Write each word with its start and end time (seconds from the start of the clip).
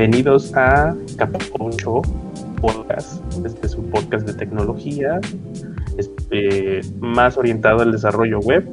Bienvenidos 0.00 0.56
a 0.56 0.96
Capucho 1.18 2.00
Podcast. 2.58 3.22
Este 3.44 3.66
es 3.66 3.74
un 3.74 3.90
podcast 3.90 4.26
de 4.26 4.32
tecnología, 4.32 5.20
este, 5.98 6.80
más 7.00 7.36
orientado 7.36 7.80
al 7.80 7.92
desarrollo 7.92 8.38
web, 8.40 8.66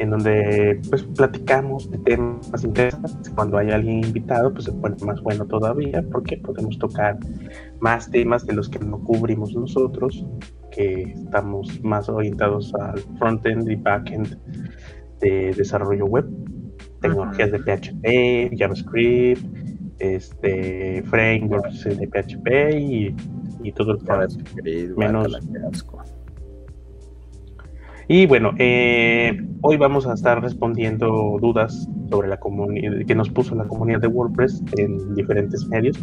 en 0.00 0.10
donde 0.10 0.80
pues 0.90 1.04
platicamos 1.04 1.88
de 1.88 1.98
temas 1.98 2.64
interesantes. 2.64 3.30
Cuando 3.36 3.58
hay 3.58 3.70
alguien 3.70 4.04
invitado, 4.04 4.52
pues 4.52 4.64
se 4.64 4.72
pone 4.72 4.96
más 5.04 5.22
bueno 5.22 5.46
todavía, 5.46 6.04
porque 6.10 6.36
podemos 6.38 6.76
tocar 6.80 7.20
más 7.78 8.10
temas 8.10 8.44
de 8.44 8.54
los 8.54 8.68
que 8.68 8.80
no 8.80 8.98
cubrimos 9.04 9.54
nosotros, 9.54 10.26
que 10.72 11.02
estamos 11.02 11.80
más 11.84 12.08
orientados 12.08 12.74
al 12.74 12.98
frontend 13.20 13.70
y 13.70 13.76
backend 13.76 14.36
de 15.20 15.54
desarrollo 15.56 16.06
web 16.06 16.26
tecnologías 17.00 17.52
de 17.52 17.58
PHP, 17.60 18.58
JavaScript, 18.58 19.65
este, 19.98 21.02
frameworks 21.04 21.84
de 21.84 22.06
PHP 22.06 22.78
y, 22.78 23.14
y 23.62 23.72
todo 23.72 23.92
el 23.92 23.98
proceso. 23.98 24.38
Menos. 24.96 25.28
Y 28.08 28.26
bueno, 28.26 28.52
eh, 28.58 29.36
hoy 29.62 29.76
vamos 29.76 30.06
a 30.06 30.14
estar 30.14 30.40
respondiendo 30.40 31.38
dudas 31.40 31.88
sobre 32.08 32.28
la 32.28 32.38
comunidad 32.38 33.04
que 33.04 33.14
nos 33.16 33.28
puso 33.30 33.56
la 33.56 33.64
comunidad 33.64 34.00
de 34.00 34.06
WordPress 34.06 34.62
en 34.76 35.14
diferentes 35.16 35.66
medios, 35.66 35.98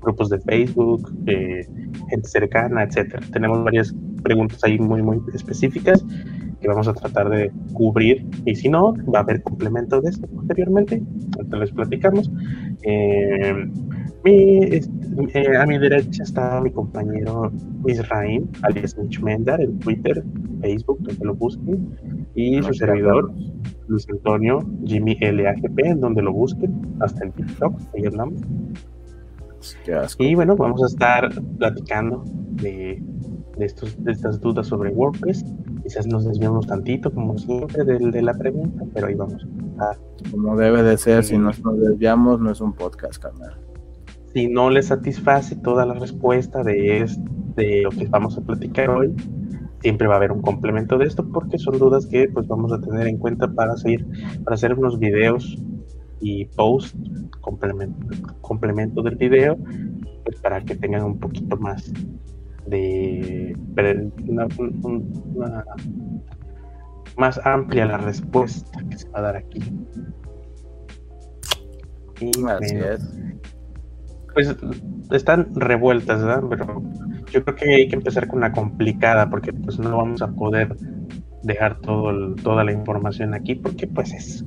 grupos 0.00 0.30
de 0.30 0.40
Facebook, 0.40 1.12
eh, 1.26 1.66
gente 2.08 2.28
cercana, 2.28 2.84
etcétera. 2.84 3.24
Tenemos 3.32 3.62
varias 3.64 3.94
preguntas 4.22 4.62
ahí 4.64 4.78
muy 4.78 5.02
muy 5.02 5.20
específicas 5.34 6.04
que 6.60 6.68
vamos 6.68 6.88
a 6.88 6.94
tratar 6.94 7.30
de 7.30 7.50
cubrir. 7.72 8.26
Y 8.44 8.54
si 8.54 8.68
no, 8.68 8.94
va 9.12 9.20
a 9.20 9.22
haber 9.22 9.42
complemento 9.42 10.00
de 10.00 10.10
esto 10.10 10.26
posteriormente, 10.28 10.96
entonces 11.38 11.60
les 11.60 11.72
platicamos. 11.72 12.30
Eh, 12.82 13.70
eh, 14.24 15.56
a 15.58 15.66
mi 15.66 15.78
derecha 15.78 16.22
está 16.22 16.60
mi 16.60 16.70
compañero 16.70 17.50
Israel, 17.86 18.46
alias 18.62 18.96
Mitch 18.98 19.20
Mendar, 19.20 19.60
en 19.62 19.78
Twitter, 19.78 20.22
Facebook, 20.60 20.98
donde 21.00 21.24
lo 21.24 21.34
busquen, 21.34 21.96
y 22.34 22.62
su 22.62 22.74
servidor, 22.74 23.32
Luis 23.88 24.06
Antonio, 24.10 24.58
Jimmy 24.84 25.16
LAGP, 25.18 25.78
en 25.84 26.00
donde 26.00 26.22
lo 26.22 26.32
busquen, 26.32 26.70
hasta 27.00 27.24
en 27.24 27.32
TikTok, 27.32 27.74
ahí 27.94 28.04
andamos. 29.86 30.16
Y 30.18 30.34
bueno, 30.34 30.56
vamos 30.56 30.82
a 30.82 30.86
estar 30.86 31.30
platicando 31.58 32.24
de, 32.26 33.02
de, 33.56 33.64
estos, 33.64 34.02
de 34.02 34.12
estas 34.12 34.40
dudas 34.40 34.66
sobre 34.66 34.90
WordPress 34.90 35.44
quizás 35.82 36.06
nos 36.06 36.24
desviamos 36.24 36.66
tantito, 36.66 37.12
como 37.12 37.36
siempre, 37.38 37.84
de, 37.84 38.22
la 38.22 38.34
pregunta, 38.34 38.84
pero 38.94 39.06
ahí 39.08 39.14
vamos. 39.14 39.46
como 40.30 40.56
debe 40.56 40.82
de 40.82 40.96
ser, 40.96 41.24
si 41.24 41.38
nos, 41.38 41.60
desviamos, 41.62 42.40
no 42.40 42.50
es 42.50 42.60
un 42.60 42.72
podcast, 42.72 43.20
carnal. 43.22 43.56
Si 44.32 44.48
no 44.48 44.70
les 44.70 44.86
satisface 44.86 45.56
toda 45.56 45.84
la 45.86 45.94
respuesta 45.94 46.62
de, 46.62 47.06
de 47.56 47.82
lo 47.82 47.90
que 47.90 48.06
vamos 48.06 48.38
a 48.38 48.42
platicar 48.42 48.90
hoy, 48.90 49.12
siempre 49.80 50.06
va 50.06 50.14
a 50.14 50.16
haber 50.18 50.32
un 50.32 50.42
complemento 50.42 50.98
de 50.98 51.06
esto, 51.06 51.26
porque 51.28 51.58
son 51.58 51.78
dudas 51.78 52.06
que 52.06 52.28
pues 52.28 52.46
vamos 52.46 52.72
a 52.72 52.80
tener 52.80 53.08
en 53.08 53.16
cuenta 53.16 53.48
para 53.48 53.76
seguir, 53.76 54.06
para 54.44 54.54
hacer 54.54 54.74
unos 54.74 54.98
videos 54.98 55.58
y 56.20 56.44
post 56.44 56.94
complemento, 57.40 58.16
complemento 58.40 59.02
del 59.02 59.16
video, 59.16 59.56
pues 60.24 60.40
para 60.40 60.60
que 60.60 60.76
tengan 60.76 61.04
un 61.04 61.18
poquito 61.18 61.56
más 61.56 61.92
de 62.66 63.56
una, 64.28 64.48
más 67.16 67.40
amplia 67.44 67.86
la 67.86 67.98
respuesta 67.98 68.80
que 68.88 68.98
se 68.98 69.08
va 69.10 69.18
a 69.20 69.22
dar 69.22 69.36
aquí. 69.36 69.60
Y 72.20 72.30
Pues 74.32 74.54
están 75.10 75.48
revueltas, 75.54 76.22
¿verdad? 76.22 76.44
Pero 76.48 76.82
yo 77.32 77.44
creo 77.44 77.56
que 77.56 77.74
hay 77.74 77.88
que 77.88 77.96
empezar 77.96 78.28
con 78.28 78.40
la 78.40 78.52
complicada 78.52 79.28
porque 79.28 79.52
pues 79.52 79.78
no 79.78 79.96
vamos 79.96 80.22
a 80.22 80.28
poder 80.28 80.76
dejar 81.42 81.80
todo 81.80 82.34
toda 82.36 82.64
la 82.64 82.72
información 82.72 83.34
aquí 83.34 83.54
porque 83.54 83.86
pues 83.86 84.12
es 84.12 84.44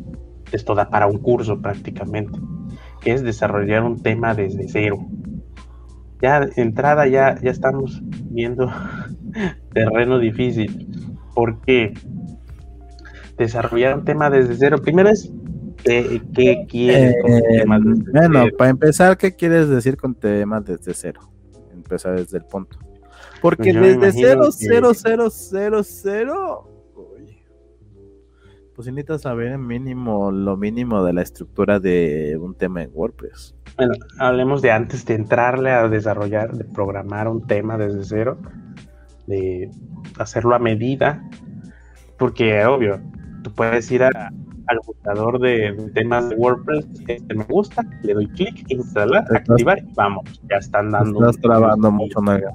esto 0.55 0.75
da 0.75 0.89
para 0.89 1.07
un 1.07 1.17
curso 1.17 1.61
prácticamente, 1.61 2.39
que 3.01 3.13
es 3.13 3.23
desarrollar 3.23 3.83
un 3.83 4.01
tema 4.01 4.33
desde 4.33 4.67
cero 4.67 5.07
ya 6.23 6.39
de 6.39 6.61
entrada 6.61 7.05
ya, 7.05 7.37
ya 7.41 7.51
estamos 7.51 8.01
viendo 8.31 8.71
terreno 9.73 10.17
difícil. 10.19 11.11
porque 11.35 11.93
Desarrollar 13.37 13.97
un 13.97 14.05
tema 14.05 14.29
desde 14.29 14.55
cero. 14.55 14.77
Primero 14.81 15.09
es 15.09 15.29
¿qué, 15.83 16.65
quieres 16.69 17.15
con 17.21 17.31
eh, 17.31 17.65
Bueno, 18.11 18.45
para 18.57 18.69
empezar, 18.69 19.17
¿qué 19.17 19.35
quieres 19.35 19.67
decir 19.67 19.97
con 19.97 20.15
temas 20.15 20.63
desde 20.63 20.93
cero? 20.93 21.29
Empezar 21.73 22.15
desde 22.15 22.37
el 22.37 22.45
punto. 22.45 22.77
Porque 23.41 23.73
pues 23.73 23.99
desde 23.99 24.21
cero, 24.21 24.49
cero, 24.51 24.91
cero, 24.93 25.29
cero, 25.29 25.81
cero, 25.83 26.72
pues 28.75 28.87
necesitas 28.87 29.21
saber 29.21 29.57
mínimo, 29.57 30.31
lo 30.31 30.57
mínimo 30.57 31.03
de 31.03 31.13
la 31.13 31.21
estructura 31.21 31.79
de 31.79 32.37
un 32.39 32.55
tema 32.55 32.83
en 32.83 32.91
WordPress. 32.93 33.55
Bueno, 33.77 33.93
hablemos 34.19 34.61
de 34.61 34.71
antes 34.71 35.05
de 35.05 35.15
entrarle 35.15 35.71
a 35.71 35.87
desarrollar, 35.87 36.53
de 36.53 36.63
programar 36.65 37.27
un 37.27 37.45
tema 37.45 37.77
desde 37.77 38.03
cero, 38.03 38.37
de 39.27 39.71
hacerlo 40.17 40.55
a 40.55 40.59
medida, 40.59 41.23
porque 42.17 42.65
obvio, 42.65 42.99
tú 43.43 43.51
puedes 43.51 43.89
ir 43.91 44.03
al 44.03 44.79
buscador 44.85 45.39
de, 45.39 45.91
temas 45.93 46.29
de 46.29 46.35
WordPress, 46.35 46.85
este 47.07 47.35
me 47.35 47.43
gusta, 47.45 47.83
le 48.03 48.13
doy 48.13 48.27
clic, 48.29 48.65
instalar, 48.69 49.25
activar 49.35 49.79
y 49.79 49.93
vamos, 49.93 50.41
ya 50.49 50.57
están 50.57 50.91
dando. 50.91 51.19
Estás 51.19 51.41
trabajando 51.41 51.91
mucho, 51.91 52.21
mega. 52.21 52.53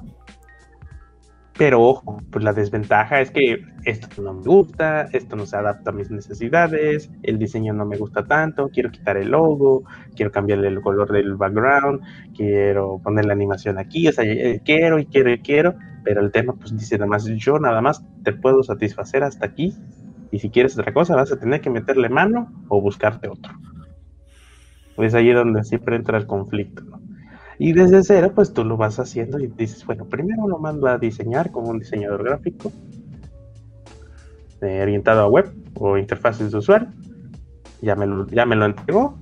Pero 1.59 1.81
ojo, 1.81 2.21
pues 2.31 2.41
la 2.41 2.53
desventaja 2.53 3.19
es 3.19 3.31
que 3.31 3.65
esto 3.83 4.21
no 4.21 4.33
me 4.33 4.43
gusta, 4.43 5.09
esto 5.11 5.35
no 5.35 5.45
se 5.45 5.57
adapta 5.57 5.89
a 5.89 5.93
mis 5.93 6.09
necesidades, 6.09 7.11
el 7.21 7.37
diseño 7.37 7.73
no 7.73 7.85
me 7.85 7.97
gusta 7.97 8.25
tanto, 8.25 8.69
quiero 8.69 8.89
quitar 8.91 9.17
el 9.17 9.31
logo, 9.31 9.83
quiero 10.15 10.31
cambiarle 10.31 10.69
el 10.69 10.79
color 10.79 11.11
del 11.11 11.35
background, 11.35 11.99
quiero 12.33 13.01
poner 13.03 13.25
la 13.25 13.33
animación 13.33 13.77
aquí, 13.77 14.07
o 14.07 14.13
sea, 14.13 14.23
eh, 14.23 14.61
quiero 14.63 14.99
y 14.99 15.05
quiero 15.05 15.33
y 15.33 15.39
quiero, 15.39 15.75
pero 16.05 16.21
el 16.21 16.31
tema 16.31 16.53
pues 16.53 16.77
dice 16.77 16.97
nada 16.97 17.09
más, 17.09 17.25
yo 17.25 17.59
nada 17.59 17.81
más 17.81 18.05
te 18.23 18.31
puedo 18.31 18.63
satisfacer 18.63 19.23
hasta 19.23 19.45
aquí 19.45 19.75
y 20.31 20.39
si 20.39 20.49
quieres 20.49 20.79
otra 20.79 20.93
cosa 20.93 21.17
vas 21.17 21.33
a 21.33 21.39
tener 21.39 21.59
que 21.59 21.69
meterle 21.69 22.07
mano 22.07 22.53
o 22.69 22.79
buscarte 22.79 23.27
otro. 23.27 23.51
Es 24.95 25.13
ahí 25.13 25.33
donde 25.33 25.65
siempre 25.65 25.97
entra 25.97 26.17
el 26.17 26.25
conflicto, 26.25 26.83
¿no? 26.83 27.08
Y 27.61 27.73
desde 27.73 28.01
cero, 28.03 28.31
pues 28.33 28.53
tú 28.53 28.63
lo 28.63 28.77
vas 28.77 28.99
haciendo 28.99 29.37
y 29.37 29.47
dices, 29.47 29.85
bueno, 29.85 30.05
primero 30.05 30.47
lo 30.47 30.59
mando 30.59 30.87
a 30.87 30.97
diseñar 30.97 31.51
como 31.51 31.69
un 31.69 31.79
diseñador 31.79 32.23
gráfico 32.23 32.71
eh, 34.61 34.81
orientado 34.81 35.23
a 35.23 35.27
web 35.27 35.53
o 35.75 35.97
interfaces 35.97 36.53
de 36.53 36.57
usuario. 36.57 36.87
Ya 37.81 37.97
me 37.97 38.07
lo, 38.07 38.25
ya 38.27 38.45
me 38.45 38.55
lo 38.55 38.65
entregó. 38.65 39.19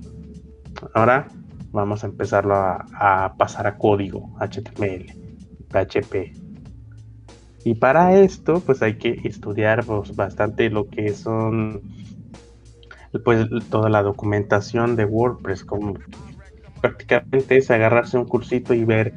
Ahora 0.94 1.26
vamos 1.72 2.04
a 2.04 2.06
empezarlo 2.06 2.54
a, 2.54 3.34
pasar 3.36 3.66
a 3.66 3.76
código 3.76 4.32
HTML, 4.38 5.06
PHP. 5.70 6.32
Y 7.64 7.74
para 7.74 8.20
esto, 8.20 8.60
pues 8.60 8.82
hay 8.82 8.98
que 8.98 9.20
estudiar 9.24 9.84
pues, 9.84 10.14
bastante 10.14 10.70
lo 10.70 10.88
que 10.88 11.12
son 11.12 11.82
pues 13.24 13.48
toda 13.68 13.88
la 13.88 14.02
documentación 14.04 14.94
de 14.94 15.06
WordPress, 15.06 15.64
como 15.64 15.94
prácticamente 16.80 17.56
es 17.56 17.70
agarrarse 17.70 18.18
un 18.18 18.24
cursito 18.24 18.74
y 18.74 18.84
ver 18.84 19.12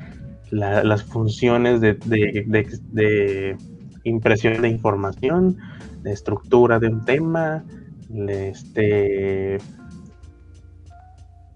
las 0.51 1.03
funciones 1.03 1.79
de, 1.81 3.57
impresión 4.03 4.61
de 4.61 4.67
información, 4.69 5.57
de 6.03 6.11
estructura 6.11 6.79
de 6.79 6.87
un 6.87 7.05
tema, 7.05 7.63
este, 8.27 9.59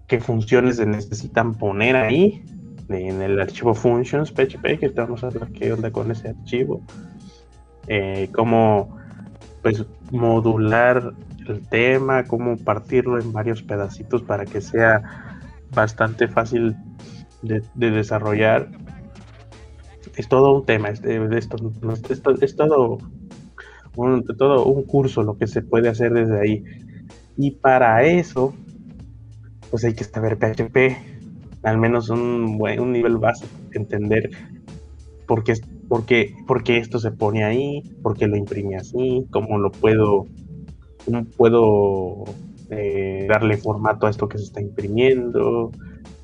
qué 0.06 0.20
funciones 0.20 0.76
se 0.76 0.86
necesitan 0.86 1.54
poner 1.54 1.96
ahí 1.96 2.42
en 2.88 3.20
el 3.20 3.40
archivo 3.40 3.74
functions 3.74 4.30
PHP, 4.30 4.78
que 4.78 4.86
estamos 4.86 5.24
a 5.24 5.30
ver 5.30 5.48
qué 5.48 5.72
onda 5.72 5.90
con 5.90 6.10
ese 6.10 6.28
archivo, 6.28 6.80
eh, 7.88 8.28
cómo 8.32 8.96
pues 9.62 9.84
modular 10.10 11.12
el 11.48 11.60
tema, 11.68 12.24
cómo 12.24 12.56
partirlo 12.56 13.20
en 13.20 13.32
varios 13.32 13.62
pedacitos 13.62 14.22
para 14.22 14.44
que 14.44 14.60
sea 14.60 15.35
bastante 15.74 16.28
fácil 16.28 16.76
de, 17.42 17.62
desarrollar. 17.74 18.68
Es 20.16 20.28
todo 20.28 20.54
un 20.54 20.66
tema, 20.66 20.88
es, 20.88 21.00
todo, 22.56 22.98
un, 23.96 24.24
todo 24.24 24.64
un 24.64 24.82
curso 24.84 25.22
lo 25.22 25.36
que 25.36 25.46
se 25.46 25.62
puede 25.62 25.88
hacer 25.88 26.12
desde 26.12 26.40
ahí. 26.40 26.64
Y 27.36 27.52
para 27.52 28.02
eso, 28.04 28.54
pues 29.70 29.84
hay 29.84 29.94
que 29.94 30.04
saber 30.04 30.38
PHP, 30.38 30.96
al 31.62 31.78
menos 31.78 32.08
un, 32.08 32.58
un 32.60 32.92
nivel 32.92 33.18
básico, 33.18 33.50
entender 33.72 34.30
por 35.26 35.44
qué, 35.44 35.54
por, 35.88 36.06
qué, 36.06 36.34
por 36.46 36.62
qué 36.62 36.78
esto 36.78 36.98
se 36.98 37.10
pone 37.10 37.44
ahí, 37.44 37.82
por 38.02 38.16
qué 38.16 38.26
lo 38.26 38.36
imprime 38.36 38.76
así, 38.76 39.26
cómo 39.30 39.58
lo 39.58 39.70
puedo, 39.70 40.26
cómo 41.04 41.24
puedo 41.24 42.24
eh, 42.70 43.26
darle 43.28 43.56
formato 43.56 44.06
a 44.06 44.10
esto 44.10 44.28
que 44.28 44.38
se 44.38 44.44
está 44.44 44.60
imprimiendo, 44.60 45.70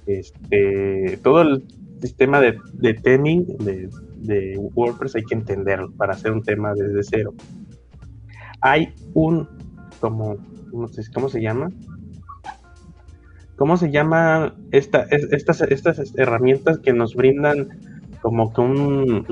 este, 0.07 1.19
todo 1.23 1.43
el 1.43 1.65
sistema 2.01 2.41
de, 2.41 2.59
de 2.75 2.95
theming 2.95 3.47
de, 3.59 3.89
WordPress 4.75 5.17
hay 5.17 5.25
que 5.25 5.35
entenderlo 5.35 5.91
para 5.93 6.15
hacer 6.15 6.33
un 6.33 6.43
tema 6.43 6.75
desde 6.75 7.03
cero. 7.03 7.35
Hay 8.61 8.95
un, 9.15 9.49
como, 10.01 10.37
no 10.73 10.89
sé, 10.89 11.03
¿cómo 11.13 11.29
se 11.29 11.43
llama? 11.43 11.71
¿Cómo 13.57 13.77
se 13.77 13.91
llama 13.91 14.55
esta, 14.71 15.03
estas, 15.11 15.61
estas 15.63 16.15
herramientas 16.17 16.79
que 16.79 16.93
nos 16.93 17.15
brindan 17.15 17.69
como 18.21 18.53
que 18.53 18.61
un, 18.61 19.27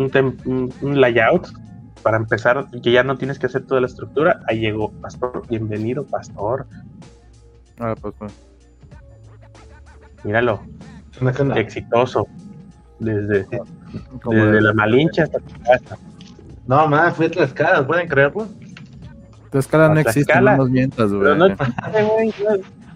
un, 0.83 1.01
layout 1.01 1.47
para 2.02 2.17
empezar, 2.17 2.67
que 2.82 2.93
ya 2.93 3.02
no 3.02 3.17
tienes 3.17 3.38
que 3.38 3.47
hacer 3.47 3.67
toda 3.67 3.81
la 3.81 3.87
estructura? 3.87 4.41
Ahí 4.49 4.61
llegó 4.61 4.91
Pastor, 4.93 5.43
bienvenido 5.49 6.05
Pastor. 6.05 6.67
Ah, 7.79 7.94
pues, 8.00 8.14
pues. 8.19 8.32
Míralo, 10.25 10.61
exitoso. 11.56 12.26
Desde, 12.99 13.47
desde 14.26 14.61
la 14.61 14.75
Malincha 14.75 15.23
hasta 15.23 15.38
tu 15.38 15.61
casa. 15.62 15.99
No, 16.67 16.87
más, 16.87 17.17
fue 17.17 17.31
Tlaxcala, 17.31 17.87
¿pueden 17.87 18.06
creerlo? 18.08 18.46
Tlaxcala 19.50 19.88
no 19.88 20.00
existe, 20.00 20.41
no 20.41 20.56
nos 20.56 20.70
mientas, 20.70 21.11
güey. 21.12 21.37
No, 21.37 21.46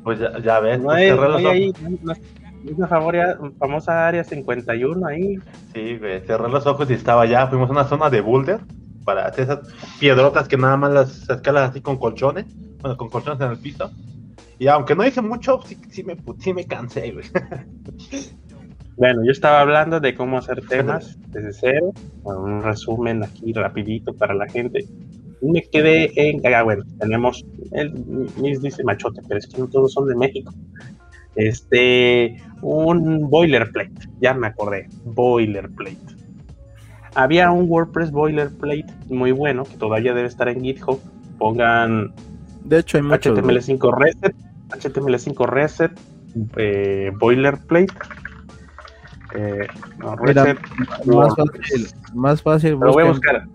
pues 0.03 0.19
ya, 0.19 0.39
ya 0.41 0.61
ves, 0.61 0.81
no 0.81 0.91
hay, 0.91 1.11
no 1.11 1.37
hay 1.37 1.47
ahí, 1.47 1.73
una 2.77 2.87
famosa 3.59 4.07
área 4.07 4.23
51 4.23 5.07
ahí. 5.07 5.39
Sí, 5.73 5.97
güey, 5.97 6.21
cerré 6.21 6.49
los 6.51 6.67
ojos 6.67 6.91
y 6.91 6.95
estaba 6.95 7.23
allá. 7.23 7.47
Fuimos 7.47 7.71
a 7.71 7.73
una 7.73 7.85
zona 7.85 8.11
de 8.11 8.21
boulder 8.21 8.61
para 9.05 9.27
hacer 9.27 9.45
esas 9.45 9.61
piedrotas 10.01 10.49
que 10.49 10.57
nada 10.57 10.77
más 10.77 10.93
las 10.93 11.31
escalas 11.31 11.71
así 11.71 11.81
con 11.81 11.99
colchones, 11.99 12.47
bueno, 12.81 12.97
con 12.97 13.09
colchones 13.09 13.41
en 13.41 13.51
el 13.51 13.59
piso. 13.59 13.91
Y 14.59 14.69
aunque 14.69 14.95
no 14.95 15.07
hice 15.07 15.21
mucho, 15.21 15.61
sí, 15.67 15.77
sí, 15.91 16.05
me, 16.05 16.17
sí 16.39 16.53
me 16.53 16.67
cansé, 16.67 17.13
güey. 17.13 17.27
Bueno, 18.97 19.25
yo 19.25 19.33
estaba 19.33 19.61
hablando 19.61 19.99
de 19.99 20.15
cómo 20.15 20.39
hacer 20.39 20.65
temas 20.69 21.19
desde 21.33 21.53
cero, 21.53 21.93
un 22.23 22.63
resumen 22.63 23.25
aquí 23.25 23.53
rapidito 23.53 24.15
para 24.15 24.35
la 24.35 24.49
gente. 24.49 24.87
Me 25.43 25.63
quedé 25.63 26.13
en, 26.15 26.41
ah, 26.55 26.63
bueno, 26.63 26.85
tenemos, 27.01 27.45
el, 27.73 27.93
mis 28.41 28.63
dice 28.63 28.85
machote, 28.85 29.21
pero 29.27 29.39
es 29.39 29.49
que 29.49 29.59
no 29.59 29.67
todos 29.67 29.93
son 29.93 30.07
de 30.07 30.15
México. 30.15 30.55
Este, 31.35 32.41
un 32.63 33.29
boilerplate, 33.29 34.09
ya 34.21 34.33
me 34.33 34.47
acordé, 34.47 34.89
boilerplate. 35.05 35.99
Había 37.15 37.51
un 37.51 37.71
WordPress 37.71 38.11
boilerplate 38.11 38.87
muy 39.09 39.33
bueno 39.33 39.65
que 39.65 39.77
todavía 39.77 40.15
debe 40.15 40.29
estar 40.29 40.49
en 40.49 40.63
GitHub. 40.63 41.01
Pongan 41.39 42.13
de 42.65 42.79
hecho, 42.79 42.97
hay 42.97 43.05
HTML5 43.05 43.97
reset, 43.97 44.35
HTML5 44.71 45.47
reset, 45.47 45.93
eh, 46.57 47.13
boilerplate 47.19 47.93
eh, 49.35 49.67
más, 49.99 51.35
fácil, 51.37 51.89
más 52.15 52.43
fácil, 52.43 52.75
busca, 52.77 53.49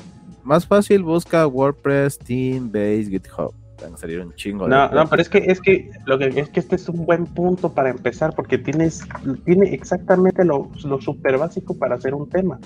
Más 0.44 0.68
fácil 0.68 1.04
busca 1.04 1.48
WordPress, 1.48 2.20
Team, 2.20 2.72
Base, 2.72 3.06
GitHub. 3.06 3.54
Van 3.82 3.94
a 3.94 3.98
salir 3.98 4.20
un 4.20 4.34
chingo. 4.36 4.68
No, 4.68 4.90
no, 4.90 5.08
pero 5.08 5.22
es 5.22 5.30
que 5.30 5.38
es 5.38 5.62
que 5.62 5.90
lo 6.06 6.20
que 6.20 6.28
es 6.28 6.50
que 6.50 6.60
este 6.60 6.76
es 6.76 6.90
un 6.90 7.06
buen 7.06 7.26
punto 7.26 7.74
para 7.74 7.90
empezar 7.90 8.36
porque 8.36 8.58
tienes 8.58 9.08
tiene 9.46 9.74
exactamente 9.74 10.44
lo, 10.44 10.70
lo 10.84 11.00
super 11.00 11.38
básico 11.38 11.78
para 11.78 11.96
hacer 11.96 12.14
un 12.14 12.30
tema. 12.30 12.60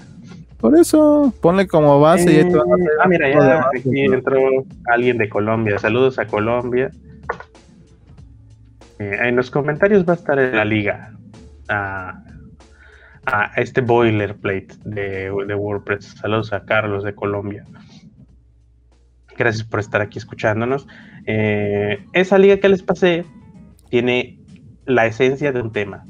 Por 0.63 0.77
eso, 0.77 1.33
ponle 1.41 1.67
como 1.67 1.99
base 1.99 2.31
y 2.31 2.35
eh, 2.37 2.51
Ah, 3.01 3.05
mira, 3.09 3.29
ya 3.29 3.67
aquí 3.77 4.05
entró 4.05 4.39
alguien 4.93 5.17
de 5.17 5.27
Colombia. 5.27 5.77
Saludos 5.77 6.19
a 6.19 6.25
Colombia. 6.25 6.89
Eh, 8.97 9.17
en 9.23 9.35
los 9.35 9.51
comentarios 9.51 10.07
va 10.07 10.13
a 10.13 10.15
estar 10.15 10.39
en 10.39 10.55
la 10.55 10.63
liga. 10.63 11.17
Ah, 11.67 12.17
a 13.25 13.51
este 13.57 13.81
boilerplate 13.81 14.69
de, 14.85 15.29
de 15.45 15.53
WordPress. 15.53 16.15
Saludos 16.21 16.53
a 16.53 16.63
Carlos 16.63 17.03
de 17.03 17.13
Colombia. 17.13 17.65
Gracias 19.37 19.65
por 19.65 19.81
estar 19.81 19.99
aquí 19.99 20.17
escuchándonos. 20.17 20.87
Eh, 21.25 22.05
esa 22.13 22.37
liga 22.37 22.55
que 22.55 22.69
les 22.69 22.83
pasé 22.83 23.25
tiene 23.89 24.39
la 24.85 25.07
esencia 25.07 25.51
de 25.51 25.59
un 25.59 25.73
tema. 25.73 26.05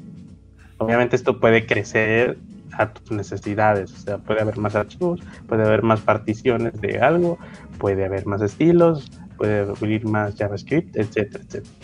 Obviamente 0.78 1.16
esto 1.16 1.40
puede 1.40 1.66
crecer 1.66 2.38
a 2.78 2.92
tus 2.92 3.10
necesidades, 3.10 3.92
o 3.92 3.96
sea, 3.96 4.18
puede 4.18 4.40
haber 4.40 4.58
más 4.58 4.74
archivos, 4.74 5.20
puede 5.46 5.64
haber 5.64 5.82
más 5.82 6.00
particiones 6.00 6.80
de 6.80 6.98
algo, 7.00 7.38
puede 7.78 8.04
haber 8.04 8.26
más 8.26 8.42
estilos, 8.42 9.10
puede 9.36 9.60
haber 9.60 10.04
más 10.04 10.36
JavaScript, 10.36 10.96
etcétera, 10.96 11.44
etcétera. 11.44 11.74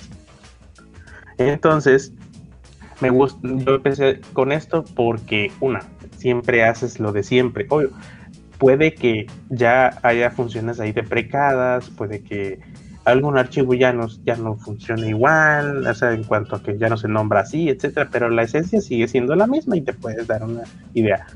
Entonces, 1.39 2.13
me 3.01 3.11
gusta, 3.11 3.41
yo 3.43 3.77
empecé 3.77 4.21
con 4.33 4.53
esto 4.53 4.85
porque, 4.95 5.51
una, 5.61 5.81
siempre 6.19 6.65
haces 6.65 7.01
lo 7.01 7.13
de 7.13 7.23
siempre. 7.23 7.67
Obvio, 7.71 7.91
puede 8.59 8.95
que 8.95 9.27
ya 9.49 9.99
haya 10.03 10.31
funciones 10.31 10.81
ahí 10.81 10.93
deprecadas, 10.93 11.89
puede 11.91 12.23
que 12.23 12.61
algún 13.11 13.39
archivo 13.39 13.75
ya 13.75 13.93
no, 13.93 14.07
ya 14.25 14.37
no 14.37 14.57
funcione 14.57 15.09
igual, 15.09 15.87
o 15.87 15.95
sea, 15.95 16.13
en 16.13 16.25
cuanto 16.25 16.57
a 16.57 16.63
que 16.63 16.79
ya 16.79 16.89
no 16.89 16.97
se 16.97 17.09
nombra 17.09 17.41
así, 17.41 17.69
etcétera, 17.69 18.09
pero 18.11 18.29
la 18.29 18.43
esencia 18.43 18.81
sigue 18.81 19.09
siendo 19.09 19.35
la 19.37 19.47
misma 19.47 19.77
y 19.77 19.83
te 19.83 19.93
puedes 19.93 20.27
dar 20.27 20.43
una 20.43 20.63
idea. 20.95 21.27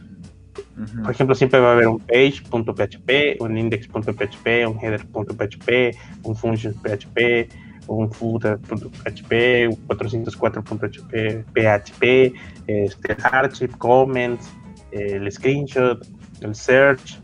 Por 1.02 1.10
ejemplo, 1.10 1.34
siempre 1.34 1.60
va 1.60 1.70
a 1.70 1.72
haber 1.72 1.88
un 1.88 2.00
page.php, 2.00 3.40
un 3.40 3.56
index.php, 3.56 4.66
un 4.68 4.78
header.php, 4.80 5.96
un 6.24 6.36
function.php, 6.36 7.48
un 7.86 8.10
footer.php, 8.10 9.68
404.php, 9.86 11.44
PHP, 11.52 12.34
este, 12.66 13.16
archive, 13.22 13.72
comments, 13.78 14.50
el 14.90 15.30
screenshot, 15.30 16.06
el 16.40 16.54
search, 16.54 17.20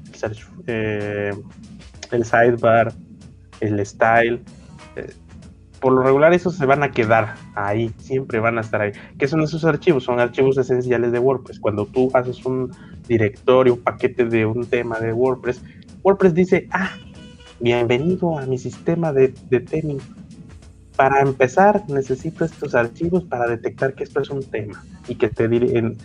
eh, 0.66 1.32
el, 2.10 2.24
sidebar, 2.24 2.92
el 3.60 3.84
style. 3.84 4.40
Eh, 4.96 5.12
por 5.80 5.94
lo 5.94 6.02
regular 6.02 6.34
esos 6.34 6.56
se 6.56 6.66
van 6.66 6.82
a 6.82 6.90
quedar 6.92 7.36
ahí, 7.54 7.90
siempre 7.98 8.38
van 8.38 8.58
a 8.58 8.60
estar 8.60 8.82
ahí. 8.82 8.92
¿Qué 9.18 9.26
son 9.26 9.40
esos 9.40 9.64
archivos? 9.64 10.04
Son 10.04 10.20
archivos 10.20 10.58
esenciales 10.58 11.10
de 11.10 11.18
WordPress. 11.18 11.58
Cuando 11.58 11.86
tú 11.86 12.10
haces 12.12 12.44
un 12.44 12.70
directorio, 13.08 13.74
un 13.74 13.80
paquete 13.80 14.26
de 14.26 14.44
un 14.44 14.66
tema 14.66 15.00
de 15.00 15.12
WordPress, 15.12 15.62
WordPress 16.02 16.34
dice, 16.34 16.68
ah, 16.70 16.90
bienvenido 17.60 18.38
a 18.38 18.44
mi 18.44 18.58
sistema 18.58 19.12
de, 19.12 19.32
de 19.48 19.60
para 20.96 21.22
empezar, 21.22 21.82
necesito 21.88 22.44
estos 22.44 22.74
archivos 22.74 23.24
para 23.24 23.46
detectar 23.46 23.94
que 23.94 24.04
esto 24.04 24.20
es 24.20 24.28
un 24.28 24.42
tema 24.42 24.84
y 25.08 25.14
que 25.14 25.30
te 25.30 25.48
diré, 25.48 25.96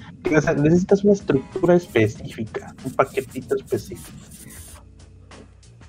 necesitas 0.58 1.04
una 1.04 1.12
estructura 1.12 1.76
específica, 1.76 2.74
un 2.86 2.94
paquetito 2.94 3.58
específico. 3.58 4.18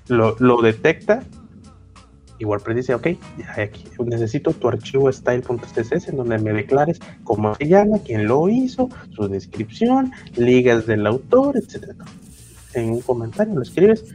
Lo, 0.09 0.35
lo 0.39 0.61
detecta 0.61 1.23
y 2.39 2.45
WordPress 2.45 2.75
dice, 2.77 2.93
ok, 2.93 3.07
aquí, 3.57 3.85
necesito 4.05 4.53
tu 4.53 4.67
archivo 4.67 5.11
style.css 5.11 6.09
en 6.09 6.17
donde 6.17 6.37
me 6.37 6.53
declares 6.53 6.99
cómo 7.23 7.55
se 7.55 7.67
llama, 7.67 7.97
quién 8.05 8.27
lo 8.27 8.47
hizo, 8.49 8.89
su 9.15 9.27
descripción, 9.27 10.11
ligas 10.35 10.85
del 10.85 11.07
autor, 11.07 11.57
etc. 11.57 11.93
En 12.73 12.91
un 12.91 13.01
comentario 13.01 13.55
lo 13.55 13.61
escribes 13.61 14.05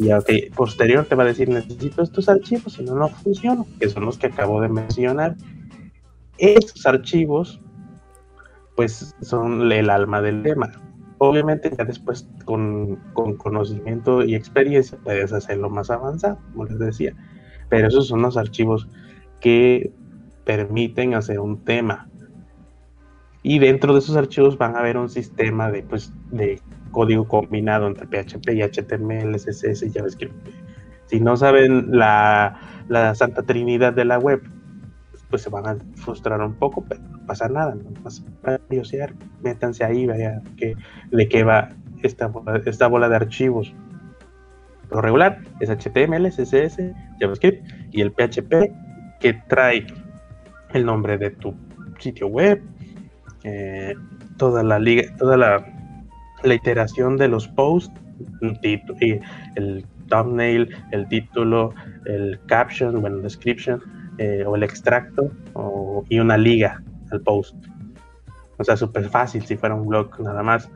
y 0.00 0.06
ya, 0.06 0.20
posterior 0.56 1.04
te 1.04 1.14
va 1.14 1.24
a 1.24 1.26
decir, 1.26 1.50
necesito 1.50 2.02
estos 2.02 2.28
archivos, 2.30 2.72
si 2.72 2.82
no, 2.82 2.94
no 2.94 3.08
funciona, 3.08 3.64
que 3.78 3.88
son 3.90 4.06
los 4.06 4.16
que 4.16 4.28
acabo 4.28 4.60
de 4.62 4.68
mencionar. 4.70 5.36
Estos 6.38 6.86
archivos, 6.86 7.60
pues, 8.76 9.14
son 9.20 9.70
el 9.70 9.90
alma 9.90 10.22
del 10.22 10.42
tema. 10.42 10.72
Obviamente, 11.18 11.70
ya 11.76 11.84
después, 11.84 12.26
con, 12.46 12.96
conocimiento 13.12 14.24
y 14.24 14.34
experiencia, 14.34 14.96
puedes 15.04 15.34
hacerlo 15.34 15.68
más 15.68 15.90
avanzado, 15.90 16.38
como 16.52 16.64
les 16.64 16.78
decía. 16.78 17.14
Pero 17.70 17.88
esos 17.88 18.08
son 18.08 18.20
los 18.20 18.36
archivos 18.36 18.86
que 19.40 19.90
permiten 20.44 21.14
hacer 21.14 21.40
un 21.40 21.64
tema. 21.64 22.08
Y 23.42 23.58
dentro 23.58 23.94
de 23.94 24.00
esos 24.00 24.16
archivos 24.16 24.58
van 24.58 24.76
a 24.76 24.80
haber 24.80 24.98
un 24.98 25.08
sistema 25.08 25.70
de, 25.70 25.82
pues, 25.82 26.12
de 26.30 26.60
código 26.90 27.26
combinado 27.26 27.86
entre 27.86 28.06
PHP 28.06 28.50
y 28.50 28.62
HTML, 28.62 29.34
CSS 29.36 29.84
y 29.84 29.90
JavaScript. 29.90 30.34
Si 31.06 31.20
no 31.20 31.36
saben 31.36 31.96
la, 31.96 32.60
santa 33.14 33.42
trinidad 33.42 33.92
de 33.92 34.04
la 34.04 34.18
web, 34.18 34.42
pues 35.30 35.42
se 35.42 35.50
van 35.50 35.66
a 35.66 35.76
frustrar 35.94 36.40
un 36.40 36.54
poco, 36.54 36.84
pero 36.88 37.00
no 37.02 37.24
pasa 37.26 37.48
nada, 37.48 37.74
no 37.74 38.02
pasa 38.02 38.22
nada, 38.42 38.60
métanse 39.42 39.84
ahí, 39.84 40.06
vaya 40.06 40.42
que, 40.56 40.76
de 41.10 41.28
qué 41.28 41.44
va 41.44 41.70
esta, 42.02 42.30
esta 42.66 42.88
bola 42.88 43.08
de 43.08 43.16
archivos. 43.16 43.72
Lo 44.90 45.00
regular 45.00 45.38
es 45.60 45.70
HTML, 45.70 46.28
CSS, 46.30 46.92
JavaScript 47.20 47.66
y 47.92 48.00
el 48.00 48.12
PHP 48.12 48.72
que 49.20 49.34
trae 49.48 49.86
el 50.72 50.86
nombre 50.86 51.18
de 51.18 51.30
tu 51.30 51.54
sitio 51.98 52.28
web, 52.28 52.62
eh, 53.44 53.94
toda 54.36 54.62
la 54.62 54.78
liga, 54.78 55.14
toda 55.16 55.36
la 55.36 56.54
iteración 56.54 57.16
de 57.16 57.28
los 57.28 57.48
posts, 57.48 57.92
el 58.40 59.86
thumbnail, 60.08 60.74
el 60.92 61.08
título, 61.08 61.74
el 62.06 62.38
caption, 62.46 63.00
bueno, 63.00 63.18
description, 63.18 63.80
eh, 64.18 64.44
o 64.46 64.56
el 64.56 64.62
extracto, 64.62 65.30
y 66.08 66.18
una 66.18 66.36
liga 66.36 66.82
al 67.10 67.20
post. 67.20 67.54
O 68.58 68.64
sea, 68.64 68.76
súper 68.76 69.08
fácil 69.08 69.44
si 69.44 69.56
fuera 69.56 69.74
un 69.74 69.88
blog 69.88 70.20
nada 70.20 70.42
más. 70.42 70.68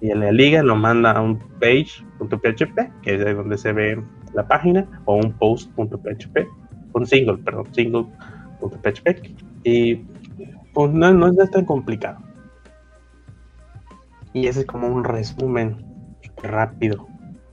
Y 0.00 0.10
en 0.10 0.20
la 0.20 0.32
liga 0.32 0.62
lo 0.62 0.76
manda 0.76 1.12
a 1.12 1.20
un 1.20 1.38
page.php, 1.60 3.02
que 3.02 3.14
es 3.14 3.36
donde 3.36 3.58
se 3.58 3.72
ve 3.72 4.02
la 4.34 4.46
página, 4.46 4.86
o 5.04 5.16
un 5.16 5.32
post.php, 5.32 6.48
un 6.92 7.06
single, 7.06 7.38
perdón, 7.38 7.66
single.php. 7.72 9.34
Y 9.64 9.96
pues 10.72 10.92
no, 10.92 11.12
no 11.12 11.28
es 11.42 11.50
tan 11.50 11.64
complicado. 11.64 12.18
Y 14.32 14.48
ese 14.48 14.60
es 14.60 14.66
como 14.66 14.88
un 14.88 15.04
resumen 15.04 15.84
rápido 16.42 17.06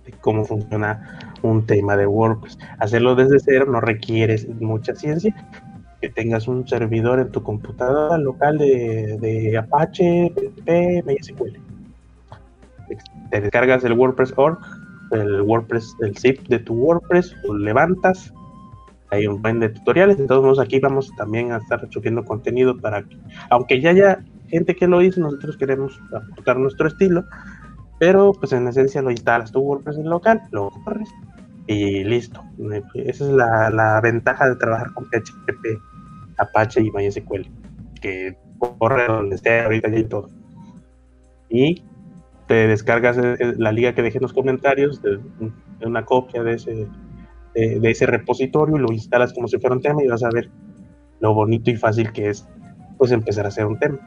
de 0.06 0.12
cómo 0.14 0.46
funciona 0.46 1.20
un 1.44 1.66
tema 1.66 1.96
de 1.96 2.08
WordPress. 2.08 2.58
Hacerlo 2.80 3.16
desde 3.16 3.40
cero 3.40 3.66
no 3.70 3.82
requiere 3.82 4.36
mucha 4.60 4.96
ciencia. 4.96 5.34
Que 6.02 6.10
tengas 6.10 6.48
un 6.48 6.68
servidor 6.68 7.20
en 7.20 7.32
tu 7.32 7.44
computadora 7.44 8.18
local 8.18 8.58
de, 8.58 9.56
Apache, 9.58 10.34
PHP, 10.36 11.06
MySQL. 11.06 11.60
Te 13.30 13.42
descargas 13.42 13.84
el 13.84 13.94
WordPress 13.94 14.34
org, 14.36 14.60
el 15.12 15.42
WordPress, 15.42 15.96
el 16.02 16.18
zip 16.18 16.48
de 16.48 16.60
tu 16.60 16.74
WordPress, 16.74 17.36
lo 17.44 17.58
levantas. 17.58 18.34
Hay 19.10 19.28
un 19.28 19.42
buen 19.42 19.60
de 19.60 19.70
tutoriales. 19.70 20.20
Entonces 20.20 20.64
aquí 20.64 20.80
vamos 20.80 21.12
también 21.18 21.52
a 21.52 21.58
estar 21.58 21.86
subiendo 21.92 22.24
contenido 22.24 22.78
para 22.78 23.04
que, 23.04 23.18
aunque 23.50 23.82
ya 23.82 23.90
haya 23.90 24.24
gente 24.48 24.76
que 24.76 24.88
lo 24.88 25.02
hizo, 25.02 25.20
nosotros 25.20 25.58
queremos 25.58 26.00
aportar 26.14 26.58
nuestro 26.58 26.88
estilo 26.88 27.26
pero 28.02 28.34
pues 28.34 28.52
en 28.52 28.68
esencia 28.68 29.04
lo 29.04 29.12
instalas 29.12 29.52
tu 29.52 29.60
WordPress 29.60 30.00
en 30.00 30.10
local, 30.10 30.42
lo 30.50 30.72
corres 30.84 31.08
y 31.68 32.04
listo. 32.04 32.44
Esa 32.96 33.26
es 33.26 33.30
la, 33.30 34.00
ventaja 34.02 34.50
de 34.50 34.56
trabajar 34.56 34.92
con 34.96 35.06
PHP, 35.06 35.80
Apache 36.38 36.82
y 36.82 36.90
MySQL, 36.90 37.46
que 38.02 38.36
corre 38.58 39.06
donde 39.06 39.36
esté 39.36 39.62
ahorita 39.62 39.96
y 39.96 40.04
todo. 40.06 40.30
Y 41.48 41.84
te 42.52 42.68
descargas 42.68 43.18
eh, 43.18 43.38
eh, 43.40 43.54
la 43.58 43.72
liga 43.72 43.96
que 43.96 44.02
dejé 44.02 44.18
en 44.18 44.24
los 44.24 44.34
comentarios 44.34 45.02
de, 45.02 45.22
una 45.86 46.04
copia 46.04 46.44
de 46.44 46.56
ese, 46.56 46.86
de, 47.56 47.90
ese 47.90 48.06
repositorio 48.06 48.76
y 48.76 48.80
lo 48.80 48.92
instalas 48.92 49.32
como 49.32 49.48
si 49.48 49.58
fuera 49.58 49.74
un 49.74 49.82
tema 49.82 50.04
y 50.04 50.08
vas 50.08 50.22
a 50.22 50.30
ver 50.30 50.50
lo 51.22 51.34
bonito 51.34 51.72
y 51.72 51.78
fácil 51.78 52.12
que 52.12 52.28
es 52.28 52.46
pues 52.98 53.14
empezar 53.14 53.46
a 53.46 53.48
hacer 53.48 53.66
un 53.68 53.80
tema. 53.80 54.00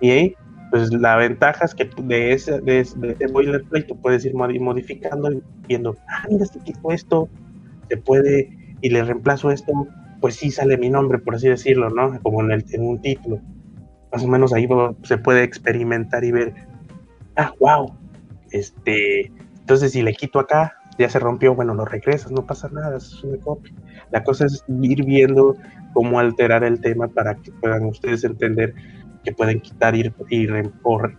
Y 0.00 0.10
ahí 0.10 0.34
pues 0.72 0.92
la 0.92 1.14
ventaja 1.14 1.64
es 1.64 1.76
que 1.76 1.88
de 2.02 2.32
ese, 2.32 2.60
de, 2.60 2.80
ese 2.80 3.26
boilerplate 3.30 3.86
tú 3.86 3.96
puedes 4.00 4.24
ir 4.24 4.34
modificando 4.34 5.30
y 5.30 5.40
viendo, 5.68 5.94
ah, 6.08 6.26
mira, 6.28 6.42
este 6.42 6.58
tipo 6.58 6.90
esto, 6.90 7.28
se 7.88 7.98
puede, 7.98 8.50
y 8.80 8.90
le 8.90 9.04
reemplazo 9.04 9.52
esto, 9.52 9.72
pues 10.20 10.34
sí 10.34 10.50
sale 10.50 10.76
mi 10.76 10.90
nombre, 10.90 11.20
por 11.20 11.36
así 11.36 11.48
decirlo, 11.48 11.88
¿no? 11.90 12.18
Como 12.20 12.40
en, 12.40 12.50
el, 12.50 12.64
en 12.72 12.84
un 12.84 13.00
título. 13.00 13.38
Más 14.12 14.24
o 14.24 14.28
menos 14.28 14.52
ahí 14.52 14.66
se 15.04 15.18
puede 15.18 15.44
experimentar 15.44 16.24
y 16.24 16.32
ver, 16.32 16.71
ah, 17.36 17.52
wow, 17.60 17.94
este, 18.50 19.32
entonces 19.60 19.92
si 19.92 20.02
le 20.02 20.14
quito 20.14 20.38
acá, 20.38 20.74
ya 20.98 21.08
se 21.08 21.18
rompió, 21.18 21.54
bueno, 21.54 21.74
lo 21.74 21.84
regresas, 21.84 22.32
no 22.32 22.46
pasa 22.46 22.68
nada, 22.68 22.96
es 22.96 23.22
una 23.24 23.38
copia. 23.38 23.72
La 24.10 24.22
cosa 24.22 24.46
es 24.46 24.64
ir 24.82 25.04
viendo 25.04 25.56
cómo 25.94 26.18
alterar 26.18 26.64
el 26.64 26.80
tema 26.80 27.08
para 27.08 27.34
que 27.36 27.50
puedan 27.52 27.84
ustedes 27.86 28.24
entender 28.24 28.74
que 29.24 29.32
pueden 29.32 29.60
quitar 29.60 29.94
y, 29.94 30.12
y 30.30 30.48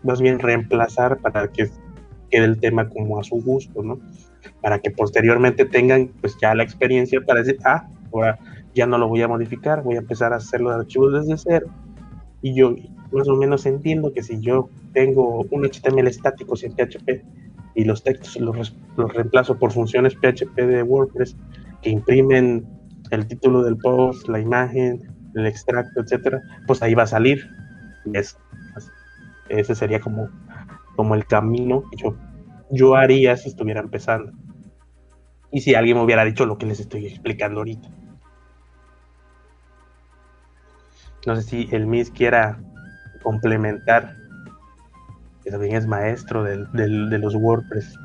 más 0.04 0.22
bien 0.22 0.40
reemplazar 0.40 1.20
para 1.20 1.48
que 1.48 1.70
quede 2.30 2.46
el 2.46 2.60
tema 2.60 2.90
como 2.90 3.20
a 3.20 3.24
su 3.24 3.36
gusto, 3.42 3.82
¿no? 3.82 4.00
Para 4.62 4.80
que 4.80 4.92
posteriormente 4.92 5.66
tengan 5.66 6.10
pues 6.20 6.38
ya 6.42 6.54
la 6.54 6.64
experiencia 6.64 7.22
para 7.22 7.42
decir, 7.42 7.58
ah, 7.64 7.88
ahora 8.12 8.38
ya 8.74 8.86
no 8.86 8.98
lo 8.98 9.08
voy 9.08 9.22
a 9.22 9.28
modificar, 9.28 9.84
voy 9.84 9.96
a 9.96 10.00
empezar 10.00 10.34
a 10.34 10.38
hacer 10.38 10.62
los 10.62 10.74
archivos 10.74 11.14
desde 11.14 11.38
cero. 11.38 11.68
Y 12.44 12.54
yo 12.54 12.76
más 13.12 13.28
o 13.28 13.36
menos 13.36 13.66
entiendo 13.66 14.14
que 14.14 14.22
si 14.22 14.40
yo 14.40 14.70
tengo 14.94 15.46
un 15.50 15.66
HTML 15.66 16.08
estático 16.08 16.56
sin 16.56 16.74
PHP 16.74 17.24
y 17.74 17.86
los 17.86 18.04
textos 18.04 18.36
los, 18.38 18.76
los 18.96 19.14
reemplazo 19.14 19.58
por 19.58 19.72
funciones 19.72 20.14
PHP 20.14 20.56
de 20.56 20.84
WordPress 20.84 21.36
que 21.82 21.90
imprimen 21.90 22.68
el 23.10 23.28
título 23.28 23.64
del 23.64 23.78
post, 23.78 24.28
la 24.28 24.40
imagen, 24.40 25.02
el 25.34 25.48
extracto, 25.48 26.02
etcétera, 26.02 26.42
pues 26.68 26.84
ahí 26.84 26.94
va 26.94 27.04
a 27.04 27.08
salir 27.08 27.50
ese 29.50 29.76
sería 29.76 30.00
como, 30.00 30.30
como 30.96 31.16
el 31.16 31.26
camino 31.26 31.84
que 31.90 31.98
yo, 31.98 32.16
yo 32.72 32.96
haría 32.96 33.38
si 33.38 33.50
estuviera 33.50 33.82
empezando. 33.82 34.32
Y 35.52 35.62
si 35.62 35.76
alguien 35.76 35.98
me 35.98 36.04
hubiera 36.04 36.26
dicho 36.26 36.46
lo 36.46 36.58
que 36.58 36.66
les 36.66 36.80
estoy 36.80 37.06
explicando 37.06 37.60
ahorita. 37.60 37.90
No 41.26 41.36
sé 41.36 41.42
si 41.42 41.70
el 41.72 41.88
Miss 41.88 42.12
quiera 42.12 42.60
complementar, 43.22 44.16
que 45.44 45.52
también 45.52 45.76
es 45.76 45.88
maestro 45.88 46.44
del, 46.44 46.70
de 46.74 47.18
los 47.18 47.36
WordPress. 47.36 47.98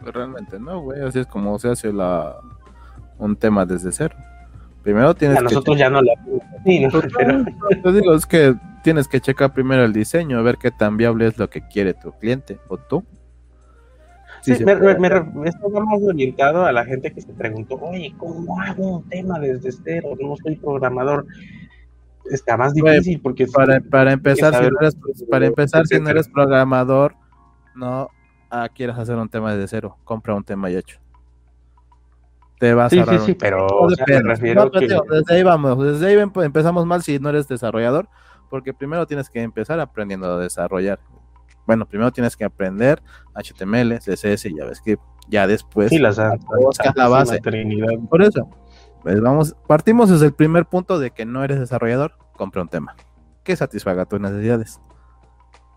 Pues 0.00 0.14
realmente 0.14 0.58
no, 0.58 0.80
güey, 0.80 1.02
así 1.02 1.20
es 1.20 1.26
como 1.26 1.58
se 1.58 1.70
hace 1.70 1.92
la 1.92 2.36
un 3.18 3.36
tema 3.36 3.66
desde 3.66 3.92
cero. 3.92 4.14
Primero 4.82 5.14
tienes 5.14 5.38
a 5.38 5.42
nosotros 5.42 5.76
ya 5.76 5.90
no 5.90 6.00
la 6.00 6.12
Te 6.64 7.92
digo, 7.92 8.14
es 8.14 8.26
que 8.26 8.54
tienes 8.82 9.08
que 9.08 9.20
checar 9.20 9.52
primero 9.52 9.84
el 9.84 9.92
diseño, 9.92 10.38
a 10.38 10.42
ver 10.42 10.56
qué 10.56 10.70
tan 10.70 10.96
viable 10.96 11.26
es 11.26 11.38
lo 11.38 11.50
que 11.50 11.66
quiere 11.66 11.94
tu 11.94 12.12
cliente 12.12 12.58
o 12.68 12.78
tú. 12.78 13.04
Sí, 14.42 14.64
me, 14.64 14.76
me, 14.76 15.10
más 15.10 16.02
orientado 16.02 16.64
a 16.64 16.72
la 16.72 16.84
gente 16.84 17.12
que 17.12 17.20
se 17.20 17.32
preguntó, 17.32 17.76
oye, 17.76 18.14
¿cómo 18.18 18.60
hago 18.60 18.98
un 18.98 19.08
tema 19.08 19.38
desde 19.38 19.72
cero? 19.72 20.10
No 20.20 20.36
soy 20.36 20.56
programador. 20.56 21.26
Está 22.30 22.56
más 22.56 22.74
difícil 22.74 23.20
porque... 23.20 23.46
Para, 23.46 23.80
para 23.80 24.12
empezar, 24.12 24.54
si 24.54 24.70
no 24.70 24.80
eres, 24.80 24.96
para 25.30 25.46
empezar, 25.46 25.86
si 25.86 25.98
no 25.98 26.10
eres 26.10 26.28
programador, 26.28 27.14
no 27.74 28.10
ah, 28.50 28.68
quieras 28.74 28.98
hacer 28.98 29.16
un 29.16 29.28
tema 29.28 29.54
desde 29.54 29.68
cero, 29.68 29.96
compra 30.04 30.34
un 30.34 30.44
tema 30.44 30.68
ya 30.70 30.80
hecho 30.80 31.00
te 32.58 32.74
vas 32.74 32.92
a 32.92 33.04
Sí, 33.04 33.18
sí, 33.24 33.34
pero 33.34 33.66
desde 33.88 35.34
ahí 35.34 35.42
vamos, 35.42 35.78
desde 35.78 36.06
ahí 36.06 36.30
empezamos 36.42 36.84
mal 36.86 37.02
si 37.02 37.18
no 37.18 37.28
eres 37.30 37.48
desarrollador, 37.48 38.08
porque 38.50 38.74
primero 38.74 39.06
tienes 39.06 39.30
que 39.30 39.40
empezar 39.42 39.80
aprendiendo 39.80 40.26
a 40.32 40.38
desarrollar. 40.38 40.98
Bueno, 41.68 41.86
primero 41.86 42.10
tienes 42.10 42.34
que 42.34 42.46
aprender 42.46 43.02
HTML, 43.34 43.98
CSS 43.98 44.46
y 44.46 44.56
JavaScript. 44.56 45.02
Ya 45.28 45.46
después 45.46 45.90
sí, 45.90 45.98
las, 45.98 46.16
la 46.16 47.08
base. 47.08 47.42
Por 48.08 48.22
eso, 48.22 48.48
pues 49.02 49.20
vamos, 49.20 49.54
partimos 49.66 50.08
desde 50.08 50.24
el 50.24 50.32
primer 50.32 50.64
punto 50.64 50.98
de 50.98 51.10
que 51.10 51.26
no 51.26 51.44
eres 51.44 51.60
desarrollador, 51.60 52.14
compra 52.38 52.62
un 52.62 52.68
tema 52.68 52.96
que 53.44 53.54
satisfaga 53.54 54.06
tus 54.06 54.18
necesidades. 54.18 54.80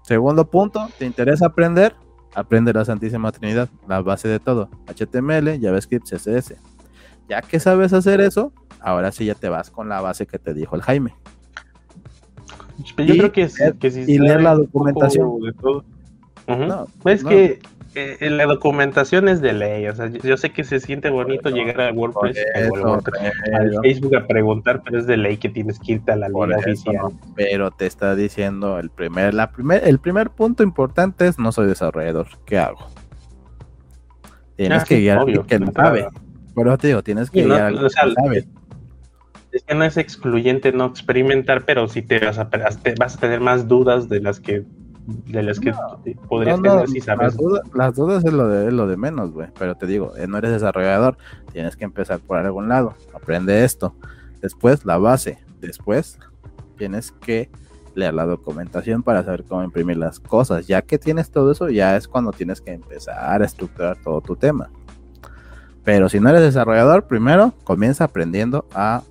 Segundo 0.03 0.49
punto, 0.49 0.87
¿te 0.97 1.05
interesa 1.05 1.47
aprender? 1.47 1.93
Aprende 2.35 2.71
la 2.71 2.85
Santísima 2.85 3.33
Trinidad, 3.33 3.67
la 3.85 4.01
base 4.01 4.29
de 4.29 4.39
todo, 4.39 4.69
HTML, 4.87 5.59
JavaScript, 5.61 6.07
CSS. 6.07 6.55
Ya 7.27 7.41
que 7.41 7.59
sabes 7.59 7.91
hacer 7.91 8.21
eso, 8.21 8.53
ahora 8.79 9.11
sí 9.11 9.25
ya 9.25 9.35
te 9.35 9.49
vas 9.49 9.69
con 9.71 9.89
la 9.89 9.99
base 9.99 10.25
que 10.25 10.39
te 10.39 10.53
dijo 10.53 10.77
el 10.77 10.83
Jaime. 10.83 11.15
Yo 12.97 13.15
creo 13.15 13.31
que, 13.31 13.49
sí, 13.49 14.03
y 14.07 14.19
leer 14.19 14.41
la 14.41 14.55
documentación. 14.55 15.39
De 15.41 15.53
todo. 15.53 15.83
es 17.05 17.23
que 17.23 17.59
eh, 17.93 18.29
la 18.29 18.45
documentación 18.45 19.27
es 19.27 19.41
de 19.41 19.51
ley, 19.51 19.85
o 19.87 19.93
sea, 19.93 20.07
yo, 20.07 20.37
sé 20.37 20.51
que 20.51 20.63
se 20.63 20.79
siente 20.79 21.09
bonito 21.09 21.49
llegar 21.49 21.81
a 21.81 21.91
WordPress, 21.91 22.37
a 22.37 23.81
Facebook 23.81 24.15
a 24.15 24.25
preguntar, 24.27 24.81
pero 24.81 24.99
es 24.99 25.07
de 25.07 25.17
ley 25.17 25.35
que 25.35 25.49
tienes 25.49 25.77
que 25.77 25.93
irte 25.93 26.13
a 26.13 26.15
la 26.15 26.29
ley 26.29 26.53
oficial. 26.57 27.09
Pero 27.35 27.69
te 27.71 27.87
está 27.87 28.15
diciendo 28.15 28.79
el 28.79 28.91
primer, 28.91 29.33
la 29.33 29.51
primer, 29.51 29.85
el 29.85 29.99
primer 29.99 30.29
punto 30.29 30.63
importante 30.63 31.27
es 31.27 31.37
no 31.37 31.51
soy 31.51 31.67
desarrollador, 31.67 32.27
¿qué 32.45 32.59
hago? 32.59 32.87
Tienes 34.55 34.83
ah, 34.83 34.85
que 34.87 34.99
guiar 34.99 35.19
a 35.19 35.25
que 35.25 35.59
no 35.59 35.71
sabe. 35.73 36.07
Pero 36.55 36.77
te 36.77 36.87
digo, 36.87 37.03
tienes 37.03 37.29
que 37.29 37.43
guiar 37.43 37.73
a 37.75 37.89
sabe. 37.89 38.45
Es 39.51 39.63
que 39.63 39.75
no 39.75 39.83
es 39.83 39.97
excluyente 39.97 40.71
no 40.71 40.85
experimentar, 40.85 41.65
pero 41.65 41.87
sí 41.87 42.01
te 42.01 42.19
vas 42.19 42.37
a, 42.37 42.49
te 42.49 42.95
vas 42.95 43.17
a 43.17 43.19
tener 43.19 43.41
más 43.41 43.67
dudas 43.67 44.07
de 44.07 44.21
las 44.21 44.39
que 44.39 44.65
de 45.07 45.43
las 45.43 45.59
que 45.59 45.73
podrías 46.27 46.61
tener 46.61 46.87
si 46.87 47.01
sabes. 47.01 47.35
Las, 47.73 47.95
dudas 47.95 48.23
es 48.23 48.33
lo 48.33 48.47
de, 48.47 48.71
lo 48.71 48.87
de 48.87 48.97
menos, 48.97 49.31
güey. 49.31 49.47
Pero 49.57 49.75
te 49.75 49.87
digo, 49.87 50.15
eh, 50.15 50.27
no 50.27 50.37
eres 50.37 50.51
desarrollador, 50.51 51.17
tienes 51.51 51.75
que 51.75 51.85
empezar 51.85 52.19
por 52.19 52.37
algún 52.37 52.69
lado. 52.69 52.95
Aprende 53.13 53.63
esto. 53.63 53.95
Después, 54.41 54.85
la 54.85 54.97
base. 54.97 55.39
Después, 55.59 56.17
tienes 56.77 57.11
que 57.11 57.49
leer 57.93 58.13
la 58.13 58.25
documentación 58.25 59.03
para 59.03 59.23
saber 59.23 59.43
cómo 59.43 59.63
imprimir 59.63 59.97
las 59.97 60.19
cosas. 60.19 60.67
Ya 60.67 60.81
que 60.81 60.97
tienes 60.97 61.31
todo 61.31 61.51
eso, 61.51 61.69
ya 61.69 61.97
es 61.97 62.07
cuando 62.07 62.31
tienes 62.31 62.61
que 62.61 62.71
empezar 62.71 63.41
a 63.41 63.45
estructurar 63.45 63.97
todo 63.97 64.21
tu 64.21 64.35
tema. 64.35 64.69
Pero 65.83 66.09
si 66.09 66.19
no 66.19 66.29
eres 66.29 66.41
desarrollador, 66.41 67.07
primero 67.07 67.53
comienza 67.63 68.03
aprendiendo 68.03 68.65
a 68.73 69.01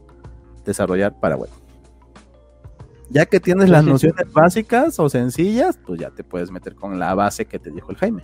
desarrollar 0.65 1.19
para 1.19 1.37
web. 1.37 1.51
Ya 3.09 3.27
que 3.27 3.41
tienes 3.41 3.69
las 3.69 3.85
nociones 3.85 4.33
básicas 4.33 5.01
o 5.01 5.09
sencillas, 5.09 5.79
pues 5.85 6.01
ya 6.01 6.11
te 6.11 6.23
puedes 6.23 6.51
meter 6.51 6.77
con 6.77 6.99
la 6.99 7.15
base 7.15 7.45
que 7.45 7.59
te 7.59 7.71
dijo 7.71 7.91
el 7.91 7.97
Jaime. 7.97 8.23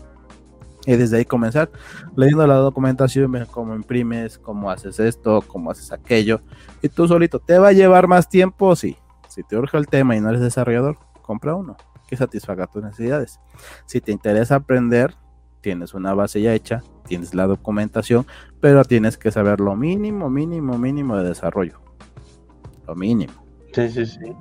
Y 0.87 0.95
desde 0.95 1.17
ahí 1.17 1.25
comenzar 1.25 1.71
leyendo 2.15 2.47
la 2.47 2.55
documentación, 2.55 3.47
cómo 3.51 3.75
imprimes, 3.75 4.39
cómo 4.39 4.71
haces 4.71 5.01
esto, 5.01 5.43
cómo 5.45 5.73
haces 5.73 5.91
aquello. 5.91 6.41
Y 6.83 6.89
tú 6.89 7.09
solito, 7.09 7.41
¿te 7.41 7.59
va 7.59 7.69
a 7.69 7.73
llevar 7.73 8.07
más 8.07 8.29
tiempo? 8.29 8.77
Sí. 8.77 8.97
Si 9.29 9.43
te 9.43 9.57
urge 9.57 9.77
el 9.77 9.89
tema 9.89 10.17
y 10.17 10.21
no 10.21 10.29
eres 10.29 10.41
desarrollador, 10.41 10.97
compra 11.23 11.57
uno 11.57 11.77
que 12.07 12.17
satisfaga 12.17 12.67
tus 12.67 12.83
necesidades. 12.83 13.41
Si 13.87 14.01
te 14.01 14.13
interesa 14.13 14.57
aprender, 14.57 15.15
tienes 15.61 15.95
una 15.95 16.15
base 16.15 16.41
ya 16.41 16.55
hecha, 16.55 16.83
tienes 17.07 17.35
la 17.35 17.47
documentación, 17.47 18.27
pero 18.61 18.85
tienes 18.85 19.19
que 19.19 19.31
saber 19.31 19.61
lo 19.61 19.77
mínimo, 19.77 20.31
mínimo, 20.31 20.79
mínimo 20.79 21.17
de 21.17 21.29
desarrollo. 21.29 21.81
Lo 22.87 22.95
mínimo. 22.95 23.33
Sí, 23.73 23.89
sí, 23.91 24.07
sí. 24.07 24.33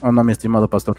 ¿O 0.00 0.12
no, 0.12 0.22
mi 0.24 0.32
estimado 0.32 0.68
pastor? 0.68 0.98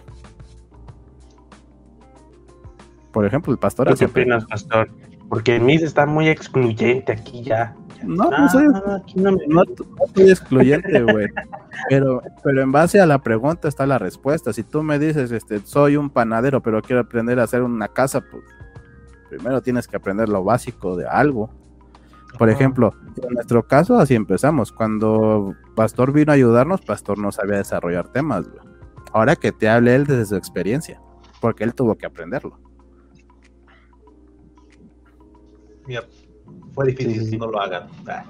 Por 3.12 3.25
ejemplo, 3.25 3.51
el 3.51 3.60
pastor... 3.60 3.88
¿Tú 3.89 3.96
¿Qué 3.96 4.06
opinas, 4.06 4.46
pastor? 4.46 4.89
Porque 5.29 5.60
MIS 5.60 5.84
está 5.84 6.06
muy 6.06 6.27
excluyente 6.27 7.12
aquí 7.12 7.44
ya. 7.44 7.75
No, 8.03 8.29
no, 8.29 8.50
soy, 8.50 8.65
no, 9.15 9.32
no, 9.48 9.63
estoy 10.06 10.29
excluyente, 10.29 11.01
güey. 11.03 11.27
Pero, 11.89 12.22
pero 12.44 12.62
en 12.62 12.72
base 12.72 13.00
a 13.00 13.06
la 13.06 13.20
pregunta 13.20 13.68
está 13.68 13.86
la 13.86 14.00
respuesta. 14.00 14.53
Si 14.53 14.63
tú 14.63 14.84
me 14.84 14.98
dices, 15.00 15.32
este, 15.32 15.60
soy 15.60 15.98
un 15.98 16.10
panadero, 16.10 16.62
pero 16.62 16.82
quiero 16.82 17.01
aprender 17.01 17.39
a 17.39 17.44
hacer 17.44 17.62
una 17.62 17.89
casa, 17.89 18.22
pues 18.22 18.44
primero 19.29 19.62
tienes 19.62 19.88
que 19.88 19.98
aprender 19.98 20.29
lo 20.29 20.44
básico 20.44 20.96
de 20.96 21.08
algo. 21.08 21.50
Por 22.38 22.50
ejemplo, 22.50 22.93
en 23.21 23.33
nuestro 23.33 23.67
caso 23.67 24.00
así 24.00 24.15
empezamos. 24.15 24.71
Cuando 24.71 25.55
Pastor 25.75 26.13
vino 26.13 26.31
a 26.31 26.36
ayudarnos, 26.36 26.81
Pastor 26.81 27.17
no 27.17 27.31
sabía 27.31 27.57
desarrollar 27.57 28.09
temas. 28.09 28.48
Güey. 28.48 28.62
Ahora 29.12 29.36
que 29.36 29.51
te 29.51 29.67
hable 29.67 29.95
él 29.95 30.05
desde 30.05 30.25
su 30.25 30.36
experiencia, 30.36 31.01
porque 31.41 31.63
él 31.63 31.74
tuvo 31.74 31.95
que 31.95 32.05
aprenderlo. 32.05 32.59
Mira, 35.88 36.03
fue 36.74 36.88
difícil, 36.88 37.25
si 37.25 37.38
no 37.38 37.48
lo 37.48 37.59
hagan. 37.59 37.88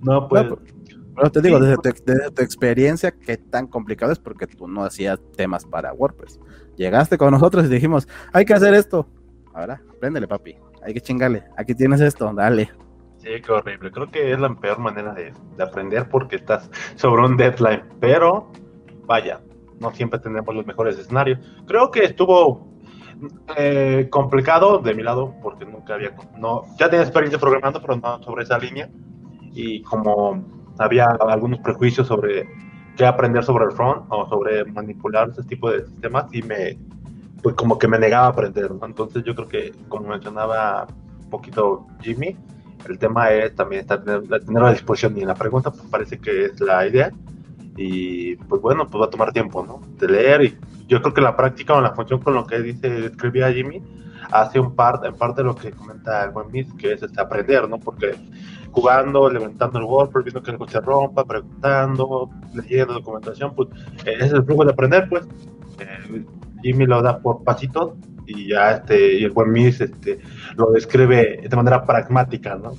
No, 0.00 0.28
pues. 0.28 0.44
pero 1.16 1.32
te 1.32 1.40
digo, 1.40 1.58
desde, 1.58 1.78
tu, 1.78 2.42
experiencia, 2.42 3.10
qué 3.10 3.38
tan 3.38 3.66
complicado 3.66 4.12
es 4.12 4.18
porque 4.18 4.46
tú 4.46 4.68
no 4.68 4.84
hacías 4.84 5.18
temas 5.34 5.64
para 5.64 5.94
WordPress. 5.94 6.38
Llegaste 6.76 7.16
con 7.16 7.30
nosotros 7.30 7.64
y 7.64 7.68
dijimos, 7.68 8.06
hay 8.30 8.44
que 8.44 8.52
hacer 8.52 8.74
esto. 8.74 9.08
Ahora, 9.54 9.80
préndele, 9.98 10.28
papi. 10.28 10.58
Hay 10.82 10.92
que 10.92 11.00
chingarle. 11.00 11.44
Aquí 11.56 11.74
tienes 11.74 12.02
esto, 12.02 12.30
dale. 12.34 12.70
Sí, 13.24 13.40
qué 13.40 13.52
horrible. 13.52 13.90
Creo 13.90 14.10
que 14.10 14.32
es 14.32 14.38
la 14.38 14.54
peor 14.54 14.78
manera 14.78 15.14
de, 15.14 15.32
aprender 15.58 16.08
porque 16.10 16.36
estás 16.36 16.70
sobre 16.96 17.22
un 17.22 17.38
deadline. 17.38 17.82
Pero, 17.98 18.50
vaya, 19.06 19.40
no 19.80 19.90
siempre 19.92 20.18
tenemos 20.18 20.54
los 20.54 20.66
mejores 20.66 20.98
escenarios. 20.98 21.38
Creo 21.66 21.90
que 21.90 22.04
estuvo 22.04 22.68
eh, 23.56 24.08
complicado 24.10 24.78
de 24.78 24.92
mi 24.92 25.02
lado 25.02 25.34
porque 25.42 25.64
nunca 25.64 25.94
había, 25.94 26.14
no, 26.36 26.64
ya 26.78 26.90
tenía 26.90 27.02
experiencia 27.02 27.38
programando, 27.38 27.80
pero 27.80 27.96
no 27.96 28.22
sobre 28.22 28.42
esa 28.42 28.58
línea. 28.58 28.90
Y 29.54 29.82
como 29.82 30.44
había 30.78 31.06
algunos 31.06 31.60
prejuicios 31.60 32.06
sobre 32.06 32.46
qué 32.94 33.06
aprender 33.06 33.42
sobre 33.42 33.64
el 33.64 33.72
front 33.72 34.04
o 34.10 34.28
sobre 34.28 34.66
manipular 34.66 35.30
ese 35.30 35.44
tipo 35.44 35.70
de 35.70 35.86
sistemas, 35.86 36.26
y 36.34 36.42
me, 36.42 36.78
pues 37.42 37.54
como 37.54 37.78
que 37.78 37.88
me 37.88 37.98
negaba 37.98 38.26
a 38.26 38.30
aprender. 38.30 38.70
Entonces 38.82 39.24
yo 39.24 39.34
creo 39.34 39.48
que, 39.48 39.72
como 39.88 40.08
mencionaba 40.08 40.86
un 41.22 41.30
poquito 41.30 41.86
Jimmy, 42.02 42.36
el 42.88 42.98
tema 42.98 43.30
es 43.30 43.54
también 43.54 43.82
estar, 43.82 44.02
tener, 44.02 44.62
a 44.62 44.72
disposición 44.72 45.16
y 45.16 45.22
en 45.22 45.28
la 45.28 45.34
pregunta 45.34 45.70
pues 45.70 45.84
parece 45.90 46.18
que 46.18 46.46
es 46.46 46.60
la 46.60 46.86
idea 46.86 47.10
y 47.76 48.36
pues 48.36 48.60
bueno, 48.62 48.86
pues 48.86 49.00
va 49.00 49.06
a 49.06 49.10
tomar 49.10 49.32
tiempo, 49.32 49.64
¿no? 49.64 49.80
De 49.98 50.08
leer 50.08 50.44
y 50.44 50.58
yo 50.86 51.00
creo 51.00 51.14
que 51.14 51.20
la 51.20 51.36
práctica 51.36 51.74
o 51.74 51.80
la 51.80 51.94
función 51.94 52.20
con 52.20 52.34
lo 52.34 52.46
que 52.46 52.60
dice, 52.60 53.06
escribía 53.06 53.52
Jimmy, 53.52 53.82
hace 54.30 54.60
un 54.60 54.74
par, 54.74 55.00
en 55.04 55.14
parte 55.14 55.42
de 55.42 55.48
lo 55.48 55.56
que 55.56 55.72
comenta 55.72 56.24
el 56.24 56.30
buen 56.30 56.50
Miss, 56.52 56.72
que 56.74 56.92
es 56.92 57.02
este, 57.02 57.20
aprender, 57.20 57.68
¿no? 57.68 57.78
Porque 57.78 58.14
jugando, 58.70 59.28
levantando 59.30 59.78
el 59.78 59.84
WordPress, 59.84 60.24
viendo 60.24 60.42
que 60.42 60.50
algo 60.50 60.68
se 60.68 60.80
rompa, 60.80 61.24
preguntando, 61.24 62.30
leyendo 62.54 62.94
documentación, 62.94 63.54
pues 63.54 63.68
es 64.04 64.32
el 64.32 64.44
flujo 64.44 64.64
de 64.64 64.72
aprender, 64.72 65.08
pues. 65.08 65.26
Eh, 65.78 66.24
Jimmy 66.62 66.86
lo 66.86 67.02
da 67.02 67.18
por 67.18 67.44
pasitos 67.44 67.92
y 68.26 68.48
ya 68.48 68.72
este, 68.72 69.18
y 69.18 69.24
el 69.24 69.30
buen 69.30 69.50
Miss 69.50 69.80
este, 69.80 70.20
lo 70.56 70.70
describe 70.72 71.40
de 71.48 71.56
manera 71.56 71.84
pragmática, 71.84 72.56
¿no? 72.56 72.74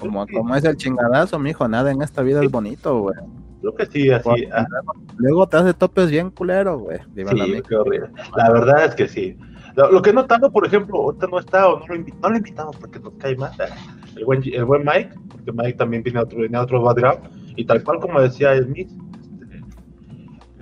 como, 0.00 0.26
como 0.26 0.56
es 0.56 0.64
el 0.64 0.76
chingadazo, 0.76 1.38
mijo, 1.38 1.68
nada 1.68 1.90
en 1.90 2.02
esta 2.02 2.22
vida 2.22 2.42
es 2.42 2.50
bonito, 2.50 3.00
güey. 3.00 3.16
Creo 3.60 3.74
que 3.74 3.86
sí, 3.86 4.10
así. 4.10 4.48
Ah. 4.52 4.66
Luego 5.16 5.46
te 5.48 5.56
hace 5.56 5.74
topes 5.74 6.10
bien 6.10 6.30
culero, 6.30 6.78
güey. 6.78 6.98
Sí, 7.14 7.62
qué 7.68 7.76
horrible. 7.76 8.10
La 8.36 8.50
verdad 8.50 8.84
es 8.84 8.94
que 8.94 9.08
sí. 9.08 9.36
Lo, 9.74 10.00
que 10.02 10.10
he 10.10 10.12
notado, 10.12 10.50
por 10.50 10.66
ejemplo, 10.66 10.96
ahorita 10.96 11.26
no 11.28 11.38
está 11.38 11.68
o 11.68 11.80
no 11.80 11.86
lo, 11.86 11.96
no 11.96 12.30
lo 12.30 12.36
invitamos 12.36 12.76
porque 12.76 12.98
nos 12.98 13.14
cae 13.14 13.36
más. 13.36 13.56
El 14.16 14.24
buen, 14.24 14.42
el 14.44 14.64
buen 14.64 14.84
Mike, 14.84 15.10
porque 15.30 15.52
Mike 15.52 15.74
también 15.74 16.02
viene 16.02 16.18
a 16.18 16.22
otro, 16.22 16.38
viene 16.38 16.56
a 16.56 16.62
otro 16.62 16.82
background, 16.82 17.20
y 17.56 17.64
tal 17.64 17.82
cual 17.84 18.00
como 18.00 18.20
decía 18.20 18.56
Smith, 18.60 18.90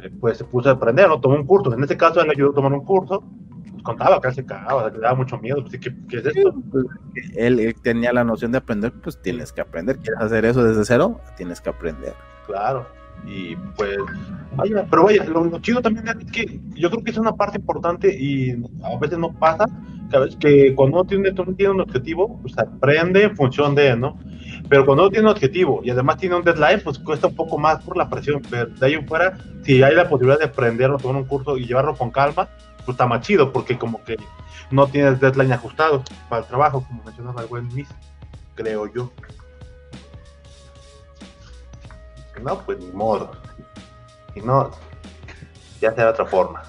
este, 0.06 0.10
pues 0.20 0.38
se 0.38 0.44
puso 0.44 0.68
a 0.68 0.72
aprender, 0.72 1.08
¿no? 1.08 1.20
Tomó 1.20 1.36
un 1.36 1.46
curso. 1.46 1.72
En 1.72 1.82
este 1.82 1.96
caso, 1.96 2.20
él 2.20 2.30
ayudó 2.30 2.50
a 2.50 2.54
tomar 2.54 2.72
un 2.72 2.84
curso 2.84 3.24
contaba 3.86 4.20
que 4.20 4.32
se 4.32 4.44
cagaba, 4.44 4.90
le 4.90 4.98
daba 4.98 5.14
mucho 5.14 5.38
miedo. 5.38 5.62
Pues, 5.62 5.78
¿qué, 5.78 6.16
es 6.16 6.26
esto? 6.26 6.54
Él, 7.36 7.74
tenía 7.82 8.12
la 8.12 8.24
noción 8.24 8.52
de 8.52 8.58
aprender, 8.58 8.92
pues 8.92 9.20
tienes 9.22 9.52
que 9.52 9.60
aprender. 9.60 9.98
¿Quieres 9.98 10.20
hacer 10.20 10.44
eso 10.44 10.64
desde 10.64 10.84
cero? 10.84 11.20
Tienes 11.36 11.60
que 11.60 11.70
aprender. 11.70 12.14
Claro. 12.46 12.86
Y 13.24 13.56
pues, 13.76 13.96
vaya, 14.54 14.86
pero 14.90 15.04
vaya, 15.04 15.24
lo, 15.24 15.58
chido 15.60 15.80
también 15.80 16.06
es 16.08 16.30
que 16.30 16.60
yo 16.74 16.90
creo 16.90 17.02
que 17.02 17.12
es 17.12 17.16
una 17.16 17.32
parte 17.32 17.58
importante 17.58 18.14
y 18.14 18.52
a 18.82 18.98
veces 18.98 19.18
no 19.18 19.32
pasa, 19.32 19.66
que, 20.10 20.38
que 20.38 20.74
cuando 20.74 21.00
uno 21.00 21.08
tiene, 21.08 21.32
tiene 21.32 21.72
un 21.72 21.80
objetivo, 21.80 22.38
pues 22.42 22.58
aprende 22.58 23.22
en 23.22 23.34
función 23.34 23.74
de, 23.74 23.96
¿no? 23.96 24.18
Pero 24.68 24.84
cuando 24.84 25.04
uno 25.04 25.10
tiene 25.10 25.28
un 25.28 25.32
objetivo 25.32 25.80
y 25.84 25.90
además 25.90 26.18
tiene 26.18 26.36
un 26.36 26.44
deadline, 26.44 26.80
pues 26.82 26.98
cuesta 26.98 27.28
un 27.28 27.34
poco 27.34 27.58
más 27.58 27.82
por 27.84 27.96
la 27.96 28.08
presión. 28.08 28.42
Pero 28.48 28.66
de 28.66 28.86
ahí 28.86 28.94
en 28.94 29.06
fuera, 29.06 29.38
si 29.62 29.82
hay 29.82 29.94
la 29.94 30.08
posibilidad 30.08 30.38
de 30.38 30.46
aprenderlo, 30.46 30.98
tomar 30.98 31.22
un 31.22 31.28
curso 31.28 31.56
y 31.56 31.66
llevarlo 31.66 31.94
con 31.94 32.10
calma, 32.10 32.48
pues 32.86 32.94
está 32.94 33.06
más 33.06 33.20
chido 33.20 33.52
porque 33.52 33.76
como 33.76 34.02
que 34.04 34.16
no 34.70 34.86
tienes 34.86 35.20
deadline 35.20 35.52
ajustado 35.52 36.02
para 36.28 36.42
el 36.42 36.48
trabajo, 36.48 36.84
como 36.86 37.02
mencionaba 37.04 37.42
el 37.42 37.48
buen 37.48 37.74
Miss, 37.74 37.88
creo 38.54 38.86
yo. 38.92 39.10
No, 42.42 42.58
pues 42.60 42.78
ni 42.78 42.86
modo. 42.92 43.32
Si 44.34 44.40
no, 44.40 44.70
ya 45.80 45.92
será 45.94 46.10
otra 46.10 46.26
forma. 46.26 46.62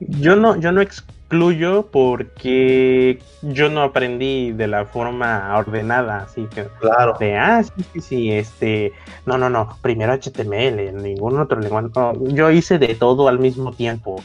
Yo 0.00 0.36
no, 0.36 0.56
yo 0.56 0.72
no 0.72 0.80
excluyo 0.80 1.86
porque 1.90 3.22
yo 3.42 3.70
no 3.70 3.82
aprendí 3.82 4.52
de 4.52 4.66
la 4.66 4.86
forma 4.86 5.56
ordenada, 5.56 6.24
así 6.24 6.46
que 6.46 6.66
claro. 6.80 7.16
de 7.20 7.36
ah 7.36 7.62
sí, 7.62 7.84
sí, 7.92 8.00
sí, 8.00 8.32
este, 8.32 8.92
no, 9.26 9.38
no, 9.38 9.48
no, 9.48 9.78
primero 9.80 10.12
HTML, 10.12 11.00
ningún 11.00 11.38
otro 11.38 11.60
lenguaje. 11.60 11.88
yo 12.34 12.50
hice 12.50 12.78
de 12.78 12.94
todo 12.94 13.28
al 13.28 13.38
mismo 13.38 13.72
tiempo 13.72 14.20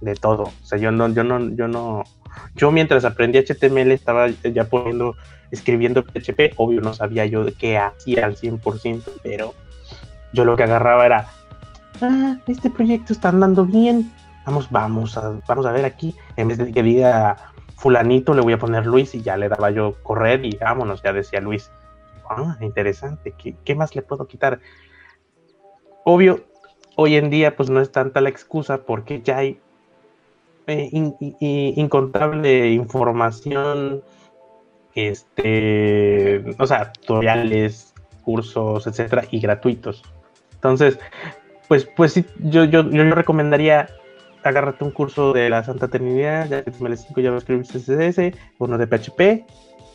de 0.00 0.14
todo. 0.14 0.44
O 0.44 0.64
sea, 0.64 0.78
yo 0.78 0.90
no, 0.90 1.08
yo 1.08 1.24
no, 1.24 1.50
yo 1.50 1.68
no, 1.68 2.04
yo 2.54 2.70
mientras 2.70 3.04
aprendí 3.04 3.38
HTML 3.38 3.92
estaba 3.92 4.28
ya 4.28 4.64
poniendo, 4.64 5.16
escribiendo 5.50 6.04
PHP, 6.04 6.54
obvio 6.56 6.80
no 6.80 6.94
sabía 6.94 7.26
yo 7.26 7.44
de 7.44 7.52
qué 7.52 7.78
hacía 7.78 8.26
al 8.26 8.36
100%, 8.36 9.02
pero 9.22 9.54
yo 10.32 10.44
lo 10.44 10.56
que 10.56 10.64
agarraba 10.64 11.06
era, 11.06 11.28
ah, 12.00 12.36
este 12.46 12.70
proyecto 12.70 13.12
está 13.12 13.28
andando 13.28 13.64
bien, 13.64 14.10
vamos, 14.46 14.70
vamos 14.70 15.16
a, 15.16 15.38
vamos 15.46 15.66
a 15.66 15.72
ver 15.72 15.84
aquí, 15.84 16.14
en 16.36 16.48
vez 16.48 16.58
de 16.58 16.72
que 16.72 16.82
diga 16.82 17.36
fulanito, 17.76 18.34
le 18.34 18.42
voy 18.42 18.52
a 18.52 18.58
poner 18.58 18.86
Luis 18.86 19.14
y 19.14 19.22
ya 19.22 19.36
le 19.36 19.48
daba 19.48 19.70
yo 19.70 19.96
correr 20.02 20.44
y 20.44 20.56
vámonos, 20.56 21.02
ya 21.02 21.12
decía 21.12 21.40
Luis, 21.40 21.70
ah, 22.28 22.56
interesante, 22.60 23.34
¿qué, 23.36 23.56
qué 23.64 23.74
más 23.74 23.94
le 23.96 24.02
puedo 24.02 24.26
quitar? 24.26 24.60
Obvio, 26.04 26.44
hoy 26.96 27.16
en 27.16 27.30
día 27.30 27.56
pues 27.56 27.70
no 27.70 27.80
es 27.80 27.90
tanta 27.90 28.20
la 28.20 28.28
excusa 28.28 28.82
porque 28.82 29.22
ya 29.22 29.38
hay 29.38 29.60
eh, 30.70 31.72
incontable 31.76 32.70
información, 32.70 34.02
este, 34.94 36.44
o 36.58 36.66
sea, 36.66 36.92
tutoriales, 36.92 37.94
cursos, 38.22 38.86
etcétera, 38.86 39.24
y 39.30 39.40
gratuitos. 39.40 40.02
Entonces, 40.54 40.98
pues, 41.68 41.88
pues 41.96 42.12
sí, 42.12 42.24
yo, 42.38 42.64
yo, 42.64 42.88
yo, 42.90 43.04
recomendaría 43.14 43.88
agárrate 44.42 44.84
un 44.84 44.90
curso 44.90 45.32
de 45.32 45.50
la 45.50 45.62
Santa 45.62 45.88
Trinidad, 45.88 46.48
ya 46.48 46.64
HTML5, 46.64 47.22
JavaScript, 47.22 47.66
CSS, 47.66 48.36
uno 48.58 48.78
de 48.78 48.86
PHP 48.86 49.44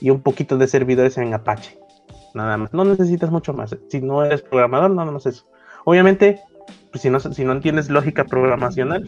y 0.01 0.09
un 0.09 0.21
poquito 0.21 0.57
de 0.57 0.67
servidores 0.67 1.17
en 1.17 1.33
Apache. 1.33 1.77
Nada 2.33 2.57
más. 2.57 2.73
No 2.73 2.83
necesitas 2.83 3.31
mucho 3.31 3.53
más. 3.53 3.75
Si 3.89 4.01
no 4.01 4.23
eres 4.23 4.41
programador, 4.41 4.91
nada 4.91 5.11
más 5.11 5.25
eso. 5.25 5.45
Obviamente, 5.85 6.41
pues 6.91 7.01
si 7.01 7.09
no, 7.09 7.19
si 7.19 7.43
no 7.43 7.53
entiendes 7.53 7.89
lógica 7.89 8.25
programacional, 8.25 9.05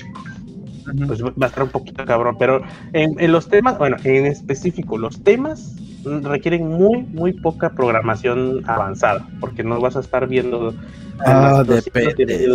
pues 1.08 1.24
va 1.24 1.32
a 1.42 1.46
estar 1.48 1.64
un 1.64 1.70
poquito 1.70 2.06
cabrón. 2.06 2.38
Pero 2.38 2.62
en, 2.94 3.32
los 3.32 3.48
temas, 3.50 3.78
bueno, 3.78 3.98
en 4.04 4.26
específico, 4.26 4.98
los 4.98 5.24
temas 5.24 5.76
requieren 6.04 6.68
muy, 6.68 7.04
muy 7.04 7.34
poca 7.34 7.72
programación 7.72 8.64
avanzada, 8.68 9.28
porque 9.40 9.64
no 9.64 9.80
vas 9.80 9.96
a 9.96 10.00
estar 10.00 10.28
viendo. 10.28 10.74
Ah, 11.26 11.64
depende. 11.68 12.48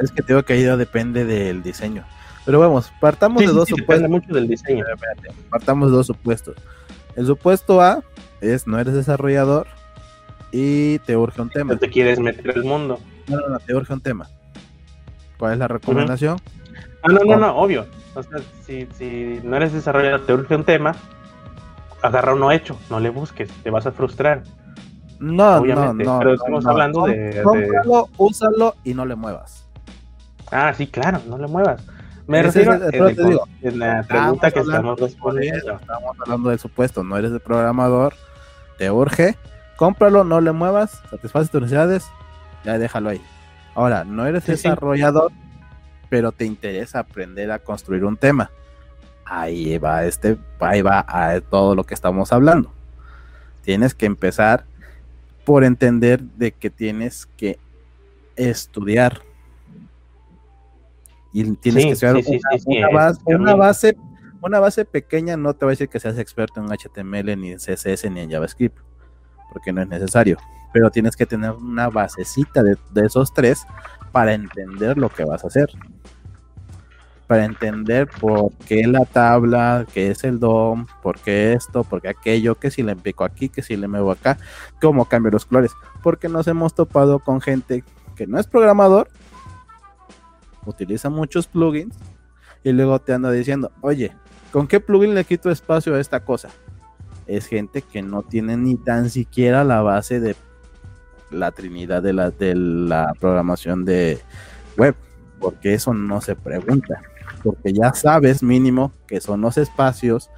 Es 0.00 0.12
que 0.12 0.22
tengo 0.22 0.42
que 0.44 0.58
ir 0.58 0.76
depende 0.76 1.24
del 1.24 1.62
diseño. 1.62 2.04
Pero 2.44 2.60
vamos, 2.60 2.90
partamos 3.00 3.42
de 3.42 3.48
dos 3.48 3.68
supuestos. 3.68 4.08
mucho 4.08 4.32
del 4.32 4.48
diseño. 4.48 4.84
Partamos 5.50 5.90
de 5.90 5.96
dos 5.96 6.06
supuestos. 6.06 6.56
El 7.16 7.26
supuesto 7.26 7.82
A 7.82 8.02
es 8.40 8.66
no 8.66 8.78
eres 8.78 8.94
desarrollador 8.94 9.66
y 10.52 10.98
te 11.00 11.16
urge 11.16 11.42
un 11.42 11.50
tema. 11.50 11.76
te 11.76 11.90
quieres 11.90 12.18
meter 12.20 12.56
el 12.56 12.64
mundo. 12.64 13.00
No, 13.26 13.36
no, 13.36 13.48
no, 13.48 13.58
te 13.58 13.74
urge 13.74 13.92
un 13.92 14.00
tema. 14.00 14.28
¿Cuál 15.38 15.54
es 15.54 15.58
la 15.58 15.68
recomendación? 15.68 16.38
Ah, 17.02 17.08
no, 17.08 17.20
no, 17.24 17.36
no, 17.36 17.56
obvio. 17.56 17.86
O 18.14 18.22
sea, 18.22 18.38
si, 18.66 18.86
si 18.96 19.40
no 19.44 19.56
eres 19.56 19.72
desarrollador, 19.72 20.26
te 20.26 20.32
urge 20.32 20.54
un 20.56 20.64
tema, 20.64 20.94
agarra 22.02 22.34
uno 22.34 22.50
hecho, 22.50 22.76
no 22.90 23.00
le 23.00 23.10
busques, 23.10 23.48
te 23.62 23.70
vas 23.70 23.86
a 23.86 23.92
frustrar. 23.92 24.42
No, 25.20 25.56
Obviamente, 25.56 26.04
no, 26.04 26.14
no. 26.14 26.18
pero 26.20 26.34
estamos 26.34 26.64
no. 26.64 26.70
hablando 26.70 27.06
de- 27.06 27.16
de- 27.32 27.42
Cómpralo, 27.42 28.08
úsalo 28.16 28.74
y 28.84 28.94
no 28.94 29.04
le 29.04 29.14
muevas. 29.16 29.66
Ah, 30.50 30.72
sí, 30.74 30.86
claro, 30.86 31.20
no 31.28 31.38
le 31.38 31.46
muevas. 31.48 31.82
Me 32.26 32.42
refiero 32.42 32.74
es 32.74 32.82
a 32.82 32.90
pero 32.90 33.06
te 33.06 33.24
digo, 33.24 33.48
en 33.62 33.78
la 33.78 34.02
pregunta 34.02 34.50
que 34.50 34.60
estamos 34.60 35.00
respondiendo. 35.00 35.72
Estamos 35.74 36.16
hablando 36.20 36.50
del 36.50 36.58
supuesto, 36.58 37.02
no 37.02 37.16
eres 37.16 37.32
el 37.32 37.40
programador, 37.40 38.14
te 38.76 38.90
urge, 38.90 39.36
cómpralo, 39.76 40.24
no 40.24 40.40
le 40.40 40.52
muevas, 40.52 41.02
satisface 41.10 41.50
tus 41.50 41.62
necesidades, 41.62 42.06
ya 42.64 42.78
déjalo 42.78 43.08
ahí. 43.10 43.22
Ahora, 43.74 44.04
no 44.04 44.26
eres 44.26 44.44
Sí, 44.44 44.56
sí. 44.56 44.68
Pero 46.08 46.32
te 46.32 46.44
interesa 46.44 47.00
aprender 47.00 47.50
a 47.50 47.58
construir 47.58 48.04
un 48.04 48.16
tema. 48.16 48.50
Ahí 49.24 49.76
va 49.78 50.04
este, 50.04 50.38
ahí 50.60 50.80
va 50.80 51.04
a 51.06 51.40
todo 51.40 51.74
lo 51.74 51.84
que 51.84 51.94
estamos 51.94 52.32
hablando. 52.32 52.72
Tienes 53.62 53.94
que 53.94 54.06
empezar 54.06 54.64
por 55.44 55.64
entender 55.64 56.20
de 56.22 56.52
que 56.52 56.70
tienes 56.70 57.26
que 57.36 57.58
estudiar. 58.36 59.20
Y 61.32 61.52
tienes 61.56 61.82
Sí, 61.82 61.88
que 61.88 61.92
estudiar 61.92 62.22
sí, 62.22 62.40
una, 62.40 62.58
sí, 62.58 62.94
base, 62.94 63.20
una 63.26 63.54
base, 63.54 63.96
una 64.40 64.60
base 64.60 64.84
pequeña 64.86 65.36
no 65.36 65.54
te 65.54 65.66
va 65.66 65.70
a 65.70 65.74
decir 65.74 65.88
que 65.88 66.00
seas 66.00 66.18
experto 66.18 66.60
en 66.60 66.68
HTML, 66.68 67.38
ni 67.38 67.52
en 67.52 67.58
CSS, 67.58 68.10
ni 68.10 68.20
en 68.20 68.30
JavaScript, 68.30 68.78
porque 69.52 69.72
no 69.72 69.82
es 69.82 69.88
necesario. 69.88 70.38
Pero 70.72 70.90
tienes 70.90 71.16
que 71.16 71.26
tener 71.26 71.52
una 71.52 71.88
basecita 71.88 72.62
de, 72.62 72.76
de 72.92 73.06
esos 73.06 73.32
tres 73.32 73.66
para 74.12 74.34
entender 74.34 74.98
lo 74.98 75.08
que 75.08 75.24
vas 75.24 75.44
a 75.44 75.48
hacer. 75.48 75.70
Para 77.26 77.44
entender 77.44 78.08
por 78.20 78.52
qué 78.66 78.86
la 78.86 79.04
tabla, 79.04 79.86
qué 79.92 80.10
es 80.10 80.24
el 80.24 80.40
DOM, 80.40 80.86
por 81.02 81.18
qué 81.18 81.52
esto, 81.52 81.84
por 81.84 82.00
qué 82.00 82.08
aquello, 82.08 82.54
que 82.54 82.70
si 82.70 82.82
le 82.82 82.96
pico 82.96 83.24
aquí, 83.24 83.50
que 83.50 83.62
si 83.62 83.76
le 83.76 83.86
muevo 83.86 84.10
acá, 84.10 84.38
cómo 84.80 85.04
cambio 85.04 85.32
los 85.32 85.44
colores. 85.44 85.72
Porque 86.02 86.28
nos 86.28 86.46
hemos 86.48 86.74
topado 86.74 87.18
con 87.18 87.40
gente 87.42 87.84
que 88.16 88.26
no 88.26 88.38
es 88.38 88.46
programador, 88.46 89.08
utiliza 90.64 91.10
muchos 91.10 91.46
plugins 91.46 91.94
y 92.64 92.72
luego 92.72 92.98
te 93.00 93.12
anda 93.12 93.30
diciendo, 93.30 93.72
oye, 93.80 94.12
¿con 94.52 94.66
qué 94.66 94.80
plugin 94.80 95.14
le 95.14 95.24
quito 95.24 95.50
espacio 95.50 95.94
a 95.94 96.00
esta 96.00 96.24
cosa? 96.24 96.48
Es 97.26 97.46
gente 97.46 97.82
que 97.82 98.02
no 98.02 98.22
tiene 98.22 98.56
ni 98.56 98.76
tan 98.76 99.10
siquiera 99.10 99.64
la 99.64 99.82
base 99.82 100.18
de 100.18 100.34
la 101.30 101.52
trinidad 101.52 102.02
de 102.02 102.12
la, 102.12 102.30
de 102.30 102.54
la 102.54 103.12
programación 103.18 103.84
de 103.84 104.20
web, 104.76 104.94
porque 105.38 105.74
eso 105.74 105.94
no 105.94 106.20
se 106.20 106.36
pregunta, 106.36 107.00
porque 107.42 107.72
ya 107.72 107.92
sabes 107.94 108.42
mínimo 108.42 108.92
que 109.06 109.20
son 109.20 109.40
los 109.40 109.58
espacios, 109.58 110.30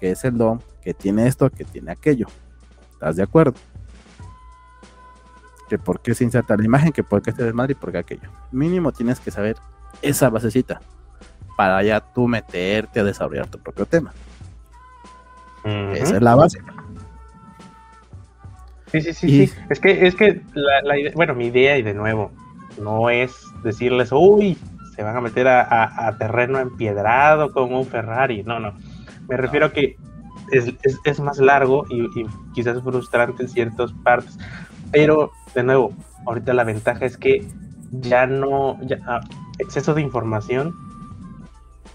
que 0.00 0.10
es 0.12 0.24
el 0.24 0.36
DOM, 0.38 0.60
que 0.82 0.94
tiene 0.94 1.26
esto, 1.26 1.50
que 1.50 1.64
tiene 1.64 1.92
aquello. 1.92 2.26
¿Estás 2.92 3.16
de 3.16 3.22
acuerdo? 3.22 3.54
Que 5.68 5.78
por 5.78 6.00
qué 6.00 6.14
se 6.14 6.24
inserta 6.24 6.56
la 6.56 6.64
imagen, 6.64 6.92
que 6.92 7.04
por 7.04 7.22
qué 7.22 7.30
este 7.30 7.44
desmadre 7.44 7.72
y 7.72 7.74
por 7.74 7.92
qué 7.92 7.98
aquello. 7.98 8.30
Mínimo 8.50 8.92
tienes 8.92 9.20
que 9.20 9.30
saber 9.30 9.56
esa 10.02 10.30
basecita 10.30 10.80
para 11.56 11.82
ya 11.82 12.00
tú 12.00 12.28
meterte 12.28 13.00
a 13.00 13.04
desarrollar 13.04 13.48
tu 13.48 13.58
propio 13.58 13.84
tema. 13.84 14.12
Esa 15.64 16.16
es 16.16 16.22
la 16.22 16.34
base. 16.34 16.60
Sí, 18.92 19.00
sí, 19.00 19.12
sí, 19.12 19.26
Y- 19.42 19.46
sí. 19.46 19.54
Es 19.70 19.80
que, 19.80 20.06
es 20.06 20.14
que 20.14 20.40
la, 20.54 20.82
la 20.82 20.98
idea, 20.98 21.12
bueno, 21.14 21.34
mi 21.34 21.46
idea, 21.46 21.76
y 21.78 21.82
de 21.82 21.94
nuevo, 21.94 22.30
no 22.80 23.10
es 23.10 23.32
decirles, 23.62 24.10
uy, 24.12 24.56
se 24.94 25.02
van 25.02 25.16
a 25.16 25.20
meter 25.20 25.46
a, 25.48 25.60
a- 25.62 26.08
a 26.08 26.18
terreno 26.18 26.58
empiedrado 26.58 27.52
como 27.52 27.78
un 27.80 27.86
Ferrari. 27.86 28.42
No, 28.44 28.58
no. 28.60 28.72
Me 29.28 29.36
refiero 29.36 29.66
a 29.66 29.72
que 29.72 29.96
es, 30.52 30.72
es- 30.82 30.98
es 31.04 31.20
más 31.20 31.38
largo 31.38 31.84
y, 31.90 32.02
y 32.20 32.26
quizás 32.54 32.82
frustrante 32.82 33.42
en 33.42 33.48
ciertas 33.48 33.92
partes. 34.02 34.38
Pero, 34.90 35.32
de 35.54 35.62
nuevo, 35.62 35.92
ahorita 36.26 36.54
la 36.54 36.64
ventaja 36.64 37.04
es 37.04 37.16
que 37.18 37.46
ya 37.90 38.26
no, 38.26 38.78
ya, 38.86 38.98
ah, 39.06 39.20
exceso 39.58 39.92
de 39.94 40.00
información. 40.02 40.74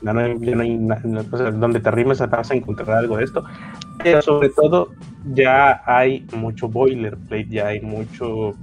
Ya 0.02 0.12
no 0.14 0.20
hay, 0.20 0.38
ya 0.40 0.56
no 0.56 0.62
hay 0.64 0.76
na- 0.78 1.00
no- 1.04 1.24
o 1.32 1.38
sea, 1.38 1.50
donde 1.52 1.80
te 1.80 1.88
arrimes 1.90 2.20
vas 2.30 2.52
a 2.52 2.54
encontrar 2.56 2.92
algo 2.92 3.18
de 3.18 3.24
esto. 3.24 3.44
Pero 4.04 4.22
sobre 4.22 4.50
todo, 4.50 4.90
ya 5.34 5.82
hay 5.86 6.26
mucho 6.36 6.68
boilerplate, 6.68 7.48
ya 7.50 7.68
hay 7.68 7.82
mucho. 7.82 8.54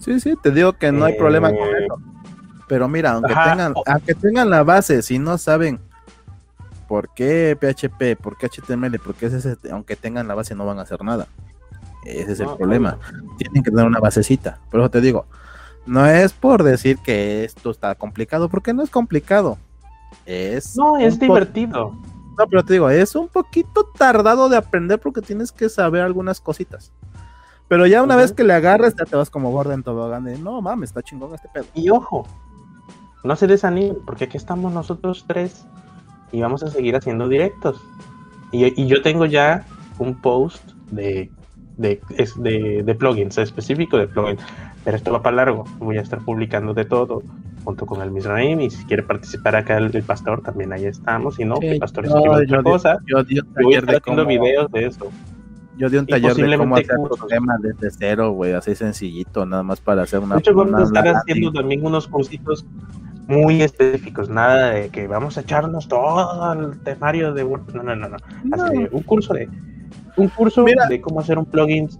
Sí, 0.00 0.20
sí, 0.20 0.34
te 0.42 0.50
digo 0.50 0.72
que 0.74 0.90
no 0.92 1.04
hay 1.04 1.14
Eh, 1.14 1.18
problema 1.18 1.50
con 1.50 1.68
eso. 1.68 2.00
Pero 2.68 2.88
mira, 2.88 3.12
aunque 3.12 3.32
Ajá, 3.32 3.50
tengan, 3.50 3.74
aunque 3.86 4.14
tengan 4.14 4.50
la 4.50 4.62
base, 4.62 5.02
si 5.02 5.18
no 5.18 5.38
saben 5.38 5.80
por 6.86 7.12
qué 7.14 7.56
PHP, 7.60 8.16
por 8.16 8.36
qué 8.36 8.46
HTML, 8.48 8.98
por 8.98 9.14
qué 9.14 9.28
CSS, 9.28 9.70
aunque 9.70 9.96
tengan 9.96 10.28
la 10.28 10.34
base 10.34 10.54
no 10.54 10.66
van 10.66 10.78
a 10.78 10.82
hacer 10.82 11.02
nada. 11.02 11.26
Ese 12.04 12.32
es 12.32 12.40
el 12.40 12.46
No, 12.46 12.56
problema. 12.56 12.98
Tienen 13.38 13.62
que 13.62 13.70
tener 13.70 13.84
una 13.86 14.00
basecita. 14.00 14.58
Por 14.70 14.80
eso 14.80 14.90
te 14.90 15.00
digo, 15.00 15.26
no 15.86 16.06
es 16.06 16.32
por 16.32 16.62
decir 16.62 16.98
que 16.98 17.44
esto 17.44 17.70
está 17.70 17.94
complicado, 17.94 18.48
porque 18.48 18.72
no 18.72 18.82
es 18.82 18.90
complicado. 18.90 19.58
Es 20.24 20.76
No, 20.76 20.96
es 20.96 21.18
divertido. 21.18 21.92
No, 22.38 22.46
pero 22.46 22.64
te 22.64 22.74
digo, 22.74 22.88
es 22.88 23.16
un 23.16 23.26
poquito 23.26 23.90
tardado 23.98 24.48
de 24.48 24.56
aprender 24.56 25.00
porque 25.00 25.20
tienes 25.20 25.50
que 25.50 25.68
saber 25.68 26.02
algunas 26.02 26.40
cositas. 26.40 26.92
Pero 27.66 27.86
ya 27.86 28.00
una 28.02 28.14
vez 28.14 28.32
que 28.32 28.44
le 28.44 28.54
agarras, 28.54 28.94
ya 28.96 29.04
te 29.04 29.16
vas 29.16 29.28
como 29.28 29.50
gorda 29.50 29.74
en 29.74 29.82
tobogán 29.82 30.24
de, 30.24 30.38
no 30.38 30.62
mames, 30.62 30.90
está 30.90 31.02
chingón 31.02 31.34
este 31.34 31.48
pedo. 31.52 31.66
Y 31.74 31.90
ojo, 31.90 32.26
no 33.24 33.34
se 33.34 33.48
desanimen, 33.48 33.98
porque 34.06 34.24
aquí 34.24 34.36
estamos 34.36 34.72
nosotros 34.72 35.24
tres 35.26 35.66
y 36.30 36.40
vamos 36.40 36.62
a 36.62 36.68
seguir 36.68 36.94
haciendo 36.94 37.28
directos. 37.28 37.82
Y, 38.52 38.80
y 38.80 38.86
yo 38.86 39.02
tengo 39.02 39.26
ya 39.26 39.66
un 39.98 40.14
post 40.20 40.62
de, 40.92 41.30
de, 41.76 42.00
es 42.16 42.40
de, 42.40 42.82
de 42.84 42.94
plugins, 42.94 43.36
específico 43.36 43.98
de 43.98 44.06
plugins. 44.06 44.40
Pero 44.84 44.96
esto 44.96 45.12
va 45.12 45.22
para 45.22 45.36
largo. 45.36 45.64
Voy 45.78 45.98
a 45.98 46.02
estar 46.02 46.20
publicando 46.20 46.72
de 46.72 46.84
todo 46.84 47.22
junto 47.68 47.84
con 47.84 48.00
el 48.00 48.10
Misraim. 48.10 48.60
Y 48.62 48.70
si 48.70 48.82
quiere 48.86 49.02
participar 49.02 49.54
acá 49.54 49.76
el, 49.76 49.94
el 49.94 50.02
pastor, 50.02 50.40
también 50.40 50.72
ahí 50.72 50.86
estamos. 50.86 51.34
Si 51.36 51.44
no, 51.44 51.56
Sí, 51.58 51.66
el 51.66 51.78
pastor 51.78 52.04
yo- 52.08 52.16
escribe 52.16 52.34
otra 52.36 52.46
yo 52.46 52.56
di- 52.58 52.62
cosa. 52.62 52.98
Yo 53.06 53.22
di 53.24 53.38
un 53.40 53.44
Yo 53.46 53.52
voy 53.62 53.74
a 53.74 53.78
taller 53.78 53.78
estar 53.78 53.90
de 53.90 53.96
haciendo 53.98 54.22
cómo, 54.24 54.28
videos 54.42 54.72
de 54.72 54.86
eso. 54.86 55.10
yo 55.76 55.88
di 55.90 55.96
un 55.98 56.04
y 56.04 56.06
taller 56.06 56.34
de 56.34 56.56
cómo 56.56 56.76
hacer 56.76 56.96
cursos. 56.96 57.18
tu 57.20 57.26
tema 57.26 57.56
desde 57.60 57.90
cero, 57.90 58.30
güey, 58.32 58.54
así 58.54 58.74
sencillito, 58.74 59.44
nada 59.44 59.62
más 59.62 59.80
para 59.82 60.02
hacer 60.02 60.20
una. 60.20 60.36
De 60.36 60.40
hecho, 60.40 60.54
vamos 60.54 60.70
una- 60.72 60.80
a 60.80 60.84
estar 60.84 61.08
una 61.08 61.18
haciendo 61.18 61.52
también 61.52 61.84
unos 61.84 62.08
cursitos 62.08 62.64
muy 63.26 63.60
específicos, 63.60 64.30
nada 64.30 64.70
de 64.70 64.88
que 64.88 65.06
vamos 65.06 65.36
a 65.36 65.42
echarnos 65.42 65.86
todo 65.88 66.52
el 66.54 66.78
temario 66.80 67.34
de 67.34 67.44
WordPress. 67.44 67.74
No, 67.76 67.82
no, 67.82 67.94
no, 67.94 68.08
no. 68.08 68.16
Así 68.52 68.88
un 68.90 69.02
curso 69.02 69.34
de 69.34 69.46
un 70.16 70.28
curso 70.28 70.64
Mira. 70.64 70.86
de 70.88 71.00
cómo 71.02 71.20
hacer 71.20 71.36
un 71.38 71.44
plugin. 71.44 71.90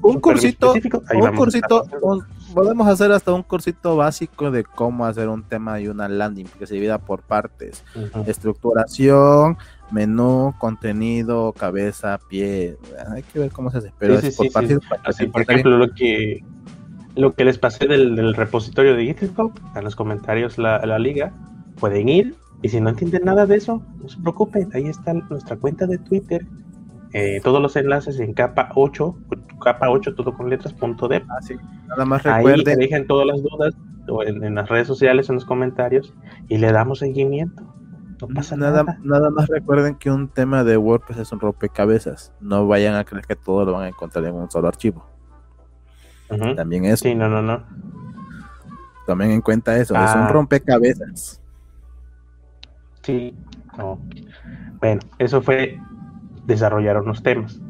un 0.00 0.20
cursito, 0.20 0.72
un 0.72 1.34
cursito, 1.36 1.84
un- 2.00 2.24
podemos 2.58 2.88
hacer 2.88 3.12
hasta 3.12 3.32
un 3.32 3.44
cursito 3.44 3.96
básico 3.96 4.50
de 4.50 4.64
cómo 4.64 5.06
hacer 5.06 5.28
un 5.28 5.44
tema 5.44 5.80
y 5.80 5.86
una 5.86 6.08
landing 6.08 6.46
que 6.58 6.66
se 6.66 6.74
divida 6.74 6.98
por 6.98 7.22
partes. 7.22 7.84
Estructuración, 8.26 9.56
menú, 9.92 10.52
contenido, 10.58 11.52
cabeza, 11.52 12.18
pie. 12.28 12.76
Hay 13.14 13.22
que 13.22 13.38
ver 13.38 13.52
cómo 13.52 13.70
se 13.70 13.78
hace. 13.78 13.92
Pero 13.98 14.20
Sí, 14.20 14.26
es 14.26 14.34
sí, 14.34 14.36
por 14.36 14.46
sí, 14.46 14.52
partes. 14.52 14.78
Así, 15.04 15.26
por 15.28 15.42
ejemplo, 15.42 15.78
lo 15.78 15.94
que 15.94 16.44
lo 17.14 17.34
que 17.34 17.44
les 17.44 17.58
pasé 17.58 17.86
del, 17.86 18.16
del 18.16 18.34
repositorio 18.34 18.94
de 18.94 19.14
GitHub, 19.14 19.52
en 19.76 19.84
los 19.84 19.94
comentarios 19.94 20.58
la, 20.58 20.84
la 20.84 20.98
liga, 20.98 21.32
pueden 21.78 22.08
ir 22.08 22.34
y 22.62 22.68
si 22.70 22.80
no 22.80 22.90
entienden 22.90 23.24
nada 23.24 23.46
de 23.46 23.56
eso, 23.56 23.82
no 24.02 24.08
se 24.08 24.18
preocupen, 24.18 24.68
ahí 24.74 24.86
está 24.86 25.12
nuestra 25.12 25.56
cuenta 25.56 25.86
de 25.86 25.98
Twitter, 25.98 26.44
eh, 27.12 27.40
todos 27.42 27.60
los 27.62 27.74
enlaces 27.76 28.20
en 28.20 28.34
capa 28.34 28.70
8, 28.74 29.16
capa 29.62 29.88
8 29.90 30.14
todo 30.14 30.34
con 30.34 30.50
letras 30.50 30.72
punto 30.74 31.08
dev. 31.08 31.24
Ah, 31.30 31.40
sí. 31.40 31.56
Nada 31.88 32.04
más 32.04 32.24
Ahí 32.26 32.44
recuerden, 32.44 32.78
dejen 32.78 33.06
todas 33.06 33.26
las 33.26 33.42
dudas 33.42 33.74
o 34.08 34.22
en, 34.22 34.42
en 34.44 34.54
las 34.54 34.68
redes 34.68 34.86
sociales, 34.86 35.28
en 35.28 35.36
los 35.36 35.44
comentarios 35.44 36.14
y 36.48 36.58
le 36.58 36.72
damos 36.72 36.98
seguimiento. 37.00 37.62
No 38.20 38.26
pasa 38.34 38.56
nada, 38.56 38.82
nada. 38.82 38.98
nada 39.04 39.30
más 39.30 39.46
recuerden 39.48 39.94
que 39.94 40.10
un 40.10 40.28
tema 40.28 40.64
de 40.64 40.76
WordPress 40.76 41.18
es 41.18 41.32
un 41.32 41.38
rompecabezas. 41.40 42.32
No 42.40 42.66
vayan 42.66 42.94
a 42.96 43.04
creer 43.04 43.24
que 43.26 43.36
todo 43.36 43.64
lo 43.64 43.72
van 43.72 43.84
a 43.84 43.88
encontrar 43.88 44.24
en 44.24 44.34
un 44.34 44.50
solo 44.50 44.66
archivo. 44.68 45.06
También 46.56 46.84
eso, 46.84 47.04
Sí, 47.04 47.14
no, 47.14 47.28
no, 47.28 47.40
no. 47.42 47.62
tomen 49.06 49.30
en 49.30 49.40
cuenta 49.40 49.76
eso. 49.78 49.94
Es 49.94 50.00
Ah. 50.00 50.24
un 50.26 50.32
rompecabezas. 50.34 51.40
Sí, 53.02 53.34
no. 53.78 53.98
Bueno, 54.80 55.00
eso 55.18 55.40
fue 55.40 55.78
desarrollar 56.48 57.00
unos 57.00 57.22
temas. 57.22 57.60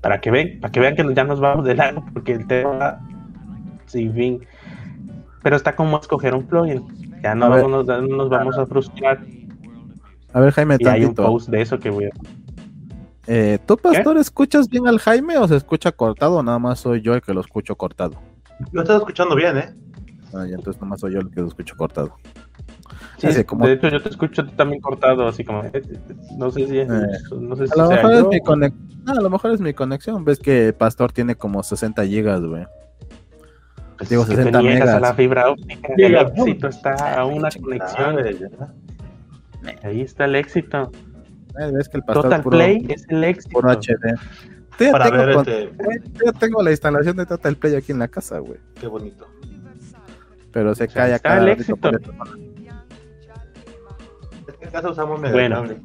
Para 0.00 0.20
que 0.20 0.30
vean, 0.30 0.60
para 0.60 0.72
que 0.72 0.80
vean 0.80 0.96
que 0.96 1.14
ya 1.14 1.24
nos 1.24 1.40
vamos 1.40 1.64
de 1.64 1.74
largo, 1.74 2.04
porque 2.12 2.32
el 2.32 2.46
tema 2.46 2.98
sin 3.86 4.12
fin. 4.12 4.46
Pero 5.42 5.56
está 5.56 5.74
como 5.74 5.98
escoger 5.98 6.34
un 6.34 6.46
plugin. 6.46 6.84
Ya 7.22 7.34
no, 7.34 7.48
nos 7.48 8.28
vamos 8.28 8.58
a 8.58 8.66
frustrar. 8.66 9.24
A 10.32 10.40
ver, 10.40 10.52
Jaime, 10.52 10.76
Y 10.78 10.86
hay 10.86 11.04
un 11.04 11.14
post 11.14 11.48
de 11.48 11.62
eso 11.62 11.78
que 11.78 11.88
voy 11.88 12.06
a. 12.06 12.10
Eh, 13.28 13.58
¿Tú, 13.66 13.76
pastor, 13.76 14.18
escuchas 14.18 14.68
bien 14.68 14.86
al 14.86 14.98
Jaime 14.98 15.36
o 15.38 15.48
se 15.48 15.56
escucha 15.56 15.90
cortado 15.92 16.36
o 16.36 16.42
nada 16.42 16.58
más 16.58 16.80
soy 16.80 17.00
yo 17.00 17.14
el 17.14 17.22
que 17.22 17.34
lo 17.34 17.40
escucho 17.40 17.74
cortado? 17.74 18.16
Lo 18.72 18.82
estás 18.82 18.98
escuchando 18.98 19.34
bien, 19.34 19.56
¿eh? 19.58 19.74
Ah, 20.34 20.46
y 20.46 20.52
entonces 20.52 20.80
nomás 20.80 21.00
soy 21.00 21.14
yo 21.14 21.20
el 21.20 21.30
que 21.30 21.40
lo 21.40 21.48
escucho 21.48 21.76
cortado. 21.76 22.16
Sí, 23.18 23.26
Así 23.28 23.44
como- 23.44 23.66
de 23.66 23.72
hecho 23.74 23.88
yo 23.88 24.02
te 24.02 24.08
escucho 24.10 24.44
también 24.56 24.80
cortado, 24.80 25.26
así 25.26 25.44
como, 25.44 25.64
eh, 25.64 25.82
no 26.38 26.50
sé 26.50 26.66
si 26.66 26.78
es, 26.78 26.88
Eh, 26.90 27.00
no 27.40 27.56
sé 27.56 27.66
si 27.66 27.72
A 27.72 27.82
lo 27.82 27.86
sea 27.88 27.96
mejor 27.96 28.12
es 28.14 28.26
mi 28.28 28.40
conexión. 28.40 28.88
a 29.08 29.14
lo 29.14 29.30
mejor 29.30 29.50
es 29.52 29.60
mi 29.60 29.72
conexión. 29.74 30.24
Ves 30.24 30.38
que 30.38 30.72
Pastor 30.72 31.12
tiene 31.12 31.34
como 31.34 31.62
60 31.62 32.04
gigas, 32.04 32.40
güey. 32.42 32.66
pues, 33.98 34.10
digo, 34.10 34.22
es 34.22 34.28
que 34.28 34.36
60 34.36 34.58
te 34.58 34.64
niegas 34.64 34.82
a 34.82 34.84
megas. 34.96 35.00
la 35.02 35.14
fibra 35.14 35.50
óptica, 35.50 35.88
Sí, 35.96 36.02
el 36.02 36.14
éxito 36.16 36.68
está 36.68 37.18
a 37.18 37.24
una 37.24 37.48
conexión, 37.50 38.18
ahí 39.82 40.00
está 40.02 40.24
el 40.26 40.34
éxito. 40.36 40.92
Eh, 41.58 41.70
ves 41.72 41.88
que 41.88 41.96
el 41.96 42.02
Pastor 42.02 42.24
Total 42.24 42.42
puro, 42.42 42.58
Play 42.58 42.84
es 42.90 43.06
el 43.08 43.24
éxito. 43.24 43.52
puro 43.58 43.70
HD. 43.70 44.14
Yo 44.78 44.92
Para 44.92 45.04
tengo 45.10 45.16
ver 45.24 45.34
con- 45.34 45.48
este. 45.48 45.72
yo 46.26 46.32
tengo 46.34 46.62
la 46.62 46.70
instalación 46.70 47.16
de 47.16 47.24
Total 47.24 47.56
Play 47.56 47.74
aquí 47.76 47.92
en 47.92 47.98
la 47.98 48.08
casa, 48.08 48.38
güey. 48.40 48.58
Qué 48.78 48.86
bonito. 48.86 49.26
Pero 50.52 50.74
se 50.74 50.84
O 50.84 50.86
sea, 50.90 51.02
cae 51.04 51.14
está 51.14 51.28
acá. 51.32 51.40
el 51.40 51.46
ratito 51.56 51.62
éxito. 51.72 51.76
por 51.90 52.38
este 54.66 54.76
caso 54.76 54.90
usamos 54.92 55.20
mega 55.20 55.34
Bueno. 55.34 55.64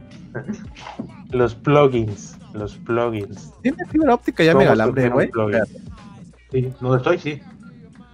Los 1.31 1.55
plugins, 1.55 2.37
los 2.53 2.75
plugins. 2.79 3.53
Tiene 3.61 3.85
fibra 3.85 4.15
óptica 4.15 4.43
ya 4.43 4.51
¿Cómo 4.51 4.59
mega 4.63 4.73
alambre, 4.73 5.05
escoger 5.05 5.31
güey. 5.31 5.61
Sí, 6.51 6.73
donde 6.81 6.97
estoy, 6.97 7.17
sí. 7.19 7.41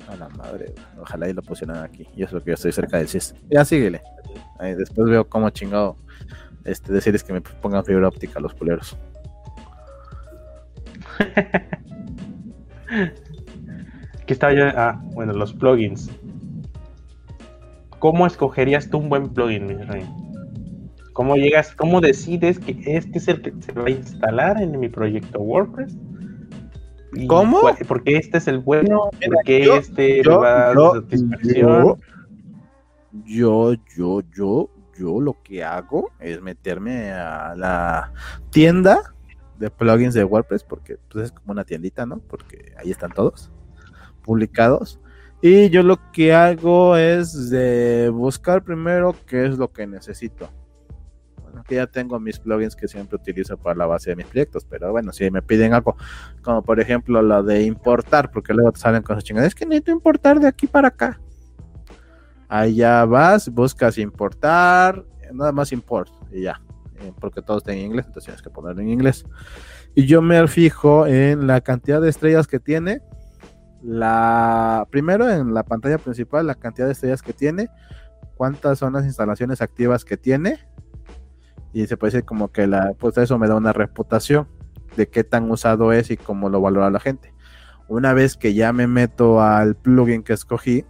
A 0.08 0.15
la 0.15 0.30
madre. 0.30 0.75
Ojalá 1.01 1.27
y 1.27 1.34
lo 1.34 1.41
pusieran 1.41 1.77
aquí. 1.84 2.08
Y 2.15 2.21
eso 2.21 2.39
que 2.39 2.51
yo 2.51 2.53
estoy 2.53 2.71
cerca 2.71 2.97
del 2.97 3.08
CIS. 3.08 3.34
Ya 3.49 3.65
síguele. 3.65 4.03
Ahí 4.60 4.75
después 4.75 5.10
veo 5.10 5.27
cómo 5.27 5.49
chingado 5.49 5.95
este, 6.63 6.93
decirles 6.93 7.23
que 7.23 7.34
me 7.34 7.41
pongan 7.41 7.84
fibra 7.84 8.08
óptica 8.08 8.39
los 8.39 8.53
culeros. 8.53 8.95
¿Qué 14.27 14.34
estaba 14.34 14.53
yo? 14.53 14.65
Ah, 14.75 15.01
bueno, 15.13 15.34
los 15.34 15.53
plugins. 15.53 16.12
¿Cómo 17.97 18.27
escogerías 18.27 18.91
tú 18.91 18.99
un 18.99 19.10
buen 19.10 19.30
plugin, 19.30 19.65
mi 19.65 19.73
rey? 19.73 20.08
¿Cómo 21.17 21.36
llegas, 21.36 21.73
cómo 21.73 21.99
decides 21.99 22.60
que 22.60 22.80
este 22.86 23.17
es 23.17 23.27
el 23.27 23.41
que 23.41 23.51
se 23.60 23.71
va 23.71 23.86
a 23.86 23.89
instalar 23.89 24.62
en 24.62 24.80
mi 24.80 24.88
proyecto 24.88 25.39
WordPress? 25.39 25.97
¿Cómo? 27.27 27.60
cuál- 27.62 27.75
Porque 27.88 28.17
este 28.17 28.38
es 28.38 28.47
el 28.47 28.60
bueno, 28.60 29.10
porque 29.25 29.65
yo- 29.65 29.77
este 29.77 30.21
yo- 30.23 30.30
me 30.34 30.38
va 30.38 30.49
a 30.49 30.65
dar 30.67 30.75
yo- 30.75 30.93
satisfacción. 31.01 31.95
Yo, 33.25 33.73
yo, 33.95 34.21
yo, 34.36 34.69
yo 34.95 35.19
lo 35.19 35.36
que 35.41 35.63
hago 35.63 36.12
es 36.19 36.39
meterme 36.39 37.12
a 37.12 37.56
la 37.56 38.13
tienda 38.51 39.15
de 39.58 39.71
plugins 39.71 40.13
de 40.13 40.23
WordPress, 40.23 40.63
porque 40.63 40.97
pues, 41.12 41.25
es 41.25 41.32
como 41.32 41.53
una 41.53 41.63
tiendita, 41.63 42.06
¿no? 42.06 42.19
Porque 42.19 42.73
ahí 42.77 42.91
están 42.91 43.12
todos 43.12 43.49
publicados. 44.23 44.99
Y 45.41 45.71
yo 45.71 45.82
lo 45.82 45.97
que 46.12 46.32
hago 46.36 46.95
es 46.95 47.49
de 47.49 48.10
buscar 48.13 48.63
primero 48.63 49.15
qué 49.25 49.47
es 49.47 49.58
lo 49.58 49.71
que 49.71 49.88
necesito. 49.88 50.49
Que 51.63 51.75
ya 51.75 51.87
tengo 51.87 52.19
mis 52.19 52.39
plugins 52.39 52.75
que 52.75 52.87
siempre 52.87 53.15
utilizo 53.15 53.57
para 53.57 53.75
la 53.75 53.85
base 53.85 54.09
de 54.11 54.15
mis 54.15 54.25
proyectos, 54.25 54.65
pero 54.65 54.91
bueno, 54.91 55.11
si 55.11 55.29
me 55.31 55.41
piden 55.41 55.73
algo, 55.73 55.95
como 56.41 56.61
por 56.63 56.79
ejemplo 56.79 57.21
lo 57.21 57.43
de 57.43 57.63
importar, 57.63 58.31
porque 58.31 58.53
luego 58.53 58.71
te 58.71 58.79
salen 58.79 59.03
cosas 59.03 59.23
chingadas, 59.23 59.49
es 59.49 59.55
que 59.55 59.65
necesito 59.65 59.91
importar 59.91 60.39
de 60.39 60.47
aquí 60.47 60.67
para 60.67 60.89
acá. 60.89 61.19
Ya 62.73 63.05
vas, 63.05 63.49
buscas 63.49 63.97
importar, 63.97 65.03
nada 65.33 65.51
más 65.51 65.71
import 65.71 66.09
y 66.31 66.43
ya, 66.43 66.61
eh, 67.01 67.11
porque 67.19 67.41
todo 67.41 67.57
está 67.57 67.73
en 67.73 67.79
inglés, 67.79 68.05
entonces 68.07 68.25
tienes 68.25 68.41
que 68.41 68.49
ponerlo 68.49 68.81
en 68.81 68.89
inglés. 68.89 69.25
Y 69.95 70.05
yo 70.05 70.21
me 70.21 70.47
fijo 70.47 71.07
en 71.07 71.47
la 71.47 71.61
cantidad 71.61 71.99
de 71.99 72.09
estrellas 72.09 72.47
que 72.47 72.59
tiene, 72.59 73.01
la 73.83 74.87
primero 74.89 75.29
en 75.29 75.53
la 75.53 75.63
pantalla 75.63 75.97
principal, 75.97 76.47
la 76.47 76.55
cantidad 76.55 76.87
de 76.87 76.93
estrellas 76.93 77.21
que 77.21 77.33
tiene, 77.33 77.69
cuántas 78.35 78.79
son 78.79 78.93
las 78.93 79.05
instalaciones 79.05 79.61
activas 79.61 80.05
que 80.05 80.17
tiene, 80.17 80.59
y 81.73 81.86
se 81.88 81.97
puede 81.97 82.12
decir 82.12 82.25
como 82.25 82.51
que 82.51 82.67
la, 82.67 82.93
pues 82.97 83.17
eso 83.17 83.38
me 83.38 83.47
da 83.47 83.56
una 83.56 83.73
reputación 83.73 84.47
de 84.95 85.08
qué 85.08 85.23
tan 85.23 85.49
usado 85.51 85.91
es 85.93 86.10
y 86.12 86.17
cómo 86.17 86.49
lo 86.49 86.62
valora 86.62 86.89
la 86.89 86.99
gente. 86.99 87.34
Una 87.88 88.13
vez 88.13 88.36
que 88.36 88.53
ya 88.53 88.73
me 88.73 88.88
meto 88.88 89.41
al 89.41 89.75
plugin 89.75 90.23
que 90.23 90.34
escogí, 90.34 90.86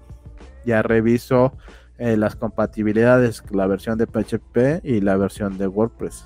ya 0.66 0.82
reviso 0.82 1.54
eh, 1.98 2.16
las 2.18 2.36
compatibilidades, 2.36 3.44
la 3.52 3.68
versión 3.68 3.98
de 3.98 4.06
PHP 4.08 4.82
y 4.84 5.02
la 5.02 5.18
versión 5.18 5.58
de 5.58 5.68
WordPress. 5.68 6.24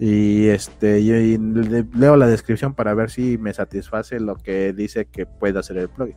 Y 0.00 0.46
este 0.48 1.00
y- 1.00 1.10
y 1.10 1.38
le- 1.38 1.86
leo 1.94 2.16
la 2.16 2.26
descripción 2.28 2.74
para 2.74 2.94
ver 2.94 3.10
si 3.10 3.36
me 3.38 3.52
satisface 3.52 4.20
lo 4.20 4.36
que 4.36 4.72
dice 4.72 5.06
que 5.06 5.26
puede 5.26 5.58
hacer 5.58 5.76
el 5.78 5.88
plugin. 5.88 6.16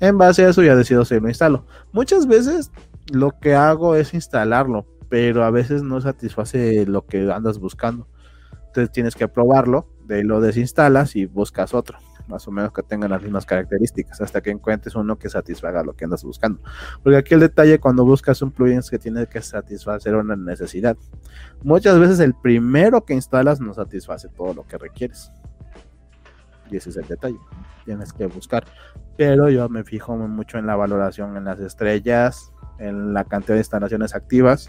En 0.00 0.18
base 0.18 0.44
a 0.44 0.48
eso 0.48 0.62
ya 0.62 0.74
decido 0.74 1.04
si 1.04 1.18
lo 1.20 1.28
instalo. 1.28 1.66
Muchas 1.92 2.26
veces 2.26 2.72
lo 3.12 3.30
que 3.40 3.54
hago 3.54 3.94
es 3.94 4.14
instalarlo, 4.14 4.86
pero 5.14 5.44
a 5.44 5.50
veces 5.52 5.84
no 5.84 6.00
satisface 6.00 6.86
lo 6.86 7.06
que 7.06 7.30
andas 7.30 7.60
buscando. 7.60 8.08
Entonces 8.66 8.90
tienes 8.90 9.14
que 9.14 9.28
probarlo, 9.28 9.86
de 10.06 10.16
ahí 10.16 10.22
lo 10.24 10.40
desinstalas 10.40 11.14
y 11.14 11.26
buscas 11.26 11.72
otro, 11.72 11.98
más 12.26 12.48
o 12.48 12.50
menos 12.50 12.72
que 12.72 12.82
tengan 12.82 13.12
las 13.12 13.22
mismas 13.22 13.46
características, 13.46 14.20
hasta 14.20 14.40
que 14.40 14.50
encuentres 14.50 14.96
uno 14.96 15.16
que 15.16 15.28
satisfaga 15.28 15.84
lo 15.84 15.92
que 15.94 16.04
andas 16.04 16.24
buscando. 16.24 16.60
Porque 17.00 17.16
aquí 17.16 17.34
el 17.34 17.38
detalle 17.38 17.78
cuando 17.78 18.04
buscas 18.04 18.42
un 18.42 18.50
plugin 18.50 18.78
es 18.78 18.90
que 18.90 18.98
tiene 18.98 19.28
que 19.28 19.40
satisfacer 19.40 20.16
una 20.16 20.34
necesidad. 20.34 20.96
Muchas 21.62 21.96
veces 22.00 22.18
el 22.18 22.34
primero 22.34 23.04
que 23.04 23.14
instalas 23.14 23.60
no 23.60 23.72
satisface 23.72 24.28
todo 24.30 24.52
lo 24.52 24.66
que 24.66 24.78
requieres. 24.78 25.30
Y 26.72 26.76
ese 26.76 26.90
es 26.90 26.96
el 26.96 27.06
detalle. 27.06 27.38
Tienes 27.84 28.12
que 28.12 28.26
buscar. 28.26 28.64
Pero 29.16 29.48
yo 29.48 29.68
me 29.68 29.84
fijo 29.84 30.16
mucho 30.16 30.58
en 30.58 30.66
la 30.66 30.74
valoración 30.74 31.36
en 31.36 31.44
las 31.44 31.60
estrellas, 31.60 32.50
en 32.80 33.14
la 33.14 33.22
cantidad 33.22 33.54
de 33.54 33.60
instalaciones 33.60 34.16
activas 34.16 34.68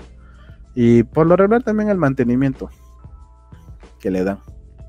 y 0.75 1.03
por 1.03 1.25
lo 1.25 1.37
regular 1.37 1.63
también 1.63 1.89
el 1.89 1.97
mantenimiento 1.97 2.69
que 3.99 4.11
le 4.11 4.23
dan. 4.23 4.39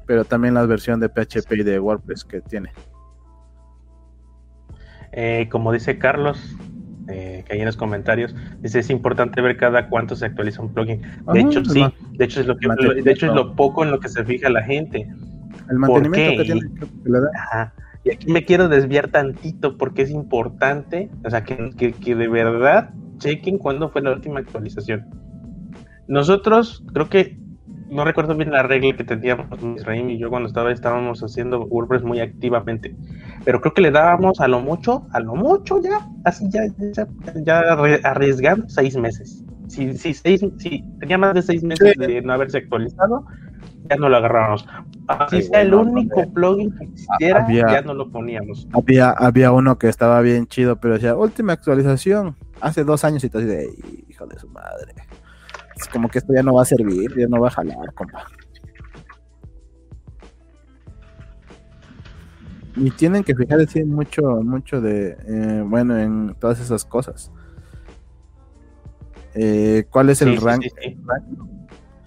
Pero 0.07 0.25
también 0.25 0.55
la 0.55 0.67
versión 0.67 1.01
de 1.01 1.09
PHP 1.09 1.53
y 1.53 1.63
de 1.63 1.81
WordPress 1.81 2.25
que 2.25 2.41
tiene. 2.41 2.71
Eh, 5.13 5.49
como 5.51 5.73
dice 5.73 5.99
Carlos, 5.99 6.57
eh, 7.09 7.45
que 7.47 7.55
hay 7.55 7.61
en 7.61 7.67
los 7.67 7.77
comentarios, 7.77 8.35
dice 8.61 8.81
es 8.81 8.91
importante 8.91 9.41
ver 9.41 9.57
cada 9.57 9.89
cuánto 9.89 10.17
se 10.17 10.27
actualiza 10.27 10.61
un 10.61 10.75
plugin. 10.75 11.01
De 11.01 11.09
Ajá, 11.27 11.39
hecho, 11.39 11.65
sí, 11.65 11.85
de 12.13 12.25
hecho 12.25 12.41
es 12.41 12.47
lo 12.47 12.57
que 12.57 12.69
de 13.03 13.11
hecho 13.11 13.27
es 13.27 13.33
lo 13.33 13.55
poco 13.55 13.85
en 13.85 13.93
lo 13.93 14.01
que 14.01 14.09
se 14.09 14.25
fija 14.25 14.51
la 14.51 14.63
gente. 14.63 15.09
El 15.71 15.79
mantenimiento 15.79 16.43
que 16.43 16.45
tiene 16.45 16.61
que 16.61 17.11
le 17.11 17.21
da. 17.21 17.31
Ajá. 17.35 17.75
Y 18.05 18.11
aquí 18.11 18.31
me 18.31 18.45
quiero 18.45 18.69
desviar 18.69 19.09
tantito 19.09 19.77
porque 19.79 20.03
es 20.03 20.11
importante, 20.11 21.11
o 21.25 21.31
sea, 21.31 21.43
que, 21.43 21.71
que, 21.77 21.93
que 21.93 22.15
de 22.15 22.29
verdad 22.29 22.91
chequen 23.19 23.59
cuándo 23.59 23.89
fue 23.89 24.03
la 24.03 24.13
última 24.13 24.41
actualización. 24.41 25.07
Nosotros, 26.09 26.83
creo 26.93 27.09
que, 27.09 27.37
no 27.91 28.05
recuerdo 28.05 28.35
bien 28.37 28.51
la 28.51 28.63
regla 28.63 28.97
que 28.97 29.05
teníamos 29.05 29.47
Israel 29.77 30.11
y 30.11 30.19
yo 30.19 30.29
cuando 30.29 30.49
estaba, 30.49 30.73
estábamos 30.73 31.23
haciendo 31.23 31.65
WordPress 31.67 32.03
muy 32.03 32.21
activamente, 32.21 32.95
pero 33.45 33.61
creo 33.61 33.75
que 33.75 33.83
le 33.83 33.91
dábamos 33.91 34.41
a 34.41 34.49
lo 34.49 34.61
mucho, 34.61 35.07
a 35.13 35.21
lo 35.21 35.35
mucho 35.37 35.81
ya, 35.83 36.01
así 36.25 36.49
ya, 36.51 36.63
ya, 36.93 37.07
ya 37.45 37.61
arri- 37.77 38.01
arriesgando 38.05 38.69
seis 38.69 38.97
meses. 38.97 39.45
Si, 39.69 39.97
si, 39.99 40.15
seis, 40.15 40.45
si 40.59 40.85
tenía 41.01 41.19
más 41.19 41.35
de 41.35 41.43
seis 41.43 41.63
meses 41.65 41.93
Sí. 41.97 41.99
de 42.07 42.23
no 42.23 42.33
haberse 42.33 42.59
actualizado, 42.59 43.25
ya 43.91 43.97
no 43.97 44.09
lo 44.09 44.17
agarrábamos. 44.17 44.67
Así 45.09 45.37
Ay, 45.37 45.43
sea 45.43 45.63
el 45.63 45.75
único 45.75 46.21
hombre. 46.21 46.33
plugin 46.35 46.73
que 46.77 46.85
existiera, 46.85 47.45
Había- 47.45 47.67
ya 47.71 47.83
no 47.83 47.95
lo 47.95 48.11
poníamos. 48.11 48.67
Había, 48.73 49.11
había 49.11 49.53
uno 49.53 49.79
que 49.79 49.89
estaba 49.89 50.21
bien 50.21 50.47
chido, 50.47 50.77
pero 50.77 50.95
decía, 50.95 51.15
última 51.17 51.53
actualización, 51.53 52.37
hace 52.61 52.83
dos 52.85 53.05
años 53.05 53.23
y 53.25 53.29
te 53.31 53.39
así 53.39 53.47
de, 53.47 53.65
"Ey, 53.65 54.05
hijo 54.09 54.27
de 54.27 54.39
su 54.39 54.49
madre. 54.49 54.93
Es 55.77 55.89
como 55.89 56.09
que 56.09 56.19
esto 56.19 56.33
ya 56.35 56.43
no 56.43 56.55
va 56.55 56.63
a 56.63 56.67
servir, 56.67 57.13
ya 57.17 57.27
no 57.29 57.41
va 57.41 57.49
a 57.49 57.51
jalar, 57.51 57.93
compa. 57.95 58.25
Y 62.77 62.91
tienen 62.91 63.25
que 63.25 63.35
fijarse 63.35 63.85
mucho, 63.85 64.23
mucho 64.43 64.81
de, 64.81 65.17
eh, 65.27 65.63
bueno, 65.67 65.99
en 65.99 66.35
todas 66.39 66.61
esas 66.61 66.85
cosas. 66.85 67.31
Eh, 69.35 69.85
¿Cuál 69.91 70.11
es 70.11 70.21
el 70.23 70.37
Sí, 70.39 70.45
rank? 70.45 70.63
sí, 70.63 70.71
sí. 70.83 70.97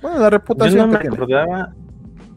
Bueno, 0.02 0.20
la 0.20 0.26
Yo 0.26 0.30
reputación 0.30 0.92
no 0.92 1.00
que 1.00 1.10
me 1.10 1.16
acordaba, 1.16 1.74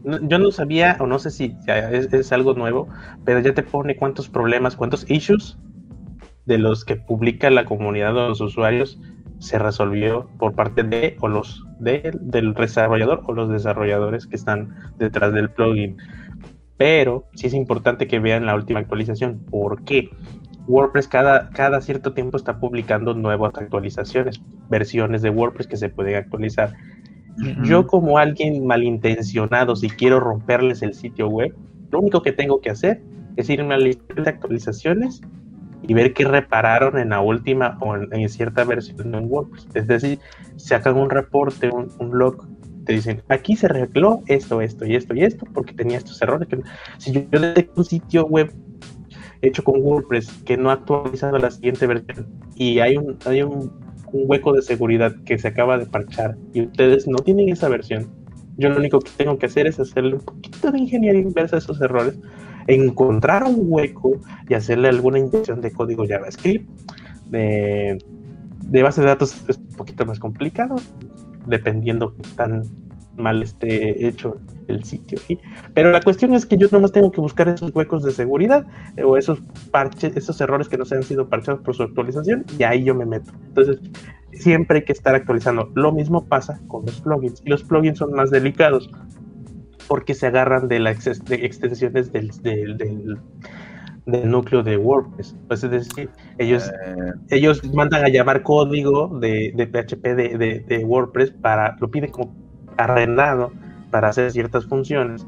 no- 0.03 0.27
yo 0.27 0.39
no 0.39 0.51
sabía, 0.51 0.97
o 0.99 1.07
no 1.07 1.17
sé 1.19 1.29
si 1.31 1.55
ya 1.65 1.91
es, 1.91 2.11
es 2.13 2.31
algo 2.31 2.53
nuevo, 2.53 2.87
pero 3.23 3.39
ya 3.39 3.53
te 3.53 3.63
pone 3.63 3.95
cuántos 3.95 4.29
problemas, 4.29 4.75
cuántos 4.75 5.09
issues 5.09 5.57
de 6.45 6.57
los 6.57 6.83
que 6.85 6.95
publica 6.95 7.49
la 7.49 7.65
comunidad 7.65 8.17
o 8.17 8.29
los 8.29 8.41
usuarios 8.41 8.99
se 9.43 9.59
resolvió 9.59 10.29
por 10.39 10.53
parte 10.53 10.83
de 10.83 11.17
o 11.19 11.27
los 11.27 11.65
de, 11.77 12.17
del 12.21 12.53
desarrollador 12.53 13.23
o 13.27 13.33
los 13.33 13.49
desarrolladores 13.49 14.25
que 14.25 14.37
están 14.37 14.73
detrás 14.97 15.33
del 15.33 15.49
plugin. 15.49 15.97
Pero 16.77 17.25
sí 17.35 17.47
es 17.47 17.53
importante 17.53 18.07
que 18.07 18.19
vean 18.19 18.45
la 18.45 18.55
última 18.55 18.79
actualización. 18.79 19.39
¿Por 19.39 19.83
qué? 19.83 20.09
WordPress 20.67 21.09
cada, 21.09 21.49
cada 21.49 21.81
cierto 21.81 22.13
tiempo 22.13 22.37
está 22.37 22.57
publicando 22.57 23.13
nuevas 23.13 23.53
actualizaciones, 23.55 24.41
versiones 24.69 25.21
de 25.21 25.29
WordPress 25.29 25.67
que 25.67 25.75
se 25.75 25.89
pueden 25.89 26.15
actualizar. 26.15 26.73
Yo 27.63 27.85
como 27.85 28.17
alguien 28.17 28.65
malintencionado, 28.65 29.75
si 29.75 29.89
quiero 29.89 30.21
romperles 30.21 30.83
el 30.83 30.93
sitio 30.93 31.27
web, 31.27 31.53
lo 31.91 31.99
único 31.99 32.21
que 32.21 32.31
tengo 32.31 32.61
que 32.61 32.69
hacer 32.69 33.01
es 33.35 33.49
irme 33.49 33.73
a 33.73 33.77
la 33.77 33.85
lista 33.85 34.21
de 34.21 34.29
actualizaciones 34.29 35.21
y 35.83 35.93
ver 35.93 36.13
qué 36.13 36.25
repararon 36.25 36.97
en 36.97 37.09
la 37.09 37.21
última 37.21 37.77
o 37.81 37.95
en, 37.95 38.29
cierta 38.29 38.63
versión 38.63 39.13
en 39.13 39.25
WordPress. 39.29 39.67
Es 39.73 39.87
decir, 39.87 40.19
sacan 40.55 40.97
un 40.97 41.09
reporte, 41.09 41.69
un, 41.69 41.89
un 41.99 42.17
log, 42.17 42.47
te 42.85 42.93
dicen, 42.93 43.21
aquí 43.29 43.55
se 43.55 43.67
arregló 43.67 44.21
esto, 44.27 44.61
esto 44.61 44.85
y 44.85 44.95
esto 44.95 45.13
y 45.13 45.23
esto, 45.23 45.45
porque 45.53 45.73
tenía 45.73 45.97
estos 45.97 46.21
errores. 46.21 46.47
Si 46.97 47.11
yo, 47.11 47.21
yo 47.31 47.39
detecto 47.39 47.81
un 47.81 47.85
sitio 47.85 48.25
web 48.25 48.53
hecho 49.43 49.63
con 49.63 49.81
WordPress 49.81 50.31
que 50.45 50.57
no 50.57 50.69
ha 50.69 50.73
actualizado 50.73 51.37
la 51.37 51.51
siguiente 51.51 51.85
versión 51.85 52.27
y 52.55 52.79
hay 52.79 52.97
un, 52.97 53.17
hay 53.25 53.43
un, 53.43 53.71
hueco 54.15 54.53
de 54.53 54.61
seguridad 54.61 55.15
que 55.25 55.39
se 55.39 55.47
acaba 55.47 55.75
de 55.79 55.87
parchar 55.87 56.37
y 56.53 56.61
ustedes 56.61 57.07
no 57.07 57.17
tienen 57.17 57.49
esa 57.49 57.67
versión, 57.67 58.11
yo 58.57 58.69
lo 58.69 58.77
único 58.77 58.99
que 58.99 59.09
tengo 59.17 59.39
que 59.39 59.47
hacer 59.47 59.65
es 59.65 59.79
hacerle 59.79 60.13
un 60.13 60.21
poquito 60.21 60.71
de 60.71 60.77
ingeniería 60.77 61.19
inversa 61.19 61.55
a 61.55 61.59
esos 61.59 61.81
errores, 61.81 62.19
encontrar 62.67 63.43
un 63.43 63.57
hueco 63.59 64.19
y 64.47 64.53
hacerle 64.53 64.89
alguna 64.89 65.19
inyección 65.19 65.61
de 65.61 65.71
código 65.71 66.05
JavaScript. 66.07 66.69
De, 67.29 67.97
de 68.61 68.83
base 68.83 69.01
de 69.01 69.07
datos 69.07 69.43
es 69.47 69.57
un 69.57 69.75
poquito 69.75 70.05
más 70.05 70.19
complicado, 70.19 70.75
dependiendo 71.45 72.15
tan 72.35 72.63
mal 73.17 73.43
esté 73.43 74.07
hecho 74.07 74.37
el 74.67 74.83
sitio. 74.83 75.19
Pero 75.73 75.91
la 75.91 76.01
cuestión 76.01 76.33
es 76.33 76.45
que 76.45 76.57
yo 76.57 76.67
nomás 76.71 76.91
tengo 76.91 77.11
que 77.11 77.21
buscar 77.21 77.47
esos 77.47 77.73
huecos 77.75 78.03
de 78.03 78.11
seguridad 78.11 78.65
eh, 78.97 79.03
o 79.03 79.17
esos 79.17 79.39
parches, 79.71 80.15
esos 80.15 80.39
errores 80.41 80.69
que 80.69 80.77
no 80.77 80.85
se 80.85 80.95
han 80.95 81.03
sido 81.03 81.29
parchados 81.29 81.61
por 81.61 81.75
su 81.75 81.83
actualización 81.83 82.45
y 82.57 82.63
ahí 82.63 82.83
yo 82.83 82.95
me 82.95 83.05
meto. 83.05 83.31
Entonces, 83.47 83.79
siempre 84.31 84.79
hay 84.79 84.85
que 84.85 84.93
estar 84.93 85.15
actualizando. 85.15 85.71
Lo 85.75 85.91
mismo 85.91 86.25
pasa 86.25 86.59
con 86.67 86.85
los 86.85 87.01
plugins. 87.01 87.41
Y 87.45 87.49
los 87.49 87.63
plugins 87.63 87.97
son 87.99 88.13
más 88.13 88.31
delicados 88.31 88.89
porque 89.87 90.13
se 90.13 90.27
agarran 90.27 90.67
de 90.67 90.79
las 90.79 91.05
extensiones 91.07 92.11
del, 92.11 92.31
del, 92.41 93.19
núcleo 94.05 94.63
de 94.63 94.77
WordPress. 94.77 95.35
Pues 95.47 95.63
es 95.63 95.71
decir, 95.71 96.09
ellos, 96.37 96.69
eh. 96.69 97.13
ellos 97.29 97.63
mandan 97.73 98.03
a 98.03 98.09
llamar 98.09 98.43
código 98.43 99.19
de, 99.19 99.53
de 99.55 99.67
PHP 99.67 100.03
de, 100.15 100.65
de, 100.67 100.85
WordPress 100.85 101.31
para, 101.31 101.77
lo 101.79 101.89
pide 101.89 102.09
como 102.09 102.35
arrendado 102.77 103.51
para 103.91 104.09
hacer 104.09 104.31
ciertas 104.31 104.65
funciones. 104.65 105.25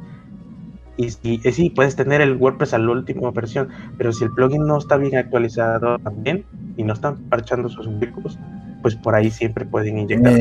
Y 0.98 1.10
sí, 1.10 1.42
eh, 1.44 1.52
sí, 1.52 1.70
puedes 1.70 1.96
tener 1.96 2.22
el 2.22 2.38
WordPress 2.38 2.74
a 2.74 2.80
la 2.80 2.92
última 2.92 3.30
versión, 3.32 3.70
pero 3.98 4.14
si 4.14 4.24
el 4.24 4.32
plugin 4.32 4.66
no 4.66 4.78
está 4.78 4.98
bien 4.98 5.18
actualizado 5.18 6.00
también 6.00 6.46
y 6.78 6.84
no 6.84 6.94
están 6.94 7.18
parchando 7.30 7.68
sus 7.70 7.88
huecos, 7.88 8.40
pues 8.86 8.96
por 8.96 9.16
ahí 9.16 9.32
siempre 9.32 9.66
pueden 9.66 9.98
inyectar 9.98 10.32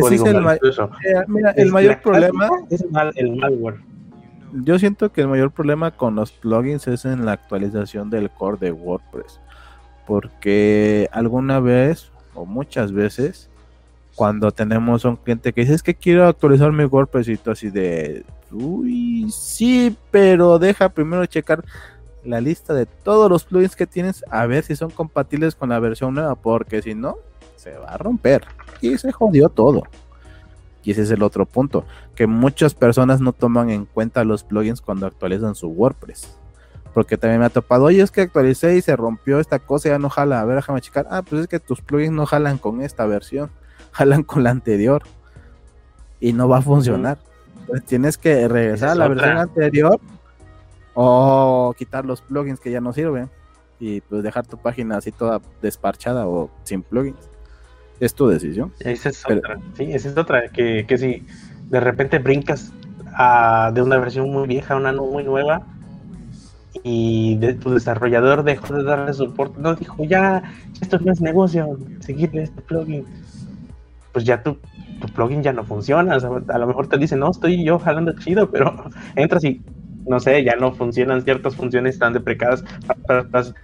código 0.00 0.26
el, 0.26 0.36
eh, 0.36 1.24
mira, 1.28 1.52
el 1.52 1.70
mayor 1.70 2.02
problema 2.02 2.50
es 2.68 2.84
el 3.14 3.36
malware. 3.36 3.76
Yo 4.64 4.80
siento 4.80 5.12
que 5.12 5.20
el 5.20 5.28
mayor 5.28 5.52
problema 5.52 5.92
con 5.92 6.16
los 6.16 6.32
plugins 6.32 6.88
es 6.88 7.04
en 7.04 7.24
la 7.24 7.30
actualización 7.30 8.10
del 8.10 8.30
core 8.30 8.58
de 8.58 8.72
WordPress, 8.72 9.38
porque 10.08 11.08
alguna 11.12 11.60
vez 11.60 12.10
o 12.34 12.44
muchas 12.44 12.90
veces 12.90 13.48
cuando 14.16 14.50
tenemos 14.50 15.04
un 15.04 15.14
cliente 15.14 15.52
que 15.52 15.60
dice 15.60 15.74
es 15.74 15.82
que 15.84 15.94
quiero 15.94 16.26
actualizar 16.26 16.72
mi 16.72 16.86
WordPress 16.86 17.28
y 17.28 17.36
tú 17.36 17.52
así 17.52 17.70
de 17.70 18.24
uy 18.50 19.30
sí 19.30 19.96
pero 20.10 20.58
deja 20.58 20.88
primero 20.88 21.26
checar 21.26 21.64
la 22.24 22.40
lista 22.40 22.74
de 22.74 22.86
todos 22.86 23.30
los 23.30 23.44
plugins 23.44 23.76
que 23.76 23.86
tienes 23.86 24.24
a 24.30 24.46
ver 24.46 24.64
si 24.64 24.74
son 24.74 24.90
compatibles 24.90 25.54
con 25.54 25.68
la 25.68 25.78
versión 25.78 26.14
nueva 26.14 26.34
porque 26.34 26.82
si 26.82 26.96
no 26.96 27.18
se 27.64 27.78
va 27.78 27.88
a 27.88 27.96
romper. 27.96 28.44
Y 28.80 28.96
se 28.98 29.10
jodió 29.10 29.48
todo. 29.48 29.82
Y 30.84 30.90
ese 30.90 31.02
es 31.02 31.10
el 31.10 31.22
otro 31.22 31.46
punto 31.46 31.84
que 32.14 32.26
muchas 32.26 32.74
personas 32.74 33.20
no 33.20 33.32
toman 33.32 33.70
en 33.70 33.86
cuenta 33.86 34.22
los 34.22 34.44
plugins 34.44 34.82
cuando 34.82 35.06
actualizan 35.06 35.54
su 35.54 35.68
WordPress. 35.68 36.36
Porque 36.92 37.16
también 37.16 37.40
me 37.40 37.46
ha 37.46 37.50
topado, 37.50 37.84
oye, 37.84 38.02
es 38.02 38.10
que 38.10 38.20
actualicé 38.20 38.76
y 38.76 38.82
se 38.82 38.94
rompió 38.94 39.40
esta 39.40 39.58
cosa, 39.58 39.88
ya 39.88 39.98
no 39.98 40.10
jala, 40.10 40.40
a 40.40 40.44
ver, 40.44 40.56
déjame 40.56 40.80
checar, 40.80 41.08
ah, 41.10 41.22
pues 41.22 41.42
es 41.42 41.48
que 41.48 41.58
tus 41.58 41.80
plugins 41.80 42.12
no 42.12 42.26
jalan 42.26 42.58
con 42.58 42.82
esta 42.82 43.04
versión 43.06 43.50
jalan 43.92 44.22
con 44.22 44.44
la 44.44 44.50
anterior 44.50 45.02
y 46.20 46.32
no 46.32 46.48
va 46.48 46.58
a 46.58 46.62
funcionar. 46.62 47.18
Entonces 47.60 47.86
tienes 47.86 48.18
que 48.18 48.46
regresar 48.46 48.90
a 48.90 48.94
la 48.94 49.08
versión 49.08 49.38
anterior 49.38 49.98
o 50.92 51.74
quitar 51.76 52.04
los 52.04 52.20
plugins 52.20 52.60
que 52.60 52.70
ya 52.70 52.80
no 52.80 52.92
sirven 52.92 53.30
y 53.80 54.00
pues 54.02 54.22
dejar 54.22 54.46
tu 54.46 54.58
página 54.58 54.98
así 54.98 55.10
toda 55.10 55.40
desparchada 55.62 56.28
o 56.28 56.50
sin 56.62 56.82
plugins. 56.82 57.33
Es 58.00 58.14
tu 58.14 58.26
decisión. 58.28 58.72
Esa 58.80 59.08
es 59.08 59.24
otra, 59.24 59.58
sí, 59.76 59.84
esa 59.92 60.08
es 60.08 60.16
otra, 60.16 60.48
que, 60.48 60.84
que 60.86 60.98
si 60.98 61.22
de 61.70 61.80
repente 61.80 62.18
brincas 62.18 62.72
a, 63.14 63.70
de 63.72 63.82
una 63.82 63.98
versión 63.98 64.30
muy 64.30 64.46
vieja 64.46 64.74
a 64.74 64.76
una 64.76 64.92
muy 64.92 65.24
nueva 65.24 65.66
y 66.82 67.36
de, 67.36 67.54
tu 67.54 67.72
desarrollador 67.72 68.42
dejó 68.42 68.74
de 68.74 68.82
darle 68.82 69.12
soporte, 69.12 69.60
no 69.60 69.74
dijo 69.74 70.04
ya, 70.04 70.42
esto 70.80 70.98
no 70.98 71.12
es 71.12 71.20
negocio, 71.20 71.78
seguirle 72.00 72.42
este 72.42 72.60
plugin 72.62 73.04
pues 74.14 74.24
ya 74.24 74.42
tu, 74.42 74.56
tu 75.00 75.08
plugin 75.08 75.42
ya 75.42 75.52
no 75.52 75.64
funciona. 75.64 76.14
a 76.14 76.58
lo 76.58 76.66
mejor 76.66 76.86
te 76.86 76.96
dice, 76.96 77.16
no, 77.16 77.32
estoy 77.32 77.64
yo 77.64 77.80
jalando 77.80 78.14
chido, 78.16 78.48
pero 78.48 78.72
entras 79.16 79.44
y 79.44 79.60
no 80.06 80.20
sé, 80.20 80.44
ya 80.44 80.56
no 80.56 80.72
funcionan 80.72 81.22
ciertas 81.22 81.56
funciones 81.56 81.98
tan 81.98 82.12
deprecadas, 82.12 82.64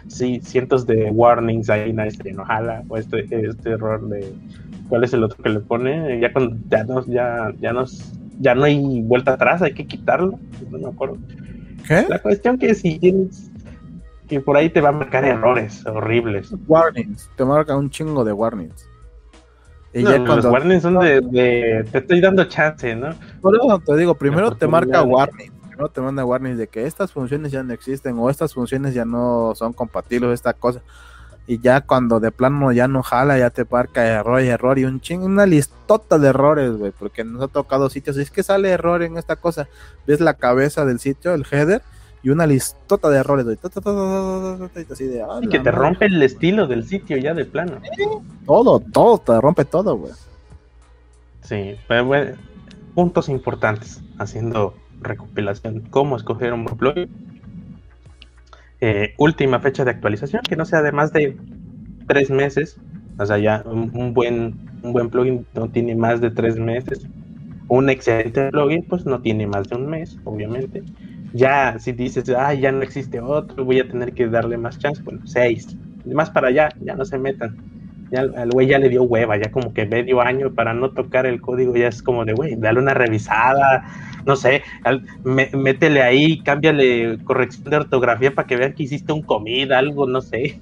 sí, 0.09 0.40
cientos 0.42 0.87
de 0.87 1.11
warnings 1.11 1.70
ahí, 1.70 1.92
nadie 1.92 2.11
se 2.12 2.33
no 2.33 2.44
jala, 2.44 2.83
o 2.88 2.96
este, 2.96 3.24
este 3.31 3.70
error 3.70 4.09
de 4.09 4.33
cuál 4.88 5.05
es 5.05 5.12
el 5.12 5.24
otro 5.24 5.42
que 5.42 5.50
le 5.50 5.61
pone, 5.61 6.20
ya 6.20 6.33
cuando 6.33 6.57
ya 6.68 6.85
no, 6.85 7.05
ya, 7.07 7.53
ya 7.61 7.72
nos, 7.72 8.12
ya 8.40 8.55
no 8.55 8.64
hay 8.64 9.03
vuelta 9.03 9.35
atrás, 9.35 9.62
hay 9.62 9.74
que 9.74 9.87
quitarlo, 9.87 10.38
no 10.70 10.79
me 10.79 10.88
acuerdo. 10.88 11.18
¿Qué? 11.87 12.07
La 12.09 12.18
cuestión 12.18 12.59
que 12.59 12.74
si 12.74 12.98
tienes 12.98 13.50
que 14.29 14.40
por 14.40 14.57
ahí 14.57 14.70
te 14.70 14.81
va 14.81 14.90
a 14.90 14.92
marcar 14.92 15.24
errores 15.24 15.85
horribles. 15.87 16.55
Warnings, 16.68 17.29
te 17.37 17.44
marca 17.44 17.76
un 17.76 17.90
chingo 17.90 18.24
de 18.24 18.33
warnings. 18.33 18.88
Y 19.92 20.05
ya 20.05 20.18
cuando... 20.18 20.37
Los 20.37 20.44
warnings 20.46 20.83
son 20.83 21.00
de, 21.00 21.85
Te 21.90 21.98
estoy 21.98 22.20
dando 22.20 22.44
chance, 22.44 22.94
¿no? 22.94 23.11
Por 23.40 23.57
eso 23.57 23.83
te 23.85 23.96
digo, 23.96 24.14
primero 24.14 24.53
te 24.53 24.68
marca 24.68 25.03
warning. 25.03 25.50
Primero 25.80 25.94
te 25.94 26.00
manda 26.02 26.26
warnings 26.26 26.58
de 26.58 26.66
que 26.66 26.84
estas 26.84 27.10
funciones 27.10 27.52
ya 27.52 27.62
no 27.62 27.72
existen 27.72 28.18
o 28.18 28.28
estas 28.28 28.52
funciones 28.52 28.92
ya 28.92 29.06
no 29.06 29.54
son 29.54 29.72
compatibles, 29.72 30.30
esta 30.32 30.52
cosa. 30.52 30.82
Y 31.46 31.58
ya 31.58 31.80
cuando 31.80 32.20
de 32.20 32.30
plano 32.30 32.70
ya 32.70 32.86
no 32.86 33.02
jala, 33.02 33.38
ya 33.38 33.48
te 33.48 33.64
marca 33.64 34.06
error 34.06 34.42
y 34.42 34.48
error 34.48 34.78
y 34.78 34.84
un 34.84 35.00
ching, 35.00 35.22
una 35.22 35.46
listota 35.46 36.18
de 36.18 36.28
errores, 36.28 36.76
güey, 36.76 36.92
porque 36.92 37.24
nos 37.24 37.42
ha 37.44 37.48
tocado 37.48 37.88
sitios. 37.88 38.18
Y 38.18 38.20
es 38.20 38.30
que 38.30 38.42
sale 38.42 38.68
error 38.68 39.02
en 39.02 39.16
esta 39.16 39.36
cosa. 39.36 39.68
Ves 40.06 40.20
la 40.20 40.34
cabeza 40.34 40.84
del 40.84 41.00
sitio, 41.00 41.32
el 41.32 41.46
header, 41.50 41.80
y 42.22 42.28
una 42.28 42.46
listota 42.46 43.08
de 43.08 43.16
errores, 43.16 43.46
Así 44.90 45.04
de, 45.06 45.24
y 45.40 45.48
que 45.48 45.60
te 45.60 45.70
rompe 45.70 46.04
el 46.04 46.22
estilo 46.22 46.66
del 46.66 46.86
sitio 46.86 47.16
ya 47.16 47.32
de 47.32 47.46
plano. 47.46 47.80
Todo, 48.44 48.80
todo, 48.80 49.16
te 49.16 49.40
rompe 49.40 49.64
todo, 49.64 49.96
güey. 49.96 50.12
Sí, 51.40 51.76
pero 51.88 52.04
bueno, 52.04 52.36
puntos 52.94 53.30
importantes 53.30 54.02
haciendo 54.18 54.74
recopilación. 55.00 55.80
¿Cómo 55.90 56.16
escoger 56.16 56.53
un 56.53 56.64
plugin? 56.64 57.09
Eh, 58.80 59.14
última 59.18 59.61
fecha 59.61 59.84
de 59.84 59.90
actualización, 59.90 60.42
que 60.42 60.57
no 60.57 60.64
sea 60.64 60.82
de 60.82 60.92
más 60.92 61.12
de 61.12 61.36
tres 62.07 62.30
meses. 62.30 62.80
O 63.18 63.26
sea, 63.26 63.38
ya 63.38 63.62
un, 63.66 64.14
buen, 64.14 64.59
un 64.82 64.92
buen 64.92 65.11
plugin 65.11 65.46
no 65.55 65.68
tiene 65.68 65.94
más 65.94 66.20
de 66.20 66.30
tres 66.30 66.59
meses. 66.59 67.07
Un 67.68 67.90
excelente 67.90 68.51
plugin, 68.51 68.82
pues 68.82 69.05
no 69.07 69.20
tiene 69.20 69.46
más 69.46 69.68
de 69.68 69.76
un 69.76 69.88
mes, 69.88 70.18
obviamente 70.24 70.82
ya 71.32 71.78
si 71.78 71.92
dices, 71.92 72.28
ah, 72.30 72.55
ya 72.55 72.72
no 72.72 72.82
existe 72.82 73.20
otro, 73.20 73.64
voy 73.64 73.80
a 73.80 73.88
tener 73.88 74.12
que 74.12 74.28
darle 74.28 74.57
más 74.57 74.78
chance, 74.78 75.03
bueno, 75.03 75.20
seis. 75.24 75.76
Más 76.07 76.30
para 76.30 76.48
allá, 76.48 76.70
ya 76.80 76.94
no 76.94 77.05
se 77.05 77.18
metan. 77.18 77.57
Ya 78.11 78.22
al 78.22 78.51
güey 78.51 78.66
ya 78.66 78.78
le 78.78 78.88
dio 78.88 79.05
hueva, 79.05 79.36
ya 79.36 79.53
como 79.53 79.72
que 79.72 79.86
medio 79.86 80.20
año 80.20 80.53
para 80.53 80.74
no 80.74 80.90
tocar 80.90 81.26
el 81.26 81.40
código, 81.40 81.76
ya 81.76 81.88
es 81.88 82.03
como 82.03 82.24
de, 82.24 82.32
güey, 82.32 82.57
dale 82.57 82.80
una 82.80 82.94
revisada, 82.94 83.84
no 84.24 84.36
sé, 84.36 84.62
métele 85.22 86.02
ahí, 86.02 86.42
cámbiale 86.42 87.18
corrección 87.24 87.70
de 87.70 87.76
ortografía 87.76 88.34
para 88.34 88.46
que 88.46 88.56
vean 88.56 88.74
que 88.74 88.84
hiciste 88.84 89.12
un 89.12 89.22
comida, 89.22 89.78
algo, 89.78 90.06
no 90.06 90.20
sé. 90.20 90.60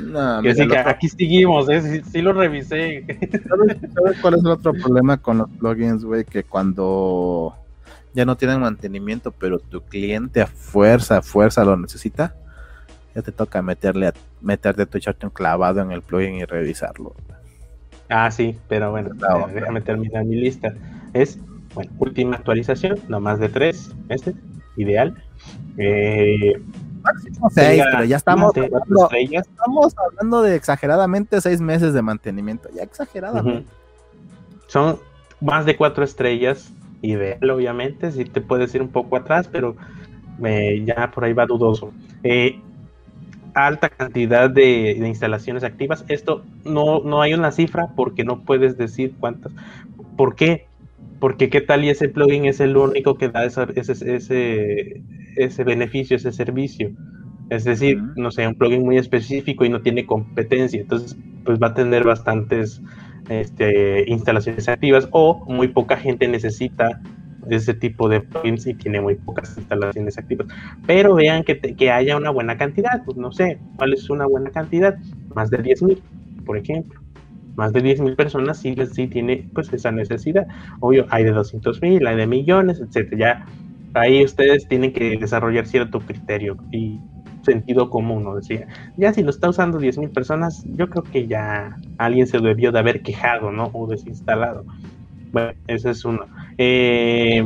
No, 0.00 0.42
que 0.42 0.54
que 0.54 0.78
aquí 0.78 1.08
seguimos, 1.08 1.68
¿eh? 1.68 2.02
sí, 2.04 2.22
lo 2.22 2.32
revisé. 2.32 3.04
¿Sabes 3.94 4.20
cuál 4.20 4.34
es 4.34 4.40
el 4.40 4.46
otro 4.46 4.72
problema 4.72 5.16
con 5.16 5.38
los 5.38 5.50
plugins, 5.50 6.04
güey? 6.04 6.24
Que 6.24 6.44
cuando 6.44 7.54
ya 8.14 8.24
no 8.24 8.36
tienen 8.36 8.60
mantenimiento, 8.60 9.32
pero 9.32 9.58
tu 9.58 9.82
cliente 9.82 10.42
a 10.42 10.46
fuerza, 10.46 11.18
a 11.18 11.22
fuerza 11.22 11.64
lo 11.64 11.76
necesita, 11.76 12.34
ya 13.14 13.22
te 13.22 13.32
toca 13.32 13.62
meterle 13.62 14.08
a, 14.08 14.14
meterte 14.40 14.86
tu 14.86 14.98
echarte 14.98 15.26
un 15.26 15.32
clavado 15.32 15.80
en 15.80 15.92
el 15.92 16.02
plugin 16.02 16.36
y 16.36 16.44
revisarlo. 16.44 17.14
Ah, 18.08 18.30
sí, 18.30 18.58
pero 18.68 18.90
bueno, 18.90 19.10
déjame 19.54 19.80
terminar 19.80 20.24
mi 20.24 20.36
lista. 20.36 20.74
Es, 21.14 21.38
bueno, 21.74 21.90
última 21.98 22.36
actualización, 22.36 22.98
no 23.08 23.20
más 23.20 23.38
de 23.38 23.48
tres 23.48 23.94
meses, 24.08 24.34
ideal. 24.76 25.14
Eh, 25.78 26.62
seis, 27.50 27.82
pero 27.90 28.04
ya 28.04 28.16
estamos 28.16 28.52
hablando, 28.56 29.10
estamos 29.12 29.94
hablando 29.98 30.42
de 30.42 30.54
exageradamente 30.54 31.40
seis 31.40 31.60
meses 31.60 31.94
de 31.94 32.02
mantenimiento, 32.02 32.68
ya 32.74 32.82
exageradamente. 32.82 33.66
Son 34.66 34.98
más 35.40 35.66
de 35.66 35.76
cuatro 35.76 36.04
estrellas, 36.04 36.72
ideal, 37.02 37.50
obviamente, 37.50 38.12
si 38.12 38.24
te 38.24 38.40
puedes 38.40 38.74
ir 38.74 38.82
un 38.82 38.88
poco 38.88 39.16
atrás, 39.16 39.48
pero 39.50 39.76
ya 40.84 41.10
por 41.12 41.24
ahí 41.24 41.32
va 41.32 41.46
dudoso. 41.46 41.92
Eh, 42.22 42.60
alta 43.54 43.88
cantidad 43.90 44.48
de, 44.48 44.96
de 44.98 45.08
instalaciones 45.08 45.64
activas. 45.64 46.04
Esto 46.08 46.42
no, 46.64 47.00
no 47.00 47.20
hay 47.20 47.34
una 47.34 47.52
cifra 47.52 47.88
porque 47.94 48.24
no 48.24 48.40
puedes 48.40 48.78
decir 48.78 49.14
cuántas. 49.20 49.52
¿Por 50.16 50.34
qué? 50.34 50.66
Porque 51.22 51.50
qué 51.50 51.62
tal 51.62 51.84
y 51.84 51.90
ese 51.90 52.10
plugin 52.10 52.46
es 52.46 52.60
el 52.60 52.76
único 52.76 53.16
que 53.18 53.30
da 53.30 53.44
esa- 53.46 53.68
ese, 53.76 53.92
ese, 54.16 55.04
ese 55.36 55.64
beneficio, 55.64 56.16
ese 56.16 56.32
servicio. 56.32 56.92
Es 57.48 57.64
decir, 57.64 58.10
no 58.16 58.30
sé, 58.32 58.46
un 58.48 58.56
plugin 58.56 58.82
muy 58.84 58.98
específico 58.98 59.64
y 59.64 59.70
no 59.70 59.82
tiene 59.82 60.06
competencia. 60.06 60.80
Entonces, 60.80 61.18
pues 61.44 61.58
va 61.60 61.68
a 61.68 61.74
tener 61.74 62.04
bastantes 62.04 62.82
este, 63.28 64.04
instalaciones 64.10 64.68
activas 64.68 65.08
o 65.12 65.44
muy 65.48 65.68
poca 65.68 65.96
gente 65.98 66.28
necesita 66.28 67.02
ese 67.50 67.74
tipo 67.74 68.08
de 68.08 68.22
plugins 68.22 68.66
y 68.66 68.76
tiene 68.76 69.00
muy 69.00 69.16
pocas 69.16 69.56
instalaciones 69.58 70.18
activas. 70.18 70.48
Pero 70.86 71.14
vean 71.16 71.44
que, 71.44 71.56
te- 71.56 71.76
que 71.76 71.90
haya 71.92 72.16
una 72.16 72.30
buena 72.30 72.56
cantidad, 72.58 73.02
pues 73.04 73.16
no 73.18 73.32
sé, 73.32 73.64
¿cuál 73.76 73.92
es 73.94 74.08
una 74.10 74.26
buena 74.26 74.50
cantidad? 74.52 74.96
Más 75.34 75.50
de 75.50 75.58
10.000, 75.62 76.04
por 76.44 76.56
ejemplo. 76.58 77.01
Más 77.56 77.72
de 77.72 77.82
10.000 77.82 78.16
personas 78.16 78.58
sí, 78.58 78.74
sí 78.92 79.06
tiene 79.06 79.48
pues 79.54 79.72
esa 79.72 79.92
necesidad. 79.92 80.46
Obvio, 80.80 81.06
hay 81.10 81.24
de 81.24 81.34
200.000, 81.34 82.06
hay 82.06 82.16
de 82.16 82.26
millones, 82.26 82.80
etcétera. 82.80 83.16
Ya 83.18 83.46
ahí 83.94 84.24
ustedes 84.24 84.66
tienen 84.68 84.92
que 84.92 85.18
desarrollar 85.18 85.66
cierto 85.66 86.00
criterio 86.00 86.56
y 86.70 86.98
sentido 87.42 87.90
común, 87.90 88.24
¿no? 88.24 88.36
Decía, 88.36 88.66
ya 88.96 89.12
si 89.12 89.22
lo 89.22 89.30
está 89.30 89.48
usando 89.48 89.80
10.000 89.80 90.12
personas, 90.12 90.64
yo 90.76 90.88
creo 90.88 91.02
que 91.02 91.26
ya 91.26 91.76
alguien 91.98 92.26
se 92.26 92.38
debió 92.38 92.72
de 92.72 92.78
haber 92.78 93.02
quejado, 93.02 93.50
¿no? 93.50 93.70
O 93.72 93.86
desinstalado. 93.86 94.64
Bueno, 95.32 95.52
ese 95.66 95.90
es 95.90 96.04
uno. 96.04 96.26
Eh, 96.58 97.44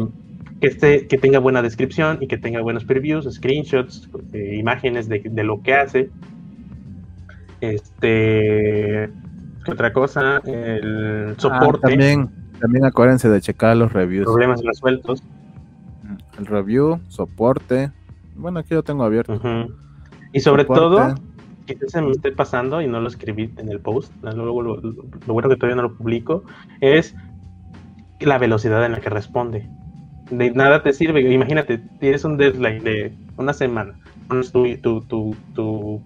que, 0.61 0.67
esté, 0.67 1.07
que 1.07 1.19
tenga 1.19 1.39
buena 1.39 1.63
descripción 1.63 2.19
y 2.21 2.27
que 2.27 2.37
tenga 2.37 2.61
buenos 2.61 2.85
previews, 2.85 3.33
screenshots, 3.33 4.09
eh, 4.33 4.57
imágenes 4.59 5.09
de, 5.09 5.21
de 5.21 5.45
lo 5.45 5.63
que 5.63 5.75
hace. 5.75 6.11
Este, 7.61 9.09
¿qué 9.67 9.73
otra 9.73 9.93
cosa? 9.93 10.41
El 10.45 11.31
Ah, 11.31 11.37
soporte, 11.39 11.89
también, 11.89 12.31
también 12.61 12.85
acuérdense 12.85 13.29
de 13.29 13.41
checar 13.41 13.77
los 13.77 13.93
reviews. 13.93 14.25
problemas 14.25 14.63
resueltos. 14.65 15.23
El 16.39 16.47
review, 16.47 17.01
soporte. 17.09 17.91
Bueno, 18.37 18.61
aquí 18.61 18.75
lo 18.75 18.83
tengo 18.83 19.05
abierto. 19.05 19.41
Y 20.33 20.41
sobre 20.41 20.63
Soporte. 20.65 20.81
todo, 20.81 21.15
quizás 21.67 21.93
se 21.93 22.01
me 22.03 22.13
esté 22.13 22.33
pasando 22.33 22.81
y 22.81 22.87
no 22.87 23.01
lo 23.01 23.09
escribí 23.09 23.51
en 23.57 23.71
el 23.71 23.81
post, 23.81 24.13
luego 24.23 24.63
lo, 24.63 24.77
lo- 24.77 24.95
lo 25.27 25.33
bueno 25.33 25.49
que 25.49 25.57
todavía 25.57 25.77
no 25.77 25.83
lo 25.89 25.95
publico, 25.97 26.45
es 26.81 27.15
la 28.21 28.39
velocidad 28.39 28.85
en 28.85 28.93
la 28.93 29.01
que 29.01 29.11
responde. 29.11 29.67
De 30.31 30.51
nada 30.51 30.83
te 30.83 30.93
sirve, 30.93 31.21
imagínate, 31.33 31.79
tienes 32.01 32.25
un 32.25 32.37
deadline 32.37 32.83
de 32.83 33.13
una 33.37 33.53
semana, 33.53 33.95
pones 34.29 34.51
tu, 34.53 34.65
tu, 34.79 35.01
tu, 35.03 35.37
tu, 35.55 36.03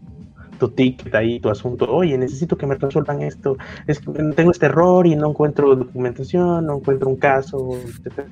tu 0.60 0.68
ticket 0.68 1.12
ahí, 1.14 1.40
tu 1.40 1.50
asunto, 1.50 1.90
oye, 1.92 2.16
necesito 2.16 2.56
que 2.56 2.66
me 2.66 2.76
resuelvan 2.76 3.22
esto, 3.22 3.56
es 3.88 3.98
que 3.98 4.12
tengo 4.12 4.52
este 4.52 4.66
error 4.66 5.06
y 5.06 5.16
no 5.16 5.30
encuentro 5.30 5.74
documentación, 5.74 6.66
no 6.66 6.76
encuentro 6.76 7.08
un 7.08 7.16
caso, 7.16 7.70
etcétera. 7.72 8.28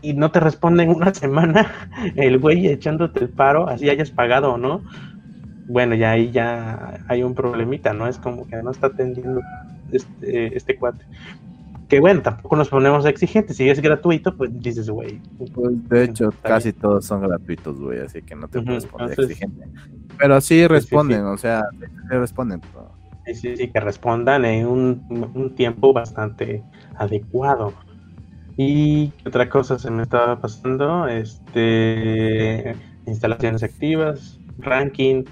Y 0.00 0.14
no 0.14 0.32
te 0.32 0.40
responden 0.40 0.88
una 0.88 1.14
semana, 1.22 1.70
el 2.16 2.38
güey 2.40 2.66
echándote 2.66 3.20
el 3.20 3.28
paro, 3.28 3.68
así 3.68 3.88
hayas 3.88 4.10
pagado 4.10 4.54
o 4.54 4.58
no, 4.58 4.80
bueno, 5.68 5.94
ya 5.94 6.10
ahí 6.10 6.32
ya 6.32 7.04
hay 7.08 7.22
un 7.22 7.34
problemita, 7.34 7.92
¿no? 7.92 8.08
Es 8.08 8.18
como 8.18 8.46
que 8.48 8.56
no 8.62 8.70
está 8.72 8.88
atendiendo 8.88 9.40
este, 9.92 10.56
este 10.56 10.76
cuate. 10.76 11.04
Que 11.92 12.00
bueno, 12.00 12.22
tampoco 12.22 12.56
nos 12.56 12.70
ponemos 12.70 13.04
exigentes. 13.04 13.58
Si 13.58 13.68
es 13.68 13.78
gratuito, 13.82 14.34
pues 14.34 14.50
dices, 14.62 14.88
güey. 14.88 15.20
Pues, 15.36 15.88
de 15.90 16.04
hecho, 16.04 16.32
casi 16.40 16.72
todos 16.72 17.04
son 17.04 17.20
gratuitos, 17.20 17.78
güey, 17.78 17.98
así 18.00 18.22
que 18.22 18.34
no 18.34 18.48
te 18.48 18.60
Ujú, 18.60 18.66
puedes 18.68 18.86
poner 18.86 19.10
entonces- 19.10 19.32
exigente. 19.32 19.66
Pero 20.16 20.40
sí 20.40 20.66
responden, 20.66 21.18
sí. 21.18 21.24
o 21.26 21.36
sea, 21.36 21.64
sí 21.78 22.16
responden. 22.16 22.60
pero- 22.62 22.90
Sí, 23.26 23.34
sí, 23.34 23.56
sí, 23.58 23.68
que 23.68 23.78
respondan 23.78 24.46
en 24.46 24.66
un, 24.66 25.30
un 25.34 25.54
tiempo 25.54 25.92
bastante 25.92 26.62
adecuado. 26.96 27.74
Y 28.56 29.08
¿qué 29.08 29.28
otra 29.28 29.50
cosa 29.50 29.78
se 29.78 29.90
me 29.90 30.02
estaba 30.02 30.40
pasando, 30.40 31.06
este 31.08 32.74
instalaciones 33.06 33.62
activas, 33.62 34.40
ranking, 34.60 35.24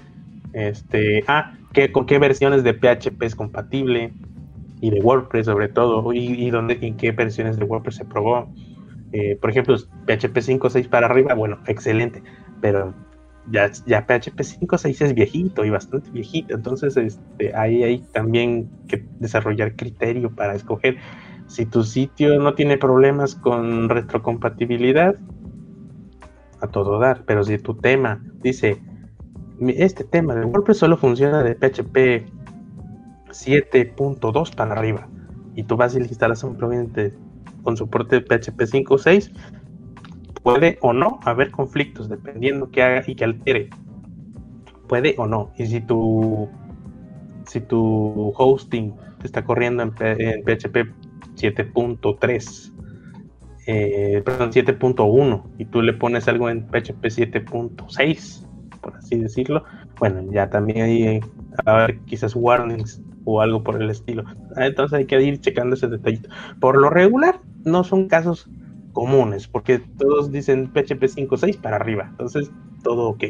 este, 0.53 1.23
ah, 1.27 1.53
¿qué, 1.73 1.91
con 1.91 2.05
qué 2.05 2.19
versiones 2.19 2.63
de 2.63 2.75
PHP 2.75 3.25
es 3.25 3.35
compatible 3.35 4.13
y 4.81 4.89
de 4.89 4.99
WordPress 4.99 5.45
sobre 5.45 5.69
todo, 5.69 6.11
y, 6.13 6.19
y 6.19 6.49
dónde, 6.49 6.77
en 6.81 6.97
qué 6.97 7.11
versiones 7.11 7.57
de 7.57 7.65
WordPress 7.65 7.95
se 7.97 8.05
probó. 8.05 8.51
Eh, 9.13 9.37
por 9.39 9.49
ejemplo, 9.49 9.75
PHP 10.07 10.37
5.6 10.41 10.89
para 10.89 11.05
arriba, 11.07 11.33
bueno, 11.33 11.59
excelente, 11.67 12.23
pero 12.61 12.93
ya, 13.51 13.69
ya 13.85 14.05
PHP 14.05 14.39
5.6 14.43 15.01
es 15.01 15.13
viejito 15.13 15.65
y 15.65 15.69
bastante 15.69 16.09
viejito, 16.11 16.55
entonces 16.55 16.95
este, 16.97 17.55
ahí 17.55 17.83
hay 17.83 17.99
también 18.13 18.69
que 18.87 19.05
desarrollar 19.19 19.75
criterio 19.75 20.33
para 20.33 20.55
escoger. 20.55 20.97
Si 21.47 21.65
tu 21.65 21.83
sitio 21.83 22.39
no 22.39 22.53
tiene 22.53 22.77
problemas 22.77 23.35
con 23.35 23.89
retrocompatibilidad, 23.89 25.15
a 26.61 26.67
todo 26.67 26.99
dar, 26.99 27.23
pero 27.25 27.43
si 27.43 27.57
tu 27.57 27.73
tema 27.75 28.23
dice, 28.41 28.81
"Mi- 29.59 29.73
este 29.75 30.03
tema 30.03 30.35
de 30.35 30.45
WordPress 30.45 30.77
solo 30.77 30.95
funciona 30.95 31.43
de 31.43 31.55
PHP 31.55 32.25
7.2 33.31 34.55
para 34.55 34.73
arriba, 34.73 35.07
y 35.55 35.63
tú 35.63 35.77
vas 35.77 35.95
y 35.95 35.99
le 35.99 36.05
instalas 36.05 36.43
un 36.43 36.55
plugin 36.55 36.91
con 37.63 37.77
soporte 37.77 38.19
de 38.19 38.21
PHP 38.21 38.61
5.6, 38.61 39.31
puede 40.43 40.77
o 40.81 40.93
no 40.93 41.19
haber 41.23 41.51
conflictos 41.51 42.09
dependiendo 42.09 42.69
que 42.71 42.83
haga 42.83 43.03
y 43.05 43.15
que 43.15 43.23
altere. 43.23 43.69
Puede 44.87 45.15
o 45.17 45.27
no. 45.27 45.51
Y 45.57 45.67
si 45.67 45.81
tu 45.81 46.49
si 47.47 47.59
tu 47.59 48.33
hosting 48.37 48.93
está 49.23 49.43
corriendo 49.43 49.83
en, 49.83 49.91
PHP 49.91 50.87
7.3, 51.35 52.73
eh, 53.67 54.21
perdón, 54.23 54.51
7.1 54.51 55.43
y 55.57 55.65
tú 55.65 55.81
le 55.81 55.93
pones 55.93 56.27
algo 56.27 56.49
en 56.49 56.65
PHP 56.67 57.03
7.6, 57.03 58.47
por 58.81 58.95
así 58.95 59.17
decirlo, 59.17 59.63
bueno, 59.99 60.23
ya 60.31 60.49
también 60.49 60.81
hay 60.81 61.19
quizás 62.05 62.35
warnings 62.35 63.01
o 63.25 63.41
algo 63.41 63.63
por 63.63 63.81
el 63.81 63.89
estilo. 63.89 64.23
Ah, 64.55 64.65
Entonces 64.67 64.97
hay 64.97 65.05
que 65.05 65.21
ir 65.21 65.39
checando 65.39 65.75
ese 65.75 65.87
detallito. 65.87 66.29
Por 66.59 66.77
lo 66.79 66.89
regular, 66.89 67.39
no 67.63 67.83
son 67.83 68.07
casos 68.07 68.49
comunes, 68.93 69.47
porque 69.47 69.79
todos 69.97 70.31
dicen 70.31 70.71
PHP 70.73 71.07
5.6 71.07 71.57
para 71.61 71.77
arriba, 71.77 72.07
entonces 72.11 72.51
todo 72.83 73.09
ok. 73.09 73.23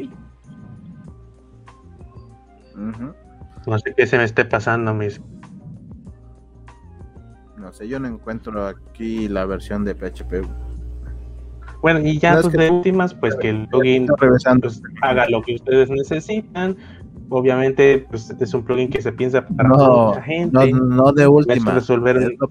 No 3.66 3.78
sé 3.78 3.94
qué 3.96 4.06
se 4.06 4.18
me 4.18 4.24
esté 4.24 4.44
pasando, 4.44 4.92
mis. 4.94 5.20
No 7.56 7.72
sé, 7.72 7.86
yo 7.86 8.00
no 8.00 8.08
encuentro 8.08 8.66
aquí 8.66 9.28
la 9.28 9.44
versión 9.46 9.84
de 9.84 9.94
PHP. 9.94 10.42
Bueno, 11.80 12.00
y 12.00 12.18
ya 12.18 12.32
No, 12.34 12.38
es 12.40 12.46
pues, 12.46 12.56
que- 12.56 12.62
de 12.62 12.70
últimas, 12.70 13.14
pues 13.14 13.36
que 13.36 13.50
el 13.50 13.68
revisando. 14.18 14.68
pues, 14.68 14.82
haga 15.02 15.28
lo 15.28 15.42
que 15.42 15.54
ustedes 15.56 15.90
necesitan. 15.90 16.76
Obviamente, 17.28 18.06
pues 18.10 18.28
es 18.38 18.54
un 18.54 18.62
plugin 18.62 18.90
que 18.90 19.00
se 19.00 19.12
piensa 19.12 19.46
para 19.46 19.68
No, 19.68 20.08
mucha 20.08 20.22
gente. 20.22 20.70
no, 20.72 20.78
no 20.80 21.12
de 21.12 21.26
última. 21.26 21.72
resolver 21.72 22.16
Es 22.18 22.30
lo- 22.38 22.48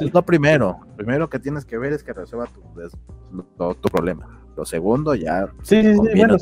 Es 0.00 0.12
lo 0.14 0.22
primero. 0.22 0.78
Primero 0.96 1.28
que 1.30 1.38
tienes 1.38 1.64
que 1.64 1.78
ver 1.78 1.92
es 1.92 2.02
que 2.02 2.12
resuelva 2.12 2.46
tu, 2.46 2.60
lo- 3.58 3.74
problema. 3.92 4.40
Lo 4.56 4.64
segundo, 4.64 5.14
ya 5.14 5.48
Sí, 5.62 5.82
sí, 5.82 5.98
bueno, 6.16 6.36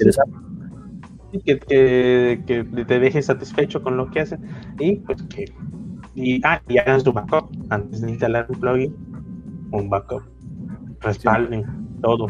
que, 1.44 1.58
que, 1.58 2.42
que 2.46 2.84
te 2.84 2.98
dejes 2.98 3.26
satisfecho 3.26 3.82
con 3.82 3.96
lo 3.96 4.10
que 4.10 4.20
hacen. 4.20 4.40
Y 4.78 4.96
pues 4.96 5.22
que. 5.24 5.46
Y, 6.14 6.40
ah, 6.44 6.60
y 6.68 6.76
hagan 6.78 7.00
su 7.00 7.12
backup 7.12 7.50
antes 7.70 8.02
de 8.02 8.10
instalar 8.10 8.46
un 8.50 8.60
plugin. 8.60 8.94
Un 9.70 9.88
backup. 9.88 10.22
Respalden 11.00 11.64
todo. 12.02 12.26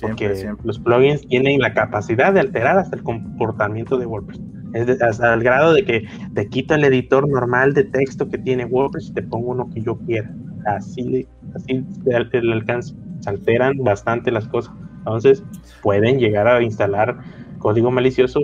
Porque 0.00 0.34
Siempre, 0.34 0.64
los 0.64 0.78
plugins 0.78 1.26
tienen 1.28 1.60
la 1.60 1.74
capacidad 1.74 2.32
de 2.32 2.40
alterar 2.40 2.78
hasta 2.78 2.96
el 2.96 3.02
comportamiento 3.02 3.98
de 3.98 4.06
WordPress. 4.06 4.40
Es 4.72 4.86
de- 4.86 5.04
hasta 5.04 5.34
el 5.34 5.42
grado 5.42 5.72
de 5.74 5.84
que 5.84 6.04
te 6.34 6.48
quito 6.48 6.74
el 6.74 6.84
editor 6.84 7.28
normal 7.28 7.74
de 7.74 7.84
texto 7.84 8.28
que 8.28 8.38
tiene 8.38 8.64
WordPress 8.64 9.08
y 9.08 9.14
te 9.14 9.22
pongo 9.22 9.50
uno 9.50 9.68
que 9.74 9.82
yo 9.82 9.96
quiera. 9.98 10.30
Así, 10.66 11.26
así 11.54 11.84
el 12.04 12.52
alcance. 12.52 12.94
Se 13.20 13.30
alteran 13.30 13.78
bastante 13.78 14.30
las 14.30 14.46
cosas. 14.48 14.72
Entonces, 14.98 15.42
pueden 15.82 16.18
llegar 16.18 16.46
a 16.46 16.62
instalar 16.62 17.18
código 17.58 17.90
malicioso 17.90 18.40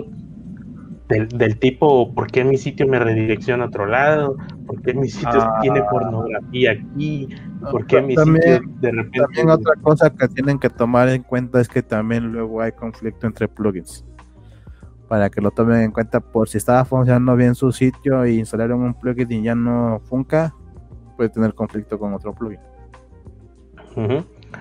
del, 1.07 1.27
del 1.29 1.57
tipo, 1.59 2.13
¿por 2.13 2.27
qué 2.27 2.43
mi 2.43 2.57
sitio 2.57 2.85
me 2.87 2.99
redirecciona 2.99 3.63
a 3.63 3.67
otro 3.67 3.85
lado? 3.85 4.35
¿Por 4.65 4.81
qué 4.81 4.93
mi 4.93 5.07
sitio 5.07 5.41
Ah. 5.41 5.59
tiene 5.61 5.81
pornografía 5.83 6.71
aquí? 6.71 7.29
¿Por 7.71 7.85
qué 7.87 8.01
mi 8.01 8.15
También- 8.15 8.41
sitio 8.63 8.69
de 8.81 8.91
repente... 8.91 9.19
También 9.21 9.49
otra 9.49 9.73
cosa 9.81 10.09
que 10.09 10.27
tienen 10.27 10.59
que 10.59 10.69
tomar 10.69 11.07
en 11.09 11.23
cuenta 11.23 11.61
es 11.61 11.67
que 11.69 11.81
también 11.81 12.31
luego 12.31 12.61
hay 12.61 12.71
conflicto 12.73 13.25
entre 13.25 13.47
plugins. 13.47 14.03
Para 15.07 15.29
que 15.29 15.39
lo 15.39 15.51
tomen 15.51 15.81
en 15.81 15.91
cuenta 15.91 16.19
por 16.19 16.49
si 16.49 16.57
estaba 16.57 16.83
funcionando 16.83 17.35
bien 17.37 17.55
su 17.55 17.71
sitio 17.71 18.25
y 18.25 18.39
instalaron 18.39 18.81
un 18.81 18.93
plugin 18.93 19.31
y 19.31 19.41
ya 19.43 19.55
no 19.55 20.01
funca, 20.03 20.53
puede 21.15 21.29
tener 21.29 21.53
conflicto 21.53 21.97
con 21.97 22.13
otro 22.13 22.33
plugin. 22.35 22.59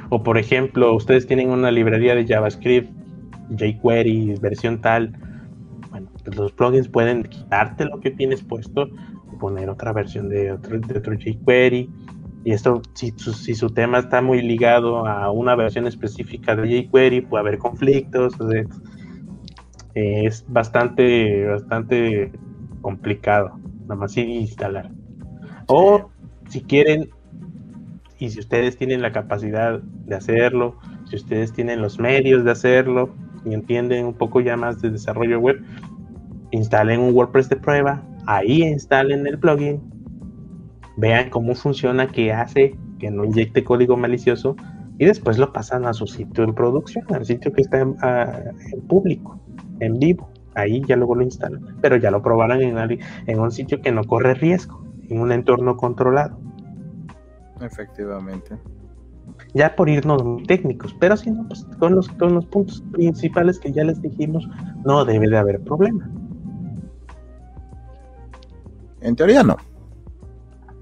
O 0.09 0.23
por 0.23 0.39
ejemplo, 0.39 0.95
ustedes 0.95 1.27
tienen 1.27 1.51
una 1.51 1.71
librería 1.71 2.15
de 2.15 2.27
JavaScript, 2.27 2.91
jQuery, 3.51 4.37
versión 4.41 4.81
tal. 4.81 5.13
Los 6.35 6.53
plugins 6.53 6.89
pueden 6.89 7.23
quitarte 7.25 7.85
lo 7.85 8.01
que 8.01 8.11
tienes 8.11 8.43
puesto 8.43 8.89
y 9.33 9.37
poner 9.39 9.69
otra 9.69 9.93
versión 9.93 10.29
de 10.29 10.53
otro, 10.53 10.79
de 10.79 10.99
otro 10.99 11.15
jQuery. 11.15 11.91
Y 12.45 12.53
esto, 12.53 12.81
si 12.95 13.13
su, 13.17 13.33
si 13.33 13.55
su 13.55 13.71
tema 13.71 13.99
está 13.99 14.23
muy 14.23 14.41
ligado 14.43 15.07
a 15.07 15.31
una 15.31 15.55
versión 15.57 15.87
específica 15.87 16.55
de 16.55 16.83
jQuery, 16.85 17.23
puede 17.23 17.41
haber 17.41 17.59
conflictos. 17.59 18.35
es 19.95 20.45
bastante, 20.49 21.45
bastante 21.47 22.33
complicado, 22.81 23.59
nada 23.83 23.97
más 23.97 24.17
instalar. 24.17 24.91
O 25.67 26.11
si 26.49 26.63
quieren, 26.63 27.11
y 28.19 28.31
si 28.31 28.39
ustedes 28.39 28.77
tienen 28.77 29.03
la 29.03 29.13
capacidad 29.13 29.81
de 29.81 30.15
hacerlo, 30.15 30.77
si 31.09 31.17
ustedes 31.17 31.53
tienen 31.53 31.83
los 31.83 31.99
medios 31.99 32.45
de 32.45 32.53
hacerlo 32.53 33.15
y 33.45 33.55
entienden 33.55 34.07
un 34.07 34.15
poco 34.15 34.41
ya 34.41 34.57
más 34.57 34.81
de 34.81 34.91
desarrollo 34.91 35.39
web, 35.41 35.65
instalen 36.51 37.01
un 37.01 37.15
WordPress 37.15 37.49
de 37.49 37.57
prueba, 37.57 38.03
ahí 38.27 38.63
instalen 38.63 39.27
el 39.27 39.39
plugin, 39.39 39.81
vean 40.97 41.31
cómo 41.31 41.55
funciona, 41.55 42.07
qué 42.07 42.33
hace, 42.33 42.77
que 42.99 43.11
no 43.11 43.25
inyecte 43.25 43.65
código 43.65 43.97
malicioso 43.97 44.57
y 44.99 45.05
después 45.05 45.39
lo 45.39 45.53
pasan 45.53 45.87
a 45.87 45.93
su 45.93 46.07
sitio 46.07 46.45
en 46.45 46.55
producción, 46.55 47.05
al 47.15 47.25
sitio 47.25 47.53
que 47.53 47.63
está 47.63 47.81
en, 47.81 47.97
público, 48.89 49.39
en 49.81 49.99
vivo. 49.99 50.31
Ahí 50.55 50.83
ya 50.87 50.97
luego 50.97 51.15
lo 51.15 51.23
instalan, 51.23 51.77
pero 51.83 51.97
ya 51.97 52.11
lo 52.11 52.23
probarán 52.23 52.63
en, 52.63 52.99
en 53.27 53.39
un 53.39 53.51
sitio 53.51 53.83
que 53.83 53.93
no 53.93 54.05
corre 54.05 54.35
riesgo, 54.35 54.83
en 55.09 55.21
un 55.21 55.33
entorno 55.33 55.77
controlado. 55.77 56.39
Efectivamente. 57.61 58.57
Ya 59.55 59.75
por 59.77 59.89
irnos 59.89 60.25
muy 60.25 60.45
técnicos, 60.45 60.95
pero 60.99 61.17
si 61.17 61.31
no, 61.31 61.47
pues 61.47 61.67
con 61.79 61.95
los, 61.95 62.09
con 62.09 62.35
los 62.35 62.47
puntos 62.47 62.83
principales 62.93 63.59
que 63.59 63.73
ya 63.73 63.85
les 63.85 64.01
dijimos, 64.01 64.49
no 64.85 65.05
debe 65.05 65.29
de 65.29 65.37
haber 65.37 65.61
problema. 65.61 66.11
En 69.07 69.15
teoría 69.15 69.45
no. 69.45 69.57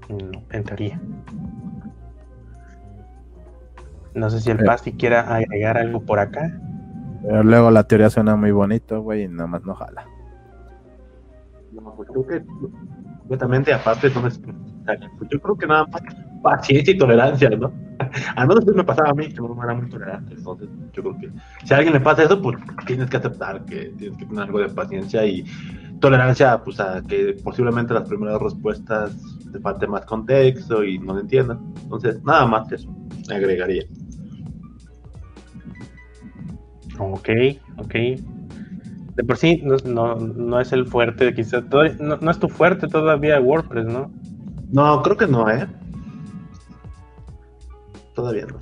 No, 0.09 0.41
en 0.49 0.63
teoría. 0.63 0.99
No 4.15 4.29
sé 4.31 4.41
si 4.41 4.49
el 4.49 4.63
Pasti 4.63 4.93
quiera 4.93 5.21
agregar 5.35 5.77
algo 5.77 6.01
por 6.01 6.17
acá. 6.17 6.59
Pero 7.21 7.43
luego 7.43 7.69
la 7.69 7.83
teoría 7.83 8.09
suena 8.09 8.35
muy 8.35 8.51
bonito, 8.51 9.01
güey, 9.01 9.23
y 9.23 9.27
nada 9.27 9.45
más 9.45 9.63
no 9.63 9.75
jala. 9.75 10.07
No, 11.71 11.93
pues 11.95 12.09
creo 12.09 12.25
que 12.25 12.43
completamente 13.19 13.71
aparte 13.71 14.09
no 14.09 14.25
es 14.27 14.39
pues 14.39 15.29
yo 15.31 15.39
creo 15.39 15.57
que 15.57 15.67
nada 15.67 15.85
más 15.87 16.01
paciencia 16.41 16.93
y 16.93 16.97
tolerancia, 16.97 17.49
¿no? 17.51 17.71
Al 18.35 18.47
menos 18.47 18.65
me 18.65 18.83
pasaba 18.83 19.09
a 19.09 19.13
mí, 19.13 19.29
que 19.29 19.41
no 19.41 19.63
era 19.63 19.73
muy 19.73 19.89
tolerante. 19.89 20.33
Entonces, 20.33 20.69
yo 20.93 21.03
creo 21.03 21.17
que 21.17 21.31
si 21.63 21.73
a 21.73 21.77
alguien 21.77 21.93
le 21.93 21.99
pasa 21.99 22.23
eso, 22.23 22.41
pues 22.41 22.57
tienes 22.85 23.09
que 23.09 23.17
aceptar 23.17 23.65
que 23.65 23.93
tienes 23.97 24.17
que 24.17 24.25
tener 24.25 24.43
algo 24.43 24.59
de 24.59 24.69
paciencia 24.69 25.25
y 25.25 25.45
tolerancia, 26.05 26.61
pues 26.63 26.79
a 26.79 27.01
que 27.01 27.35
posiblemente 27.43 27.91
las 27.91 28.07
primeras 28.07 28.39
respuestas 28.39 29.17
te 29.51 29.59
falte 29.59 29.87
más 29.87 30.05
contexto 30.05 30.83
y 30.83 30.99
no 30.99 31.15
lo 31.15 31.21
entiendan. 31.21 31.59
Entonces, 31.81 32.23
nada 32.23 32.45
más 32.45 32.67
que 32.67 32.75
eso, 32.75 32.95
me 33.27 33.35
agregaría. 33.35 33.85
Ok, 36.99 37.29
ok. 37.77 37.95
De 39.15 39.23
por 39.23 39.37
sí 39.37 39.63
no, 39.63 40.15
no, 40.15 40.59
es 40.59 40.71
el 40.73 40.85
fuerte, 40.85 41.33
quizás, 41.33 41.63
no, 41.99 42.17
no 42.17 42.31
es 42.31 42.37
tu 42.37 42.49
fuerte 42.49 42.87
todavía 42.87 43.39
WordPress, 43.41 43.87
¿no? 43.87 44.11
No, 44.71 45.01
creo 45.01 45.17
que 45.17 45.25
no, 45.25 45.49
¿eh? 45.49 45.67
Todavía 48.13 48.45
no. 48.45 48.59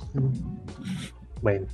Bueno. 1.42 1.66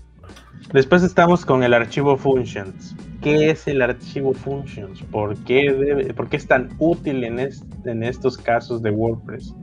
Después 0.72 1.04
estamos 1.04 1.44
con 1.44 1.62
el 1.62 1.74
archivo 1.74 2.16
functions. 2.16 2.96
¿Qué 3.20 3.50
es 3.50 3.66
el 3.68 3.82
archivo 3.82 4.32
functions? 4.32 5.02
¿Por 5.02 5.36
qué, 5.44 5.72
debe, 5.72 6.14
por 6.14 6.28
qué 6.28 6.36
es 6.36 6.46
tan 6.46 6.70
útil 6.78 7.24
en, 7.24 7.38
en 7.38 8.02
estos 8.02 8.38
casos 8.38 8.82
de 8.82 8.90
WordPress? 8.90 9.54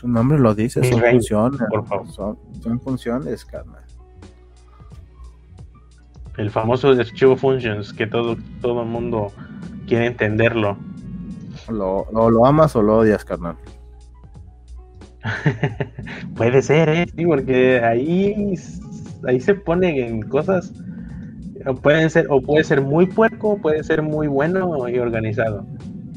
Su 0.00 0.08
nombre 0.08 0.38
lo 0.38 0.54
dice, 0.54 0.82
son 0.82 1.00
funciones. 1.00 1.60
Por 1.68 1.86
favor. 1.86 2.08
Son, 2.08 2.80
funciones, 2.80 3.44
carnal. 3.44 3.82
El 6.38 6.50
famoso 6.50 6.88
archivo 6.88 7.36
functions, 7.36 7.92
que 7.92 8.06
todo 8.06 8.38
todo 8.62 8.82
el 8.82 8.88
mundo 8.88 9.30
quiere 9.86 10.06
entenderlo. 10.06 10.78
Lo, 11.68 12.06
lo, 12.10 12.46
amas 12.46 12.74
o 12.76 12.82
lo 12.82 12.98
odias, 12.98 13.26
carnal. 13.26 13.56
Puede 16.34 16.62
ser, 16.62 16.88
¿eh? 16.88 17.06
Sí, 17.14 17.26
porque 17.26 17.80
ahí, 17.80 18.54
ahí 19.28 19.40
se 19.40 19.54
ponen 19.54 19.96
en 19.96 20.22
cosas. 20.22 20.72
Pueden 21.82 22.08
ser, 22.10 22.26
o 22.30 22.40
puede 22.40 22.64
ser 22.64 22.80
muy 22.80 23.06
puerco, 23.06 23.58
puede 23.58 23.84
ser 23.84 24.02
muy 24.02 24.26
bueno 24.26 24.88
y 24.88 24.98
organizado. 24.98 25.66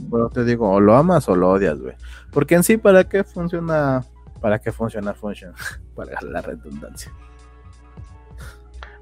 Bueno, 0.08 0.30
te 0.30 0.46
digo, 0.46 0.70
o 0.70 0.80
lo 0.80 0.96
amas 0.96 1.28
o 1.28 1.36
lo 1.36 1.50
odias, 1.50 1.80
güey. 1.80 1.96
Porque 2.32 2.56
en 2.56 2.64
sí, 2.64 2.78
¿para 2.78 3.04
qué 3.04 3.24
funciona? 3.24 4.04
¿Para 4.40 4.60
qué 4.60 4.72
funciona 4.72 5.14
Function? 5.14 5.54
Para 5.96 6.20
la 6.22 6.42
redundancia. 6.42 7.12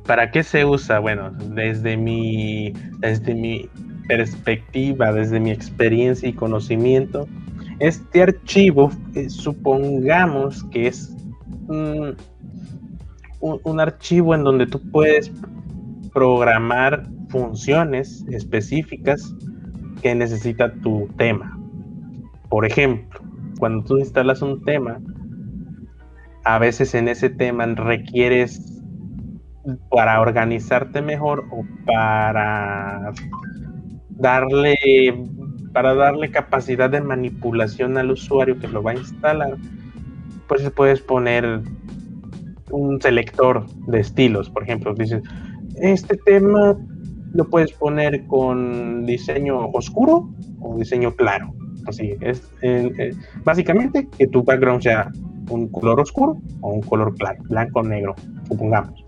¿Para 0.05 0.31
qué 0.31 0.43
se 0.43 0.65
usa? 0.65 0.99
Bueno, 0.99 1.31
desde 1.31 1.95
mi, 1.95 2.73
desde 2.99 3.35
mi 3.35 3.69
perspectiva, 4.07 5.13
desde 5.13 5.39
mi 5.39 5.51
experiencia 5.51 6.27
y 6.27 6.33
conocimiento, 6.33 7.27
este 7.79 8.23
archivo, 8.23 8.91
eh, 9.15 9.29
supongamos 9.29 10.63
que 10.65 10.87
es 10.87 11.15
un, 11.67 12.15
archivo 13.79 14.35
en 14.35 14.43
donde 14.43 14.67
tú 14.67 14.81
puedes 14.91 15.31
programar 16.13 17.07
funciones 17.29 18.25
específicas 18.29 19.33
que 20.01 20.15
necesita 20.15 20.73
tu 20.81 21.07
tema. 21.17 21.57
Por 22.49 22.65
ejemplo, 22.65 23.21
cuando 23.59 23.83
tú 23.83 23.97
instalas 23.97 24.41
un 24.41 24.63
tema, 24.63 24.99
a 26.43 26.59
veces 26.59 26.93
en 26.95 27.07
ese 27.07 27.29
tema 27.29 27.65
requieres 27.65 28.81
para 29.89 30.19
organizarte 30.19 31.01
mejor 31.01 31.45
o 31.51 31.63
para 31.85 33.11
darle 34.09 34.75
para 35.71 35.93
darle 35.95 36.31
capacidad 36.31 36.89
de 36.89 37.01
manipulación 37.01 37.97
al 37.97 38.11
usuario 38.11 38.59
que 38.59 38.67
lo 38.67 38.83
va 38.83 38.91
a 38.91 38.95
instalar, 38.95 39.57
pues 40.47 40.69
puedes 40.71 40.99
poner 40.99 41.61
un 42.71 43.01
selector 43.01 43.65
de 43.87 43.99
estilos. 43.99 44.49
Por 44.49 44.63
ejemplo, 44.63 44.93
dices, 44.93 45.23
este 45.81 46.17
tema 46.17 46.77
lo 47.33 47.49
puedes 47.49 47.71
poner 47.73 48.25
con 48.27 49.05
diseño 49.05 49.67
oscuro 49.73 50.29
o 50.59 50.77
diseño 50.77 51.13
claro. 51.15 51.53
Así 51.87 52.15
es. 52.21 52.47
básicamente 53.43 54.07
que 54.17 54.27
tu 54.27 54.43
background 54.43 54.83
sea 54.83 55.11
un 55.49 55.67
color 55.69 55.99
oscuro 55.99 56.37
o 56.61 56.73
un 56.73 56.81
color 56.81 57.15
claro, 57.15 57.41
blanco 57.49 57.79
o 57.79 57.83
negro, 57.83 58.15
supongamos. 58.47 59.03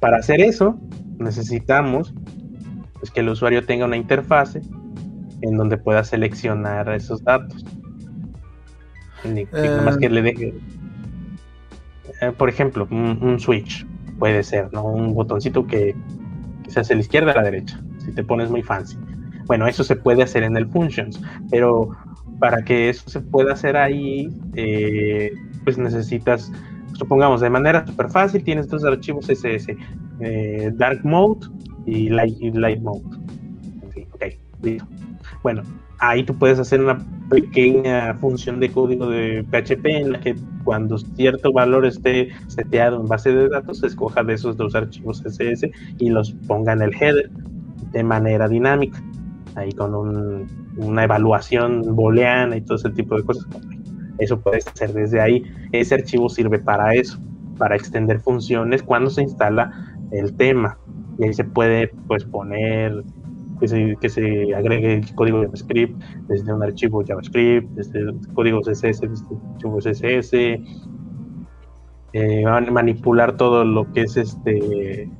Para 0.00 0.18
hacer 0.18 0.40
eso, 0.40 0.78
necesitamos 1.18 2.12
pues, 2.98 3.10
que 3.10 3.20
el 3.20 3.28
usuario 3.28 3.64
tenga 3.64 3.84
una 3.84 3.96
interfase 3.96 4.60
en 5.42 5.56
donde 5.56 5.76
pueda 5.76 6.04
seleccionar 6.04 6.92
esos 6.92 7.22
datos. 7.22 7.64
más 9.84 9.96
que 9.98 10.08
le 10.08 10.22
deje, 10.22 10.54
eh, 12.20 12.32
por 12.36 12.48
ejemplo, 12.48 12.86
un, 12.90 13.38
switch 13.38 13.86
puede 14.18 14.42
ser, 14.42 14.72
¿no? 14.72 14.84
Un 14.84 15.14
botoncito 15.14 15.66
que, 15.66 15.94
se 16.68 16.80
hace 16.80 16.94
a 16.94 16.96
la 16.96 17.02
izquierda 17.02 17.32
a 17.32 17.36
la 17.36 17.42
derecha, 17.44 17.80
si 18.04 18.12
te 18.12 18.24
pones 18.24 18.50
muy 18.50 18.62
fancy. 18.62 18.98
Bueno, 19.46 19.68
eso 19.68 19.84
se 19.84 19.94
puede 19.94 20.24
hacer 20.24 20.42
en 20.42 20.56
el 20.56 20.66
functions, 20.66 21.20
pero 21.50 21.90
para 22.40 22.64
que 22.64 22.88
eso 22.88 23.08
se 23.08 23.20
pueda 23.20 23.52
hacer 23.52 23.76
ahí, 23.76 24.28
eh, 24.54 25.32
pues 25.62 25.78
necesitas, 25.78 26.50
supongamos, 26.94 27.40
de 27.40 27.50
manera 27.50 27.86
súper 27.86 28.10
fácil, 28.10 28.42
tienes 28.42 28.68
dos 28.68 28.84
archivos 28.84 29.28
SS, 29.30 29.76
eh, 30.20 30.72
Dark 30.74 31.04
Mode 31.04 31.46
y 31.86 32.08
Light, 32.08 32.54
light 32.54 32.80
Mode. 32.80 33.04
ok, 34.12 34.24
listo. 34.62 34.86
Bueno, 35.42 35.62
ahí 35.98 36.24
tú 36.24 36.34
puedes 36.36 36.58
hacer 36.58 36.80
una 36.80 36.98
pequeña 37.30 38.14
función 38.14 38.60
de 38.60 38.70
código 38.70 39.08
de 39.08 39.44
PHP 39.50 39.86
en 39.86 40.12
la 40.12 40.20
que 40.20 40.36
cuando 40.64 40.98
cierto 40.98 41.52
valor 41.52 41.86
esté 41.86 42.30
seteado 42.48 43.00
en 43.00 43.06
base 43.06 43.32
de 43.32 43.48
datos, 43.48 43.82
escoja 43.82 44.22
de 44.22 44.34
esos 44.34 44.56
dos 44.56 44.74
archivos 44.74 45.22
CSS 45.22 45.68
y 45.98 46.10
los 46.10 46.32
ponga 46.46 46.72
en 46.72 46.82
el 46.82 46.94
header 46.94 47.30
de 47.92 48.02
manera 48.02 48.48
dinámica, 48.48 49.02
ahí 49.54 49.72
con 49.72 49.94
una 50.76 51.04
evaluación 51.04 51.82
booleana 51.94 52.56
y 52.56 52.60
todo 52.60 52.76
ese 52.76 52.90
tipo 52.90 53.16
de 53.16 53.24
cosas. 53.24 53.46
Eso 54.18 54.40
puede 54.40 54.60
ser 54.60 54.92
desde 54.92 55.20
ahí. 55.20 55.42
Ese 55.72 55.94
archivo 55.94 56.28
sirve 56.28 56.58
para 56.58 56.94
eso, 56.94 57.18
para 57.58 57.76
extender 57.76 58.20
funciones 58.20 58.82
cuando 58.82 59.10
se 59.10 59.22
instala 59.22 59.94
el 60.10 60.34
tema. 60.36 60.78
Y 61.18 61.24
ahí 61.24 61.34
se 61.34 61.44
puede 61.44 61.88
pues 62.06 62.24
poner 62.24 63.04
que 63.58 63.68
se, 63.68 63.96
que 64.00 64.08
se 64.08 64.54
agregue 64.54 64.94
el 64.94 65.14
código 65.14 65.42
JavaScript 65.42 66.00
desde 66.28 66.52
un 66.52 66.62
archivo 66.62 67.02
JavaScript, 67.06 67.68
desde 67.70 68.12
código 68.34 68.60
CSS, 68.60 69.00
desde 69.00 69.26
archivo 69.54 69.78
CSS, 69.78 70.34
eh, 72.12 72.44
manipular 72.70 73.36
todo 73.36 73.64
lo 73.64 73.92
que 73.92 74.02
es 74.02 74.16
este 74.16 75.10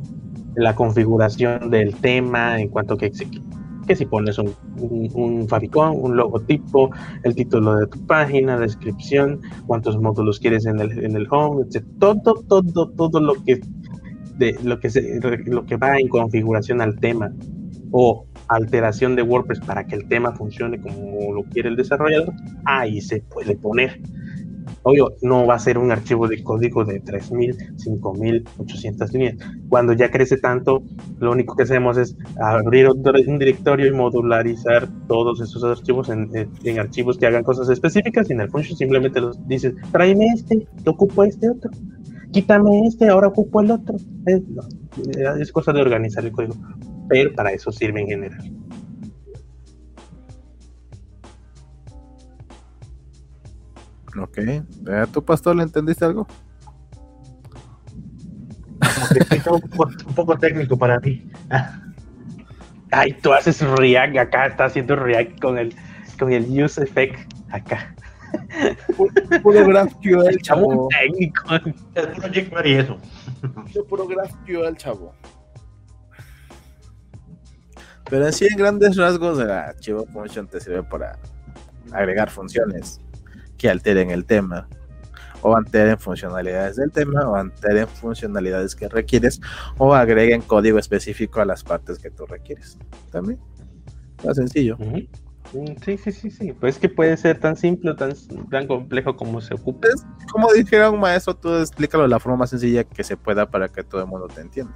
la 0.55 0.74
configuración 0.74 1.70
del 1.70 1.95
tema 1.97 2.59
en 2.59 2.68
cuanto 2.68 2.97
que 2.97 3.12
que 3.87 3.95
si 3.95 4.05
pones 4.05 4.39
un, 4.39 4.53
un, 4.78 5.11
un 5.14 5.49
favicon, 5.49 5.93
un 5.95 6.16
logotipo, 6.16 6.91
el 7.22 7.34
título 7.34 7.76
de 7.76 7.87
tu 7.87 8.05
página, 8.07 8.59
descripción, 8.59 9.41
cuántos 9.66 9.97
módulos 9.99 10.41
quieres 10.41 10.66
en 10.66 10.80
el, 10.80 11.05
en 11.05 11.16
el 11.16 11.26
home, 11.30 11.62
etc. 11.62 11.84
Todo, 12.01 12.34
todo, 12.49 12.91
todo 12.91 13.20
lo 13.20 13.34
que 13.45 13.61
de 14.39 14.57
lo 14.62 14.78
que 14.80 14.91
se, 14.91 15.20
lo 15.47 15.64
que 15.64 15.76
va 15.76 15.99
en 15.99 16.09
configuración 16.09 16.80
al 16.80 16.99
tema 16.99 17.32
o 17.91 18.26
alteración 18.49 19.16
de 19.16 19.22
WordPress 19.22 19.61
para 19.61 19.87
que 19.87 19.97
el 19.97 20.09
tema 20.09 20.32
funcione 20.32 20.80
como 20.80 21.32
lo 21.32 21.45
quiere 21.45 21.68
el 21.68 21.76
desarrollador, 21.76 22.32
ahí 22.64 23.01
se 23.01 23.20
puede 23.20 23.57
poner. 23.57 24.01
Obvio, 24.82 25.16
no 25.20 25.47
va 25.47 25.55
a 25.55 25.59
ser 25.59 25.78
un 25.78 25.91
archivo 25.91 26.28
de 26.28 26.45
código 26.45 26.84
de 26.84 27.03
3.000, 27.03 27.76
5.000, 27.76 28.49
800 28.59 29.12
líneas. 29.12 29.37
Cuando 29.68 29.93
ya 29.93 30.12
crece 30.12 30.37
tanto, 30.37 30.82
lo 31.18 31.32
único 31.32 31.57
que 31.57 31.64
hacemos 31.64 31.99
es 31.99 32.16
abrir 32.41 32.89
un 32.89 33.39
directorio 33.39 33.87
y 33.87 33.91
modularizar 33.91 34.89
todos 35.09 35.41
esos 35.41 35.64
archivos 35.64 36.09
en, 36.09 36.30
en, 36.62 36.78
archivos 36.78 37.18
que 37.18 37.26
hagan 37.26 37.43
cosas 37.43 37.68
específicas 37.68 38.30
y 38.30 38.34
en 38.34 38.43
el 38.43 38.49
function 38.49 38.76
simplemente 38.76 39.20
los 39.20 39.45
dices, 39.49 39.74
tráeme 39.91 40.26
este, 40.26 40.68
te 40.84 40.91
ocupo 40.91 41.24
este 41.24 41.51
otro, 41.51 41.70
quítame 42.30 42.87
este, 42.87 43.09
ahora 43.09 43.26
ocupo 43.26 43.61
el 43.61 43.72
otro. 43.72 43.97
Es, 44.26 44.43
no, 44.49 44.62
es 45.41 45.51
cosa 45.51 45.72
de 45.72 45.80
organizar 45.80 46.24
el 46.24 46.30
código, 46.30 46.55
pero 47.09 47.32
para 47.34 47.52
eso 47.52 47.70
sirve 47.72 48.00
en 48.00 48.07
general. 48.07 48.52
Ok. 54.18 54.38
¿Tú, 55.12 55.24
pastor, 55.24 55.57
le 55.57 55.62
entendiste 55.62 56.04
algo? 56.04 56.26
un, 59.50 59.61
poco, 59.61 59.90
un 60.07 60.14
poco 60.14 60.38
técnico 60.38 60.76
para 60.76 60.98
mí. 61.00 61.30
Ay, 62.90 63.12
tú 63.20 63.32
haces 63.32 63.61
React 63.61 64.16
acá, 64.16 64.46
está 64.46 64.66
haciendo 64.66 64.96
React 64.96 65.40
con 65.40 65.59
el, 65.59 65.74
con 66.18 66.32
el 66.32 66.44
use 66.62 66.82
effect 66.82 67.32
acá. 67.50 67.94
Puro 69.42 69.66
GraphQL, 69.66 70.36
chavo. 70.42 70.88
técnico. 70.88 71.54
Es 71.94 72.07
puro 72.07 72.28
jQuery 72.28 72.70
y 72.70 72.74
eso. 72.74 72.98
Puro 73.88 74.07
GraphQL, 74.07 74.76
chavo. 74.76 75.14
Pero 78.09 78.26
en 78.26 78.32
sí, 78.32 78.46
en 78.46 78.57
grandes 78.57 78.96
rasgos, 78.96 79.38
el 79.38 79.50
archivo 79.50 80.07
function 80.07 80.46
te 80.46 80.61
sirve 80.61 80.82
para 80.82 81.18
agregar 81.92 82.30
funciones 82.30 83.00
que 83.59 83.68
alteren 83.68 84.11
el 84.11 84.24
tema 84.24 84.68
o 85.42 85.57
alteren 85.57 85.98
funcionalidades 85.98 86.76
del 86.76 86.90
tema 86.90 87.28
o 87.28 87.36
alteren 87.36 87.86
funcionalidades 87.88 88.74
que 88.74 88.88
requieres 88.88 89.40
o 89.78 89.94
agreguen 89.94 90.42
código 90.42 90.78
específico 90.78 91.40
a 91.40 91.44
las 91.44 91.62
partes 91.62 91.98
que 91.98 92.11
tú 92.11 92.26
requieres. 92.26 92.78
También. 93.11 93.38
Más 94.24 94.36
sencillo. 94.36 94.76
Sí, 95.84 95.98
sí, 95.98 96.12
sí, 96.12 96.30
sí. 96.30 96.52
Pues 96.52 96.78
que 96.78 96.88
puede 96.88 97.16
ser 97.16 97.38
tan 97.38 97.57
simple 97.57 97.92
o 97.92 97.96
tan, 97.96 98.12
tan 98.50 98.66
complejo 98.66 99.16
como 99.16 99.40
se 99.40 99.54
ocupe. 99.54 99.88
Como 100.32 100.52
dijera 100.52 100.90
un 100.90 101.00
maestro, 101.00 101.36
tú 101.36 101.54
explícalo 101.54 102.04
de 102.04 102.09
la 102.09 102.18
forma 102.18 102.38
más 102.38 102.50
sencilla 102.50 102.84
que 102.84 103.04
se 103.04 103.16
pueda 103.16 103.48
para 103.48 103.68
que 103.68 103.84
todo 103.84 104.00
el 104.00 104.07
mundo 104.09 104.26
te 104.28 104.40
entienda. 104.40 104.74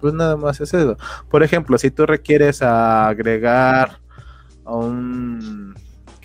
Pues 0.00 0.14
nada 0.14 0.36
más 0.36 0.60
es 0.60 0.74
eso. 0.74 0.96
Por 1.30 1.42
ejemplo, 1.42 1.78
si 1.78 1.90
tú 1.90 2.06
requieres 2.06 2.62
agregar 2.62 3.98
un 4.64 5.74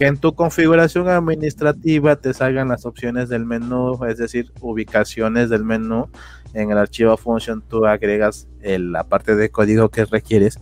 que 0.02 0.08
en 0.08 0.18
tu 0.18 0.34
configuración 0.34 1.10
administrativa 1.10 2.16
te 2.16 2.34
salgan 2.34 2.70
las 2.70 2.88
opciones 2.88 3.30
del 3.30 3.46
menú, 3.46 4.04
es 4.06 4.18
decir, 4.18 4.52
ubicaciones 4.60 5.52
del 5.52 5.64
menú. 5.64 6.10
En 6.56 6.72
el 6.72 6.78
archivo 6.80 7.16
function 7.18 7.62
tú 7.62 7.86
agregas 7.86 8.48
la 8.64 9.04
parte 9.04 9.36
de 9.36 9.52
código 9.52 9.90
que 9.90 10.06
requieres 10.06 10.60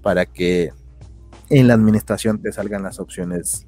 para 0.00 0.24
que 0.24 0.72
en 1.50 1.68
la 1.68 1.74
administración 1.74 2.40
te 2.40 2.50
salgan 2.50 2.82
las 2.82 2.98
opciones 2.98 3.66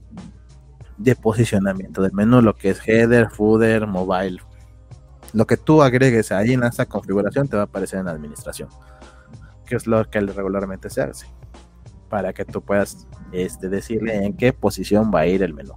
de 0.96 1.14
posicionamiento 1.16 2.00
del 2.00 2.12
menú, 2.12 2.40
lo 2.40 2.54
que 2.56 2.70
es 2.70 2.80
header, 2.88 3.28
footer, 3.28 3.86
mobile. 3.86 4.40
Lo 5.32 5.46
que 5.46 5.56
tú 5.56 5.82
agregues 5.82 6.32
ahí 6.32 6.52
en 6.52 6.64
esa 6.64 6.86
configuración 6.86 7.48
te 7.48 7.56
va 7.56 7.62
a 7.62 7.66
aparecer 7.66 8.00
en 8.00 8.06
la 8.06 8.12
administración, 8.12 8.68
que 9.66 9.76
es 9.76 9.86
lo 9.86 10.08
que 10.10 10.20
regularmente 10.20 10.90
se 10.90 11.02
hace 11.02 11.26
para 12.10 12.32
que 12.34 12.44
tú 12.44 12.60
puedas 12.60 13.06
este, 13.32 13.68
decirle 13.70 14.26
en 14.26 14.36
qué 14.36 14.52
posición 14.52 15.10
va 15.14 15.20
a 15.20 15.26
ir 15.26 15.42
el 15.42 15.54
menú. 15.54 15.74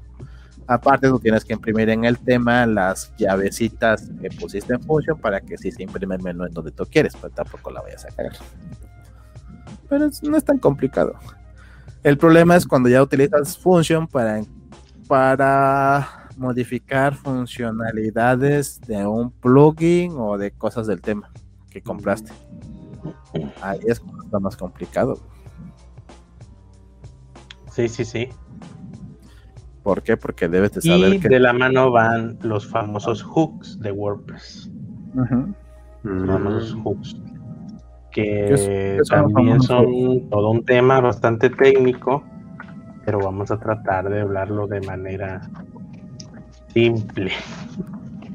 Aparte, 0.65 1.07
tú 1.07 1.19
tienes 1.19 1.45
que 1.45 1.53
imprimir 1.53 1.89
en 1.89 2.03
el 2.05 2.17
tema 2.17 2.65
las 2.65 3.13
llavecitas 3.17 4.09
que 4.21 4.29
pusiste 4.29 4.73
en 4.73 4.81
función 4.81 5.19
para 5.19 5.39
que 5.39 5.57
si 5.57 5.71
se 5.71 5.83
imprime 5.83 6.15
el 6.15 6.21
menú 6.21 6.45
en 6.45 6.53
donde 6.53 6.71
tú 6.71 6.85
quieres, 6.89 7.15
pues 7.15 7.33
tampoco 7.33 7.69
la 7.69 7.81
vayas 7.81 8.05
a 8.05 8.09
cagar. 8.09 8.33
Pero 9.89 10.09
no 10.23 10.37
es 10.37 10.43
tan 10.43 10.57
complicado. 10.57 11.13
El 12.01 12.17
problema 12.17 12.55
es 12.55 12.65
cuando 12.65 12.89
ya 12.89 13.01
utilizas 13.01 13.57
function 13.57 14.07
para, 14.07 14.41
para 15.07 16.22
modificar 16.37 17.15
funcionalidades 17.15 18.81
de 18.81 19.05
un 19.05 19.31
plugin 19.31 20.13
o 20.17 20.37
de 20.37 20.51
cosas 20.51 20.87
del 20.87 21.01
tema 21.01 21.29
que 21.69 21.81
compraste. 21.81 22.31
Ahí 23.61 23.79
es 23.87 23.99
cuando 23.99 24.23
está 24.23 24.39
más 24.39 24.55
complicado. 24.55 25.17
Sí, 27.71 27.87
sí, 27.87 28.05
sí. 28.05 28.29
¿Por 29.81 30.01
qué? 30.03 30.15
Porque 30.15 30.47
debes 30.47 30.73
de 30.73 30.81
saber 30.81 31.15
y 31.15 31.19
que... 31.19 31.27
de 31.27 31.39
la 31.39 31.51
mano 31.51 31.91
van 31.91 32.37
los 32.41 32.67
famosos 32.67 33.21
hooks 33.23 33.79
de 33.79 33.91
WordPress. 33.91 34.69
Uh 35.15 35.21
-huh. 35.21 35.55
Los 36.03 36.27
famosos 36.27 36.77
hooks. 36.83 37.15
Que 38.11 38.21
¿Qué 38.21 38.53
es, 38.53 38.61
qué 38.61 38.99
también 39.09 39.59
son 39.61 40.29
todo 40.29 40.51
un 40.51 40.63
tema 40.63 41.01
bastante 41.01 41.49
técnico, 41.49 42.23
pero 43.05 43.19
vamos 43.19 43.49
a 43.49 43.57
tratar 43.57 44.07
de 44.07 44.21
hablarlo 44.21 44.67
de 44.67 44.81
manera 44.81 45.41
simple. 46.73 47.31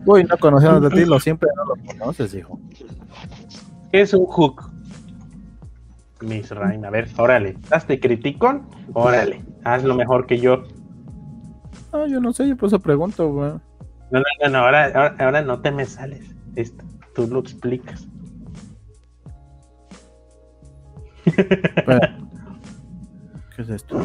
Uy, 0.06 0.24
no 0.24 0.36
conocemos 0.38 0.82
de 0.82 0.90
ti, 0.90 1.04
lo 1.04 1.20
siempre 1.26 1.48
no 1.56 1.64
lo 1.64 1.74
conoces, 1.84 2.34
hijo. 2.34 2.58
¿Qué 3.92 4.00
es 4.00 4.14
un 4.14 4.26
hook? 4.26 4.70
Miss 6.20 6.50
Rain, 6.50 6.84
a 6.84 6.90
ver, 6.90 7.08
órale, 7.16 7.56
¿hazte 7.70 8.00
criticón? 8.00 8.68
Órale, 8.92 9.44
hazlo 9.64 9.94
mejor 9.94 10.26
que 10.26 10.38
yo. 10.38 10.64
No, 11.92 12.06
yo 12.06 12.20
no 12.20 12.32
sé, 12.32 12.48
yo 12.48 12.56
por 12.56 12.68
eso 12.68 12.80
pregunto, 12.80 13.30
güey. 13.30 13.52
No, 14.10 14.20
no, 14.20 14.48
no, 14.50 14.58
ahora, 14.58 14.86
ahora, 14.86 15.14
ahora, 15.18 15.42
no 15.42 15.60
te 15.60 15.70
me 15.70 15.84
sales. 15.84 16.34
Esto, 16.56 16.84
tú 17.14 17.28
lo 17.28 17.40
explicas. 17.40 18.08
¿Qué 23.54 23.62
es 23.62 23.68
esto? 23.68 24.00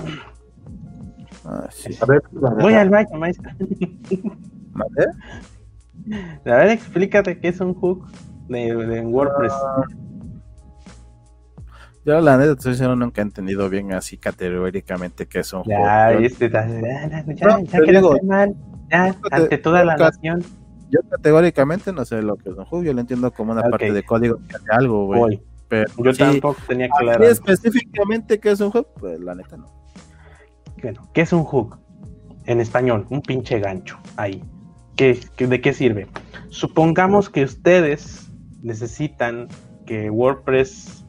Ah, 1.45 1.67
sí. 1.71 1.97
A 2.01 2.05
ver, 2.05 2.21
Voy 2.31 2.73
al 2.73 2.89
baño, 2.89 3.17
maestro. 3.17 3.51
¿Vale? 4.73 5.07
A 6.45 6.55
ver, 6.57 6.69
explícate 6.69 7.39
qué 7.39 7.49
es 7.49 7.59
un 7.59 7.73
hook 7.73 8.07
de, 8.47 8.75
de 8.75 9.01
WordPress. 9.01 9.53
Uh, 9.53 10.03
yo 12.05 12.19
la 12.19 12.37
neta 12.37 12.51
estoy 12.51 12.73
diciendo 12.73 12.95
nunca 12.95 13.21
he 13.21 13.23
entendido 13.23 13.69
bien 13.69 13.93
así 13.93 14.17
categóricamente 14.17 15.25
qué 15.25 15.39
es 15.39 15.53
un 15.53 15.63
ya, 15.63 16.11
hook. 16.11 16.21
Viste, 16.21 16.49
ya, 16.49 16.67
ya, 16.67 17.23
ya, 17.25 17.59
ya 17.63 17.81
digo, 17.81 18.17
mal. 18.23 18.53
Ya, 18.91 19.15
ante 19.31 19.57
toda 19.57 19.85
la 19.85 19.95
nación. 19.95 20.43
Yo 20.89 20.99
categóricamente 21.09 21.91
no 21.93 22.05
sé 22.05 22.21
lo 22.21 22.35
que 22.35 22.49
es 22.49 22.57
un 22.57 22.65
hook, 22.65 22.83
yo 22.83 22.93
lo 22.93 22.99
entiendo 22.99 23.31
como 23.31 23.53
una 23.53 23.61
okay. 23.61 23.71
parte 23.71 23.91
de 23.93 24.03
código 24.03 24.37
que 24.47 24.55
hace 24.55 24.71
algo, 24.71 25.07
güey. 25.07 25.41
Pero 25.69 25.91
yo 25.97 26.13
sí, 26.13 26.19
tampoco 26.19 26.57
tenía 26.67 26.89
claro. 26.89 27.23
específicamente 27.23 28.39
qué 28.39 28.51
es 28.51 28.59
un 28.59 28.69
hook, 28.69 28.87
pues 28.99 29.19
la 29.19 29.33
neta 29.33 29.57
no. 29.57 29.82
Bueno, 30.83 31.07
¿qué 31.13 31.21
es 31.21 31.31
un 31.31 31.45
hook? 31.45 31.79
En 32.45 32.59
español, 32.59 33.05
un 33.09 33.21
pinche 33.21 33.57
gancho 33.57 33.97
ahí. 34.17 34.43
¿Qué, 34.97 35.17
de 35.37 35.61
qué 35.61 35.71
sirve? 35.71 36.07
Supongamos 36.49 37.29
que 37.29 37.45
ustedes 37.45 38.29
necesitan 38.61 39.47
que 39.85 40.09
WordPress 40.09 41.05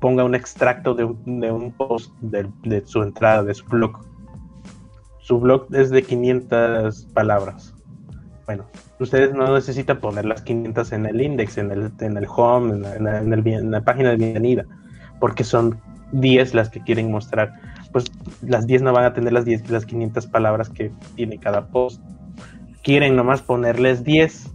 ponga 0.00 0.22
un 0.22 0.34
extracto 0.34 0.94
de 0.94 1.04
un, 1.04 1.40
de 1.40 1.50
un 1.50 1.72
post 1.72 2.12
de, 2.20 2.82
su 2.84 3.02
entrada, 3.02 3.42
de 3.42 3.54
su 3.54 3.64
blog. 3.64 4.04
Su 5.20 5.40
blog 5.40 5.74
es 5.74 5.88
de 5.88 6.02
500 6.02 7.06
palabras. 7.14 7.74
Bueno, 8.44 8.66
ustedes 9.00 9.32
no 9.32 9.54
necesitan 9.54 9.98
poner 9.98 10.26
las 10.26 10.42
500 10.42 10.92
en 10.92 11.06
el 11.06 11.22
index, 11.22 11.56
en 11.56 11.70
el, 11.70 11.90
en 12.00 12.18
el 12.18 12.26
home, 12.28 12.74
en 12.74 13.04
la, 13.04 13.18
en 13.20 13.70
la 13.70 13.80
página 13.80 14.10
de 14.10 14.16
bienvenida, 14.16 14.66
porque 15.20 15.42
son 15.42 15.80
10 16.12 16.52
las 16.52 16.68
que 16.68 16.80
quieren 16.80 17.10
mostrar. 17.10 17.54
Pues 17.96 18.12
las 18.42 18.66
10 18.66 18.82
no 18.82 18.92
van 18.92 19.06
a 19.06 19.14
tener 19.14 19.32
las 19.32 19.46
10, 19.46 19.70
las 19.70 19.86
500 19.86 20.26
palabras 20.26 20.68
que 20.68 20.92
tiene 21.14 21.38
cada 21.38 21.68
post. 21.68 22.02
Quieren 22.82 23.16
nomás 23.16 23.40
ponerles 23.40 24.04
10. 24.04 24.50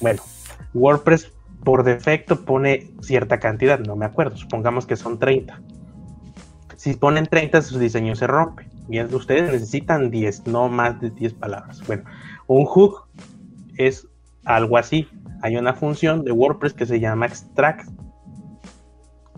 Bueno, 0.00 0.22
WordPress 0.72 1.30
por 1.64 1.84
defecto 1.84 2.46
pone 2.46 2.94
cierta 3.02 3.38
cantidad, 3.40 3.78
no 3.80 3.94
me 3.94 4.06
acuerdo, 4.06 4.38
supongamos 4.38 4.86
que 4.86 4.96
son 4.96 5.18
30. 5.18 5.60
Si 6.76 6.94
ponen 6.94 7.26
30, 7.26 7.60
su 7.60 7.78
diseño 7.78 8.16
se 8.16 8.26
rompe. 8.26 8.70
Bien, 8.88 9.14
ustedes 9.14 9.52
necesitan 9.52 10.10
10, 10.10 10.46
no 10.46 10.70
más 10.70 10.98
de 10.98 11.10
10 11.10 11.34
palabras. 11.34 11.86
Bueno, 11.86 12.04
un 12.46 12.64
hook 12.64 13.06
es 13.76 14.08
algo 14.46 14.78
así. 14.78 15.06
Hay 15.42 15.58
una 15.58 15.74
función 15.74 16.24
de 16.24 16.32
WordPress 16.32 16.72
que 16.72 16.86
se 16.86 17.00
llama 17.00 17.26
extract. 17.26 17.86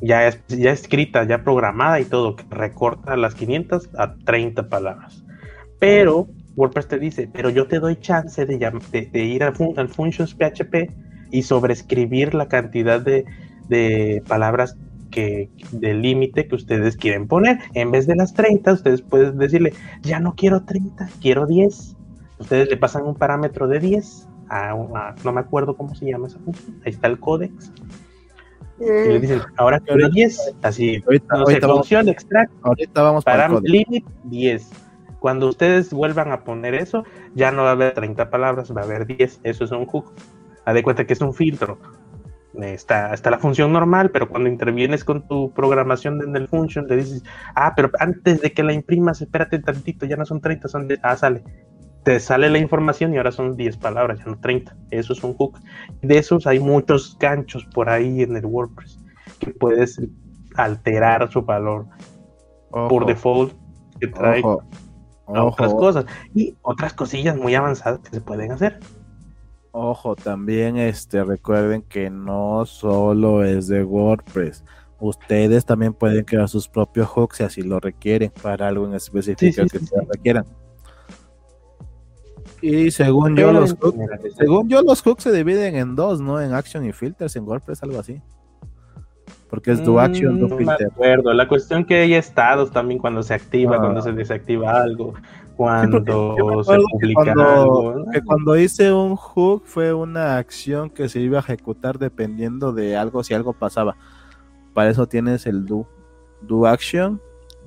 Ya, 0.02 0.26
es, 0.26 0.40
ya 0.48 0.72
escrita, 0.72 1.24
ya 1.24 1.42
programada 1.42 2.00
y 2.00 2.04
todo, 2.04 2.36
que 2.36 2.44
recorta 2.50 3.16
las 3.16 3.34
500 3.34 3.90
a 3.96 4.14
30 4.16 4.68
palabras. 4.68 5.24
Pero 5.78 6.28
WordPress 6.56 6.88
te 6.88 6.98
dice, 6.98 7.30
pero 7.32 7.50
yo 7.50 7.66
te 7.66 7.78
doy 7.78 7.96
chance 7.96 8.44
de, 8.44 8.58
de, 9.12 9.24
ir 9.24 9.42
al, 9.42 9.54
functions 9.88 10.34
PHP 10.34 10.90
y 11.30 11.42
sobreescribir 11.42 12.34
la 12.34 12.48
cantidad 12.48 13.00
de, 13.00 13.24
de 13.68 14.22
palabras 14.28 14.76
que 15.10 15.50
de 15.70 15.94
límite 15.94 16.48
que 16.48 16.56
ustedes 16.56 16.96
quieren 16.96 17.28
poner. 17.28 17.58
En 17.74 17.90
vez 17.90 18.06
de 18.06 18.16
las 18.16 18.34
30, 18.34 18.72
ustedes 18.72 19.02
pueden 19.02 19.38
decirle, 19.38 19.72
ya 20.02 20.20
no 20.20 20.34
quiero 20.34 20.64
30, 20.64 21.08
quiero 21.20 21.46
10. 21.46 21.96
Ustedes 22.38 22.68
le 22.68 22.76
pasan 22.76 23.06
un 23.06 23.14
parámetro 23.14 23.68
de 23.68 23.78
10 23.78 24.28
a, 24.48 25.14
no 25.24 25.32
me 25.32 25.40
acuerdo 25.40 25.76
cómo 25.76 25.94
se 25.94 26.06
llama 26.06 26.26
esa 26.26 26.38
función. 26.40 26.76
Ahí 26.84 26.92
está 26.92 27.06
el 27.06 27.20
códex. 27.20 27.72
Y 28.82 29.08
le 29.08 29.20
dicen, 29.20 29.40
ahora 29.56 29.80
quiero 29.80 30.08
10, 30.08 30.56
así, 30.62 31.02
ahorita, 31.06 31.36
no 31.36 31.40
ahorita 31.42 31.68
función 31.68 32.08
extract, 32.08 32.52
ahorita 32.62 33.02
vamos 33.02 33.24
para 33.24 33.48
limit 33.48 34.04
10. 34.24 34.70
Cuando 35.20 35.48
ustedes 35.48 35.92
vuelvan 35.92 36.32
a 36.32 36.42
poner 36.42 36.74
eso, 36.74 37.04
ya 37.34 37.52
no 37.52 37.62
va 37.62 37.68
a 37.68 37.72
haber 37.72 37.94
30 37.94 38.28
palabras, 38.28 38.76
va 38.76 38.80
a 38.80 38.84
haber 38.84 39.06
10. 39.06 39.40
Eso 39.44 39.64
es 39.64 39.70
un 39.70 39.86
hook. 39.86 40.12
Haz 40.64 40.74
de 40.74 40.82
cuenta 40.82 41.06
que 41.06 41.12
es 41.12 41.20
un 41.20 41.32
filtro. 41.32 41.78
Está, 42.60 43.14
está 43.14 43.30
la 43.30 43.38
función 43.38 43.72
normal, 43.72 44.10
pero 44.10 44.28
cuando 44.28 44.48
intervienes 44.48 45.04
con 45.04 45.26
tu 45.26 45.52
programación 45.52 46.20
en 46.22 46.36
el 46.36 46.48
function, 46.48 46.86
te 46.86 46.96
dices, 46.96 47.22
ah, 47.54 47.72
pero 47.74 47.90
antes 47.98 48.40
de 48.42 48.52
que 48.52 48.62
la 48.62 48.72
imprimas, 48.72 49.22
espérate 49.22 49.58
tantito, 49.60 50.06
ya 50.06 50.16
no 50.16 50.26
son 50.26 50.40
30, 50.40 50.68
son 50.68 50.88
de, 50.88 50.98
ah, 51.02 51.16
sale. 51.16 51.42
Te 52.04 52.18
sale 52.18 52.50
la 52.50 52.58
información 52.58 53.14
y 53.14 53.16
ahora 53.16 53.30
son 53.30 53.56
10 53.56 53.76
palabras, 53.76 54.18
ya 54.18 54.26
no 54.26 54.38
30. 54.38 54.76
Eso 54.90 55.12
es 55.12 55.22
un 55.22 55.34
hook. 55.34 55.58
De 56.00 56.18
esos 56.18 56.46
hay 56.46 56.58
muchos 56.58 57.16
ganchos 57.18 57.64
por 57.66 57.88
ahí 57.88 58.22
en 58.22 58.36
el 58.36 58.44
WordPress 58.44 58.98
que 59.38 59.52
puedes 59.52 60.00
alterar 60.56 61.30
su 61.30 61.42
valor 61.42 61.86
por 62.70 63.06
default 63.06 63.54
que 64.00 64.08
trae 64.08 64.42
otras 65.26 65.74
cosas 65.74 66.06
y 66.34 66.56
otras 66.62 66.92
cosillas 66.92 67.36
muy 67.36 67.54
avanzadas 67.54 68.00
que 68.00 68.10
se 68.10 68.20
pueden 68.20 68.52
hacer. 68.52 68.80
Ojo, 69.72 70.16
también 70.16 70.76
este 70.76 71.24
recuerden 71.24 71.82
que 71.82 72.10
no 72.10 72.66
solo 72.66 73.42
es 73.42 73.68
de 73.68 73.84
WordPress. 73.84 74.64
Ustedes 75.00 75.64
también 75.64 75.94
pueden 75.94 76.24
crear 76.24 76.48
sus 76.48 76.68
propios 76.68 77.08
hooks 77.08 77.38
si 77.38 77.44
así 77.44 77.62
lo 77.62 77.80
requieren 77.80 78.30
para 78.42 78.68
algo 78.68 78.86
en 78.86 78.94
específico 78.94 79.62
que 79.62 79.78
se 79.78 80.00
requieran. 80.12 80.44
Y 82.62 82.90
según 82.90 83.36
yo 83.36 83.52
los 83.52 83.74
hooks, 83.74 83.98
según 84.38 84.68
yo 84.68 84.82
los 84.82 85.02
hooks 85.02 85.24
se 85.24 85.32
dividen 85.32 85.76
en 85.76 85.94
dos, 85.96 86.20
¿no? 86.20 86.40
En 86.40 86.54
action 86.54 86.86
y 86.86 86.92
filters 86.92 87.36
en 87.36 87.44
WordPress, 87.44 87.82
algo 87.82 87.98
así. 87.98 88.22
Porque 89.50 89.72
es 89.72 89.84
do 89.84 90.00
action, 90.00 90.40
do 90.40 90.46
mm, 90.46 90.56
filter. 90.56 90.86
Me 90.86 90.92
acuerdo. 90.94 91.34
La 91.34 91.46
cuestión 91.46 91.84
que 91.84 91.96
hay 91.96 92.14
estados 92.14 92.70
también 92.70 92.98
cuando 92.98 93.22
se 93.22 93.34
activa, 93.34 93.78
cuando 93.78 93.98
ah. 93.98 94.02
se 94.02 94.12
desactiva 94.12 94.80
algo 94.80 95.12
cuando 95.56 96.64
se 96.64 96.76
publica 97.00 97.34
que 98.12 98.22
cuando 98.22 98.56
hice 98.56 98.92
un 98.92 99.16
hook 99.16 99.62
fue 99.64 99.92
una 99.92 100.38
acción 100.38 100.90
que 100.90 101.08
se 101.08 101.20
iba 101.20 101.38
a 101.38 101.40
ejecutar 101.40 101.98
dependiendo 101.98 102.72
de 102.72 102.96
algo, 102.96 103.22
si 103.22 103.34
algo 103.34 103.52
pasaba. 103.52 103.96
Para 104.74 104.90
eso 104.90 105.06
tienes 105.06 105.46
el 105.46 105.66
do, 105.66 105.86
do 106.40 106.66
action 106.66 107.20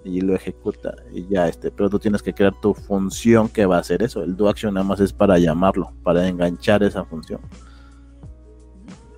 y 0.06 0.22
lo 0.22 0.36
ejecuta 0.36 0.96
y 1.12 1.28
ya 1.28 1.48
este, 1.48 1.72
pero 1.72 1.90
tú 1.90 1.98
tienes 1.98 2.22
que 2.22 2.32
crear 2.32 2.54
tu 2.62 2.74
función 2.74 3.50
que 3.50 3.66
va 3.66 3.78
a 3.78 3.80
hacer 3.80 4.04
eso. 4.04 4.24
El 4.24 4.38
do 4.38 4.48
action 4.48 4.74
nada 4.76 4.86
más 4.86 5.00
es 5.00 5.12
para 5.12 5.38
llamarlo, 5.40 5.92
para 6.04 6.28
enganchar 6.28 6.84
esa 6.84 7.04
función. 7.04 7.42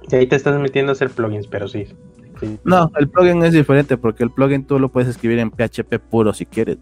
Y 0.10 0.16
ahí 0.16 0.26
te 0.26 0.38
estás 0.38 0.58
metiendo 0.60 0.92
a 0.92 0.94
hacer 0.94 1.12
plugins, 1.12 1.48
pero 1.48 1.68
sí. 1.68 1.88
No, 2.64 2.90
el 2.98 3.10
plugin 3.10 3.44
es 3.44 3.54
diferente 3.54 3.98
porque 3.98 4.24
el 4.24 4.32
plugin 4.32 4.66
tú 4.66 4.80
lo 4.80 4.90
puedes 4.90 5.10
escribir 5.10 5.40
en 5.40 5.52
PHP 5.52 6.00
puro 6.10 6.34
si 6.34 6.46
quieres 6.46 6.78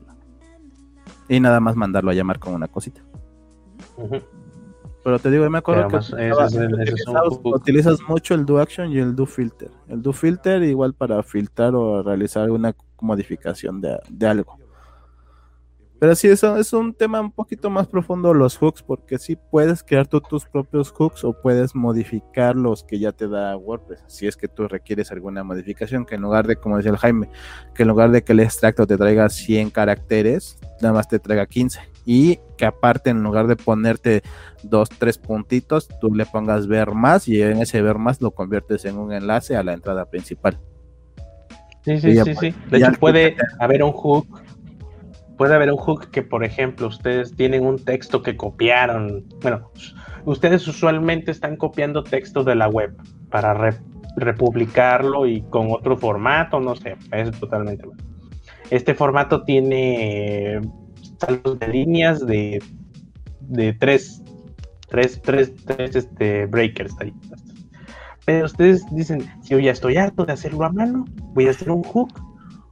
y 1.28 1.40
nada 1.40 1.60
más 1.60 1.76
mandarlo 1.76 2.12
a 2.12 2.14
llamar 2.14 2.40
con 2.40 2.54
una 2.54 2.68
cosita. 2.68 3.02
Pero 5.04 5.20
te 5.20 5.30
digo, 5.30 5.48
me 5.50 5.60
acuerdo 5.60 5.88
que, 5.88 5.98
utilizas, 7.44 8.00
mucho 8.08 8.34
el 8.34 8.46
do 8.46 8.60
action 8.60 8.92
y 8.92 8.98
el 8.98 9.16
do 9.16 9.26
filter. 9.26 9.70
El 9.88 10.02
do 10.02 10.14
filter 10.14 10.64
igual 10.64 10.94
para 10.94 11.22
filtrar 11.24 11.76
o 11.76 12.02
realizar 12.02 12.44
alguna 12.44 12.74
modificación 13.06 13.82
de, 13.82 14.28
algo. 14.28 14.58
Pero 15.98 16.14
sí, 16.14 16.28
eso 16.28 16.58
es 16.58 16.74
un 16.74 16.94
tema 16.94 17.22
un 17.22 17.32
poquito 17.32 17.70
más 17.70 17.88
profundo 17.88 18.34
los 18.34 18.58
hooks, 18.58 18.84
porque 18.84 19.18
sí 19.18 19.38
puedes 19.38 19.82
crear 19.82 20.06
tú 20.06 20.20
tus 20.20 20.46
propios 20.46 20.92
hooks 20.92 21.24
o 21.24 21.34
puedes 21.34 21.74
modificar 21.74 22.58
los 22.58 22.84
que 22.84 23.00
ya 23.00 23.14
te 23.14 23.30
da 23.30 23.56
WordPress, 23.56 24.04
si 24.08 24.28
es 24.28 24.36
que 24.36 24.50
tú 24.50 24.68
requieres 24.68 25.12
alguna 25.12 25.46
modificación, 25.46 26.06
que 26.06 26.16
en 26.16 26.22
lugar 26.22 26.48
de, 26.48 26.58
como 26.58 26.76
decía 26.76 26.92
el 26.92 26.98
Jaime, 26.98 27.30
que 27.74 27.84
en 27.84 27.88
lugar 27.88 28.12
de 28.12 28.24
que 28.26 28.34
el 28.34 28.42
extracto 28.42 28.86
te 28.86 28.98
traiga 28.98 29.30
100 29.30 29.70
caracteres, 29.70 30.60
nada 30.82 30.94
más 30.94 31.08
te 31.08 31.18
traiga 31.18 31.46
15. 31.46 31.80
Y 32.06 32.40
que 32.58 32.66
aparte, 32.66 33.10
en 33.10 33.24
lugar 33.24 33.48
de 33.48 33.56
ponerte 33.56 34.22
dos, 34.64 34.90
tres 34.90 35.18
puntitos, 35.18 35.88
tú 36.00 36.14
le 36.14 36.26
pongas 36.26 36.68
ver 36.68 36.92
más 36.92 37.28
y 37.28 37.42
en 37.42 37.62
ese 37.62 37.82
ver 37.82 37.98
más 37.98 38.22
lo 38.22 38.32
conviertes 38.32 38.86
en 38.86 38.98
un 38.98 39.12
enlace 39.12 39.56
a 39.56 39.64
la 39.64 39.74
entrada 39.74 40.06
principal. 40.06 40.60
Sí, 41.86 42.00
sí, 42.00 42.16
sí, 42.16 42.36
sí. 42.36 42.54
De 42.70 42.78
hecho, 42.80 42.92
puede 43.00 43.38
haber 43.60 43.84
un 43.84 43.92
hook 43.92 44.44
puede 45.38 45.56
haber 45.56 45.72
un 45.72 45.78
hook 45.78 46.10
que, 46.12 46.22
por 46.22 46.44
ejemplo, 46.44 46.88
ustedes 46.88 47.36
tienen 47.36 47.66
un 47.66 47.84
texto 47.84 48.22
que 48.22 48.36
copiaron. 48.36 49.26
Bueno, 49.42 49.72
ustedes 50.26 50.68
usualmente 50.68 51.32
están 51.32 51.58
copiando 51.58 52.04
texto 52.04 52.44
de 52.44 52.56
la 52.56 52.68
web 52.68 52.96
para 53.30 53.72
republicarlo 54.18 55.26
y 55.28 55.42
con 55.42 55.72
otro 55.72 55.98
formato, 55.98 56.60
no 56.60 56.76
sé, 56.76 56.96
es 57.12 57.32
totalmente 57.40 57.86
bueno. 57.86 58.02
Este 58.70 58.96
formato 58.96 59.44
tiene 59.44 60.62
saltos 61.20 61.60
de 61.60 61.68
líneas 61.68 62.26
de, 62.26 62.64
de 63.42 63.74
tres, 63.74 64.24
tres, 64.88 65.22
tres, 65.22 65.54
tres 65.66 65.96
este, 65.96 66.46
breakers 66.46 66.96
ahí. 67.00 67.14
Pero 68.26 68.46
ustedes 68.46 68.84
dicen, 68.92 69.22
si 69.42 69.50
yo 69.52 69.60
ya 69.60 69.72
estoy 69.72 69.98
harto 69.98 70.26
de 70.26 70.34
hacerlo 70.34 70.66
a 70.66 70.72
mano, 70.72 71.06
voy 71.34 71.48
a 71.48 71.52
hacer 71.52 71.70
un 71.70 71.84
hook 71.84 72.20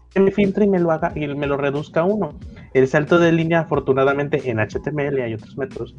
que 0.10 0.20
me 0.20 0.32
filtre 0.32 0.66
y 0.66 0.70
me 0.70 0.80
lo 0.80 0.92
haga 0.92 1.12
y 1.16 1.28
me 1.28 1.48
lo 1.48 1.58
reduzca 1.58 2.02
a 2.02 2.06
uno. 2.06 2.34
El 2.74 2.88
salto 2.88 3.20
de 3.20 3.32
línea, 3.32 3.62
afortunadamente, 3.62 4.50
en 4.50 4.58
HTML 4.60 5.22
hay 5.22 5.36
otros 5.36 5.58
métodos. 5.58 5.96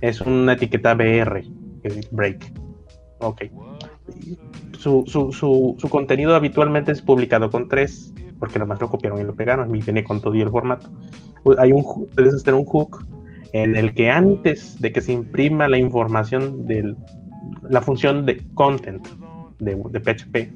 Es 0.00 0.20
una 0.20 0.54
etiqueta 0.54 0.94
BR, 0.94 1.42
break. 2.10 2.52
Ok. 3.20 3.42
Su, 4.78 5.04
su, 5.06 5.32
su, 5.32 5.74
su, 5.78 5.88
contenido 5.88 6.34
habitualmente 6.34 6.92
es 6.92 7.02
publicado 7.02 7.50
con 7.50 7.68
tres, 7.68 8.14
porque 8.38 8.58
nomás 8.58 8.80
lo 8.80 8.88
copiaron 8.88 9.20
y 9.20 9.24
lo 9.24 9.34
pegaron 9.34 9.74
y 9.74 9.80
viene 9.80 10.04
con 10.04 10.20
todo 10.20 10.34
y 10.34 10.40
el 10.40 10.50
formato. 10.50 10.88
Hay 11.58 11.72
un, 11.72 11.84
puedes 12.14 12.34
hacer 12.34 12.54
un 12.54 12.64
hook 12.64 13.06
en 13.52 13.76
el 13.76 13.94
que 13.94 14.10
antes 14.10 14.80
de 14.80 14.92
que 14.92 15.00
se 15.00 15.12
imprima 15.12 15.68
la 15.68 15.78
información 15.78 16.66
de 16.66 16.94
la 17.68 17.80
función 17.80 18.26
de 18.26 18.42
content 18.54 19.06
de, 19.58 19.76
de 19.90 20.00
PHP, 20.00 20.52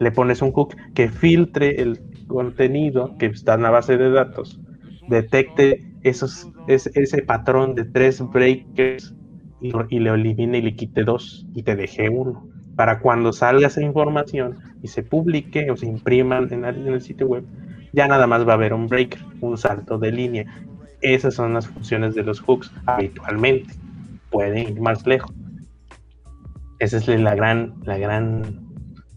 le 0.00 0.10
pones 0.10 0.42
un 0.42 0.52
hook 0.52 0.76
que 0.94 1.08
filtre 1.08 1.80
el 1.80 2.00
contenido 2.26 3.16
que 3.18 3.26
está 3.26 3.54
en 3.54 3.62
la 3.62 3.70
base 3.70 3.96
de 3.96 4.10
datos 4.10 4.60
detecte 5.08 5.84
esos, 6.02 6.48
ese, 6.66 7.22
patrón 7.22 7.74
de 7.74 7.84
tres 7.84 8.20
breakers 8.20 9.14
y, 9.60 9.98
le 9.98 10.10
elimine 10.10 10.58
y 10.58 10.62
le 10.62 10.76
quite 10.76 11.04
dos 11.04 11.46
y 11.54 11.62
te 11.62 11.76
deje 11.76 12.08
uno. 12.08 12.46
Para 12.76 13.00
cuando 13.00 13.32
salga 13.32 13.68
esa 13.68 13.82
información 13.82 14.58
y 14.82 14.88
se 14.88 15.02
publique 15.02 15.70
o 15.70 15.76
se 15.76 15.86
imprima 15.86 16.38
en 16.38 16.64
el, 16.64 17.00
sitio 17.00 17.26
web, 17.26 17.44
ya 17.92 18.06
nada 18.06 18.26
más 18.26 18.46
va 18.46 18.52
a 18.52 18.56
haber 18.56 18.74
un 18.74 18.86
breaker, 18.86 19.20
un 19.40 19.56
salto 19.56 19.98
de 19.98 20.12
línea. 20.12 20.46
Esas 21.00 21.34
son 21.34 21.54
las 21.54 21.66
funciones 21.66 22.14
de 22.14 22.22
los 22.22 22.40
hooks 22.40 22.70
habitualmente. 22.84 23.72
Pueden 24.30 24.58
ir 24.58 24.80
más 24.80 25.06
lejos. 25.06 25.32
Esa 26.78 26.96
es 26.98 27.08
la 27.08 27.34
gran, 27.34 27.74
la 27.84 27.98
gran, 27.98 28.66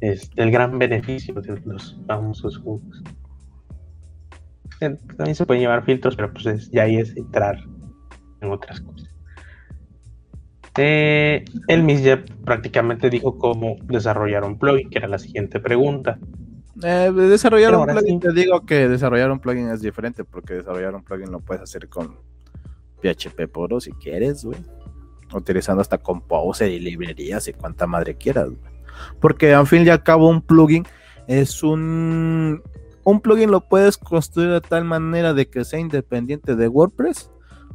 es 0.01 0.29
el 0.35 0.51
gran 0.51 0.79
beneficio 0.79 1.35
de 1.35 1.59
los 1.65 1.99
famosos 2.07 2.57
hooks 2.59 3.03
también 4.79 5.35
se 5.35 5.45
pueden 5.45 5.61
llevar 5.61 5.83
filtros, 5.83 6.15
pero 6.15 6.31
pues 6.31 6.69
ya 6.71 6.83
ahí 6.83 6.97
es 6.97 7.15
entrar 7.17 7.59
en 8.41 8.51
otras 8.51 8.79
cosas. 8.81 9.09
Eh, 10.77 11.43
el 11.67 11.83
MIS 11.83 12.03
ya 12.03 12.23
prácticamente 12.45 13.09
dijo 13.09 13.37
cómo 13.37 13.75
desarrollar 13.83 14.45
un 14.45 14.57
plugin, 14.57 14.89
que 14.89 14.99
era 14.99 15.07
la 15.09 15.19
siguiente 15.19 15.59
pregunta. 15.59 16.17
Eh, 16.81 17.11
desarrollar 17.13 17.75
un 17.75 17.85
plugin, 17.85 18.19
te 18.21 18.31
digo 18.31 18.65
que 18.65 18.87
desarrollar 18.87 19.31
un 19.31 19.39
plugin 19.39 19.69
es 19.69 19.81
diferente, 19.81 20.23
porque 20.23 20.53
desarrollar 20.55 20.95
un 20.95 21.03
plugin 21.03 21.31
lo 21.31 21.41
puedes 21.41 21.63
hacer 21.63 21.89
con 21.89 22.15
PHP 23.01 23.47
puro 23.51 23.81
si 23.81 23.91
quieres, 23.91 24.45
güey. 24.45 24.59
Utilizando 25.33 25.81
hasta 25.81 25.97
Composer 25.97 26.71
y 26.71 26.79
librerías 26.79 27.47
y 27.47 27.53
cuanta 27.53 27.87
madre 27.87 28.15
quieras, 28.15 28.49
Porque 29.19 29.53
al 29.53 29.67
fin 29.67 29.85
y 29.85 29.89
al 29.89 30.03
cabo 30.03 30.29
un 30.29 30.41
plugin 30.41 30.85
es 31.27 31.61
un 31.63 32.61
un 33.03 33.21
plugin 33.21 33.51
lo 33.51 33.61
puedes 33.61 33.97
construir 33.97 34.49
de 34.49 34.61
tal 34.61 34.85
manera 34.85 35.33
de 35.33 35.47
que 35.47 35.65
sea 35.65 35.79
independiente 35.79 36.55
de 36.55 36.67
WordPress, 36.67 37.31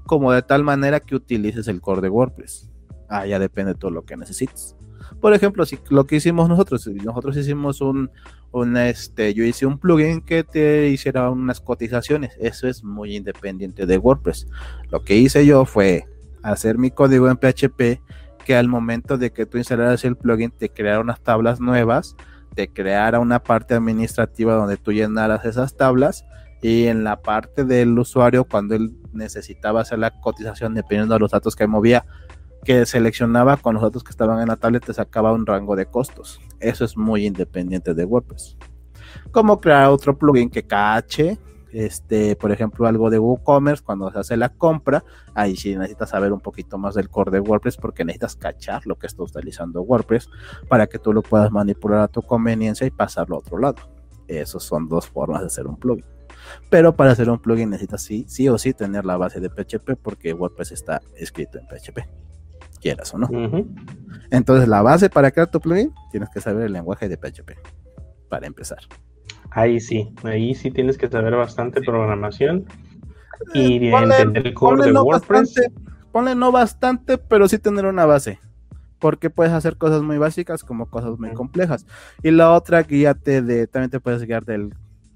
como 0.07 0.32
de 0.32 0.42
tal 0.42 0.62
manera 0.62 1.00
que 1.00 1.16
utilices 1.16 1.66
el 1.68 1.80
core 1.80 2.02
de 2.02 2.09
WordPress. 2.09 2.70
Ah, 3.09 3.26
ya 3.26 3.38
depende 3.38 3.72
de 3.72 3.78
todo 3.78 3.90
lo 3.90 4.05
que 4.05 4.16
necesites. 4.16 4.76
Por 5.20 5.34
ejemplo, 5.34 5.66
si 5.66 5.78
lo 5.90 6.07
que 6.07 6.16
hicimos 6.16 6.48
nosotros, 6.48 6.86
nosotros 6.86 7.36
hicimos 7.36 7.80
un, 7.80 8.11
un 8.52 8.76
este, 8.76 9.34
yo 9.34 9.44
hice 9.44 9.66
un 9.66 9.78
plugin 9.78 10.20
que 10.20 10.44
te 10.44 10.88
hiciera 10.88 11.30
unas 11.30 11.61
cotizaciones. 11.61 12.36
Eso 12.38 12.68
es 12.68 12.82
muy 12.84 13.16
independiente 13.16 13.86
de 13.86 13.98
WordPress. 13.98 14.46
Lo 14.90 15.02
que 15.02 15.16
hice 15.16 15.44
yo 15.46 15.64
fue 15.64 16.07
hacer 16.45 16.78
mi 16.78 16.90
código 16.90 17.28
en 17.28 17.36
PHP 17.36 18.01
que 18.45 18.55
al 18.55 18.68
momento 18.68 19.16
de 19.16 19.32
que 19.32 19.47
tú 19.47 19.59
instalaras 19.59 20.05
el 20.05 20.16
plugin 20.16 20.51
te 20.51 20.68
creara 20.68 21.01
unas 21.01 21.20
tablas 21.20 21.61
nuevas, 21.61 22.14
te 22.55 22.68
creara 22.68 23.18
una 23.18 23.42
parte 23.42 23.74
administrativa 23.74 24.55
donde 24.55 24.76
tú 24.76 24.92
llenaras 24.92 25.45
esas 25.45 25.76
tablas 25.76 26.24
y 26.62 26.86
en 26.86 27.05
la 27.05 27.20
parte 27.20 27.64
del 27.64 27.99
usuario 27.99 28.45
cuando 28.45 28.74
él 28.74 28.95
necesitaba 29.12 29.80
hacer 29.80 29.99
la 29.99 30.20
cotización 30.20 30.74
dependiendo 30.74 31.14
de 31.14 31.20
los 31.20 31.30
datos 31.30 31.57
que 31.57 31.66
movía, 31.66 32.05
que 32.64 32.86
seleccionaba 32.86 33.57
con 33.57 33.74
los 33.74 33.82
datos 33.82 34.05
que 34.05 34.11
estaban 34.11 34.40
en 34.40 34.49
la 34.49 34.57
tablet 34.57 34.84
te 34.84 34.95
sacaba 34.95 35.32
un 35.32 35.47
rango 35.47 35.74
de 35.76 35.86
costos. 35.86 36.40
Eso 36.61 36.84
es 36.84 36.97
muy 36.97 37.26
independiente 37.26 37.95
de 37.95 38.05
WordPress. 38.05 38.57
Como 39.30 39.61
crear 39.61 39.88
otro 39.88 40.16
plugin 40.18 40.51
que 40.51 40.62
cache 40.62 41.38
este, 41.75 42.37
por 42.37 42.53
ejemplo, 42.53 42.87
algo 42.87 43.11
de 43.11 43.18
WooCommerce, 43.18 43.83
cuando 43.83 44.11
se 44.12 44.18
hace 44.20 44.37
la 44.37 44.51
compra, 44.51 45.05
ahí 45.35 45.57
sí 45.57 45.75
necesitas 45.75 46.11
saber 46.11 46.33
un 46.33 46.39
poquito 46.41 46.79
más 46.79 46.95
del 46.95 47.11
core 47.11 47.33
de 47.33 47.41
WordPress 47.41 47.77
porque 47.79 48.05
necesitas 48.05 48.37
cachar 48.37 48.87
lo 48.87 48.97
que 48.97 49.09
está 49.09 49.25
utilizando 49.25 49.83
WordPress 49.83 50.29
para 50.68 50.87
que 50.87 51.01
tú 51.01 51.12
lo 51.12 51.22
puedas 51.22 51.51
manipular 51.51 52.01
a 52.01 52.09
tu 52.09 52.22
conveniencia 52.22 52.87
y 52.87 52.91
pasarlo 52.91 53.35
a 53.35 53.39
otro 53.41 53.59
lado. 53.59 53.77
Esas 54.29 54.62
son 54.62 54.89
dos 54.89 55.09
formas 55.09 55.41
de 55.41 55.47
hacer 55.49 55.66
un 55.66 55.77
plugin. 55.77 56.05
Pero 56.70 56.95
para 56.95 57.11
hacer 57.11 57.29
un 57.29 57.41
plugin 57.41 57.70
necesitas 57.70 58.03
sí, 58.03 58.25
sí 58.29 58.49
o 58.49 58.57
sí 58.57 58.72
tener 58.72 59.05
la 59.05 59.16
base 59.16 59.41
de 59.41 59.51
PHP 59.51 59.97
porque 60.01 60.33
WordPress 60.33 60.70
está 60.70 61.03
escrito 61.16 61.59
en 61.59 61.66
PHP, 61.66 62.09
quieras 62.81 63.12
o 63.14 63.18
no. 63.18 63.29
Entonces, 64.31 64.68
la 64.68 64.81
base 64.81 65.11
para 65.11 65.33
crear 65.33 65.51
tu 65.51 65.61
plugin, 65.61 65.93
tienes 66.12 66.31
que 66.31 66.41
saber 66.41 66.66
el 66.66 66.72
lenguaje 66.72 67.09
de 67.09 67.16
PHP 67.16 67.59
para 68.29 68.47
empezar. 68.47 68.79
Ahí 69.51 69.81
sí, 69.81 70.12
ahí 70.25 70.55
sí 70.55 70.70
tienes 70.70 70.99
que 70.99 71.09
saber 71.09 71.35
bastante 71.37 71.81
programación 71.81 72.66
y 73.53 73.89
entender 73.89 74.49
el 74.49 74.55
core 74.55 74.87
de 74.87 74.93
WordPress. 74.93 75.55
ponle 76.11 76.35
no 76.35 76.51
bastante, 76.51 77.18
pero 77.18 77.49
sí 77.49 77.59
tener 77.59 77.87
una 77.87 78.07
base. 78.07 78.41
Porque 78.99 79.31
puedes 79.31 79.53
hacer 79.53 79.77
cosas 79.77 80.03
muy 80.03 80.18
básicas 80.18 80.64
como 80.64 80.87
cosas 80.87 81.18
muy 81.18 81.33
complejas. 81.33 81.87
Y 82.22 82.31
la 82.31 82.53
otra, 82.53 82.83
guíate 82.83 83.43
de, 83.43 83.66
también 83.66 83.91
te 83.91 84.01
puedes 84.01 84.22
guiar 84.25 84.45
del, 84.45 84.75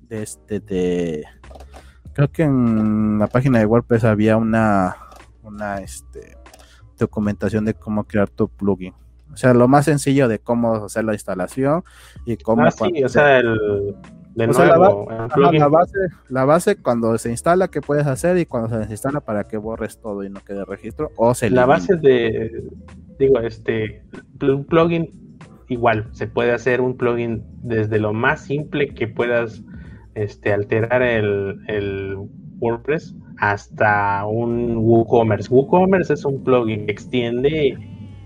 de 0.09 0.23
este, 0.23 0.61
de, 0.61 1.25
creo 2.13 2.31
que 2.31 2.43
en 2.43 3.19
la 3.19 3.29
página 3.29 3.59
de 3.59 3.67
WordPress 3.67 4.05
había 4.05 4.37
una, 4.37 4.97
una, 5.43 5.77
este, 5.81 6.37
documentación 6.99 7.65
de 7.65 7.75
cómo 7.75 8.05
crear 8.05 8.29
tu 8.29 8.49
plugin. 8.49 8.95
O 9.33 9.37
sea, 9.37 9.55
lo 9.55 9.68
más 9.68 9.85
sencillo 9.85 10.29
de 10.29 10.39
cómo 10.39 10.74
hacer 10.74 11.05
la 11.05 11.12
instalación 11.12 11.85
y 12.24 12.37
cómo... 12.37 12.64
Ah, 12.64 12.70
sí, 12.70 13.05
o 13.05 13.09
sea, 13.09 13.39
el, 13.39 13.95
la, 14.35 15.68
base, 15.68 15.99
la 16.29 16.45
base 16.45 16.76
cuando 16.76 17.16
se 17.18 17.31
instala, 17.31 17.68
¿qué 17.68 17.81
puedes 17.81 18.07
hacer? 18.07 18.39
Y 18.39 18.47
cuando 18.47 18.68
se 18.68 18.79
desinstala 18.79 19.20
para 19.20 19.45
que 19.45 19.57
borres 19.57 20.01
todo 20.01 20.22
y 20.22 20.31
no 20.31 20.41
quede 20.41 20.64
registro. 20.64 21.11
O 21.16 21.35
se 21.35 21.51
La 21.51 21.66
base 21.66 21.97
de, 21.97 22.64
digo, 23.18 23.41
este, 23.41 24.03
un 24.41 24.64
plugin 24.64 25.11
igual, 25.68 26.09
se 26.12 26.26
puede 26.26 26.53
hacer 26.53 26.81
un 26.81 26.97
plugin 26.97 27.45
desde 27.62 27.99
lo 27.99 28.12
más 28.12 28.41
simple 28.41 28.89
que 28.95 29.09
puedas 29.09 29.62
este, 30.14 30.53
alterar 30.53 31.03
el, 31.03 31.61
el 31.66 32.16
WordPress 32.61 33.14
hasta 33.39 34.24
un 34.26 34.76
WooCommerce. 34.79 35.53
WooCommerce 35.53 36.14
es 36.14 36.24
un 36.24 36.43
plugin 36.43 36.87
que 36.87 36.93
extiende 36.93 37.76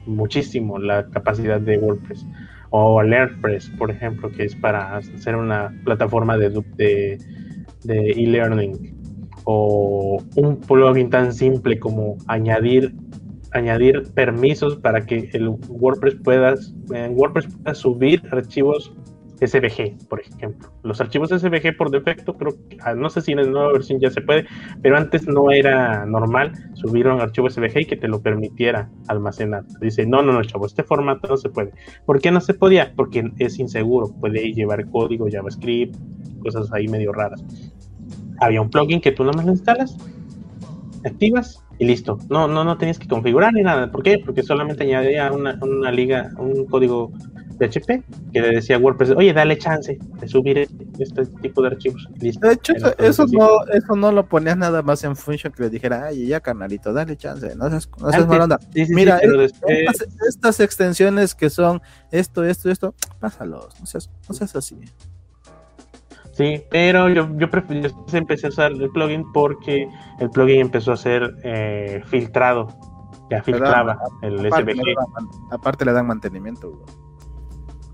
muchísimo 0.07 0.78
la 0.78 1.09
capacidad 1.11 1.61
de 1.61 1.78
WordPress 1.78 2.26
o 2.70 3.03
LearnPress, 3.03 3.70
por 3.78 3.90
ejemplo, 3.90 4.30
que 4.30 4.44
es 4.44 4.57
para 4.57 4.96
hacer 4.96 5.36
una 5.36 5.74
plataforma 5.84 6.38
de, 6.38 7.18
e-learning, 7.84 8.96
o 9.44 10.22
un 10.36 10.57
plugin 10.61 11.11
tan 11.11 11.32
simple 11.32 11.78
como 11.78 12.16
añadir 12.28 12.94
añadir 13.55 14.05
permisos 14.14 14.76
para 14.76 15.05
que 15.05 15.28
el 15.34 15.48
WordPress 15.68 16.14
pueda 16.24 16.55
en 16.94 17.14
WordPress 17.14 17.48
pueda 17.55 17.74
subir 17.74 18.22
archivos 18.30 18.94
SVG, 19.47 20.09
por 20.09 20.20
ejemplo. 20.20 20.70
Los 20.82 21.01
archivos 21.01 21.30
SVG 21.30 21.76
por 21.76 21.90
defecto, 21.90 22.34
creo 22.36 22.55
que, 22.68 22.78
ah, 22.82 22.95
no 22.95 23.11
sé 23.11 23.20
si 23.20 23.32
en 23.32 23.38
la 23.38 23.45
nueva 23.45 23.72
versión 23.72 24.01
ya 24.01 24.11
se 24.11 24.20
puede, 24.20 24.47
pero 24.82 24.97
antes 24.97 25.26
no 25.26 25.51
era 25.51 26.07
normal 26.07 26.53
subir 26.74 27.09
un 27.09 27.20
archivo 27.20 27.51
SVG 27.51 27.80
y 27.80 27.86
que 27.86 27.97
te 27.97 28.09
lo 28.09 28.22
permitiera 28.22 28.88
almacenar. 29.09 29.64
Dice, 29.80 30.07
no, 30.07 30.22
no, 30.22 30.32
no, 30.32 30.45
chavo, 30.45 30.66
este 30.66 30.84
formato 30.84 31.28
no 31.28 31.36
se 31.36 31.49
puede. 31.49 31.72
¿Por 32.07 32.20
qué 32.20 32.30
no 32.30 32.40
se 32.40 32.55
podía? 32.55 32.93
Porque 32.95 33.30
es 33.38 33.59
inseguro, 33.59 34.09
puede 34.20 34.53
llevar 34.53 34.88
código 34.90 35.26
JavaScript, 35.30 35.97
cosas 36.40 36.72
ahí 36.72 36.86
medio 36.88 37.12
raras. 37.12 37.45
Había 38.40 38.61
un 38.61 38.70
plugin 38.70 39.01
que 39.01 39.12
tú 39.12 39.24
nomás 39.24 39.45
lo 39.45 39.53
instalas, 39.53 39.97
activas 41.05 41.64
y 41.78 41.84
listo. 41.84 42.18
No, 42.28 42.47
no, 42.47 42.64
no 42.64 42.78
tenías 42.78 42.99
que 42.99 43.09
configurar 43.09 43.53
ni 43.53 43.62
nada. 43.62 43.90
¿Por 43.90 44.03
qué? 44.03 44.18
Porque 44.18 44.43
solamente 44.43 44.84
añadía 44.84 45.32
una, 45.32 45.59
una 45.62 45.90
liga, 45.90 46.30
un 46.38 46.66
código 46.66 47.12
PHP 47.59 48.03
que 48.32 48.40
le 48.40 48.50
decía 48.50 48.76
a 48.76 48.78
WordPress, 48.78 49.11
oye, 49.11 49.32
dale 49.32 49.59
chance 49.59 49.98
de 49.98 50.28
subir 50.28 50.59
este 50.98 51.26
tipo 51.40 51.62
de 51.62 51.68
archivos. 51.68 52.09
De 52.16 52.28
hecho, 52.53 52.72
eso, 52.98 53.26
no, 53.26 53.64
eso 53.72 53.96
no 53.96 54.12
lo 54.12 54.26
ponías 54.26 54.57
nada 54.57 54.82
más 54.82 55.05
en 55.05 55.16
Function 55.16 55.53
que 55.53 55.64
le 55.64 55.70
dijera, 55.70 56.07
ay, 56.07 56.26
ya 56.26 56.40
carnalito, 56.40 56.92
dale 56.92 57.16
chance, 57.16 57.55
no 57.57 57.68
seas, 57.70 57.88
no 57.98 58.11
seas 58.11 58.28
onda. 58.28 58.59
Mira, 58.74 59.20
estas, 60.28 60.61
extensiones 60.61 61.34
que 61.34 61.50
son 61.50 61.80
esto, 62.11 62.44
esto, 62.44 62.70
esto, 62.70 62.94
pásalos, 63.20 63.78
no 63.80 63.86
seas, 63.86 64.11
no 64.28 64.34
seas 64.34 64.57
así. 64.57 64.76
Sí, 66.32 66.64
pero 66.70 67.11
yo, 67.11 67.28
yo, 67.36 67.48
empecé 68.12 68.46
a 68.46 68.48
usar 68.48 68.72
el 68.72 68.90
plugin 68.90 69.30
porque 69.32 69.86
el 70.18 70.30
plugin 70.30 70.61
empezó 70.61 70.92
a 70.92 70.96
ser 70.96 71.36
eh, 71.44 72.03
filtrado. 72.07 72.68
Ya 73.30 73.42
filtraba 73.42 73.98
el 74.22 74.46
aparte 74.46 74.72
SVG. 74.72 74.94
aparte 75.50 75.84
le 75.84 75.92
dan 75.92 76.07
mantenimiento. 76.07 76.84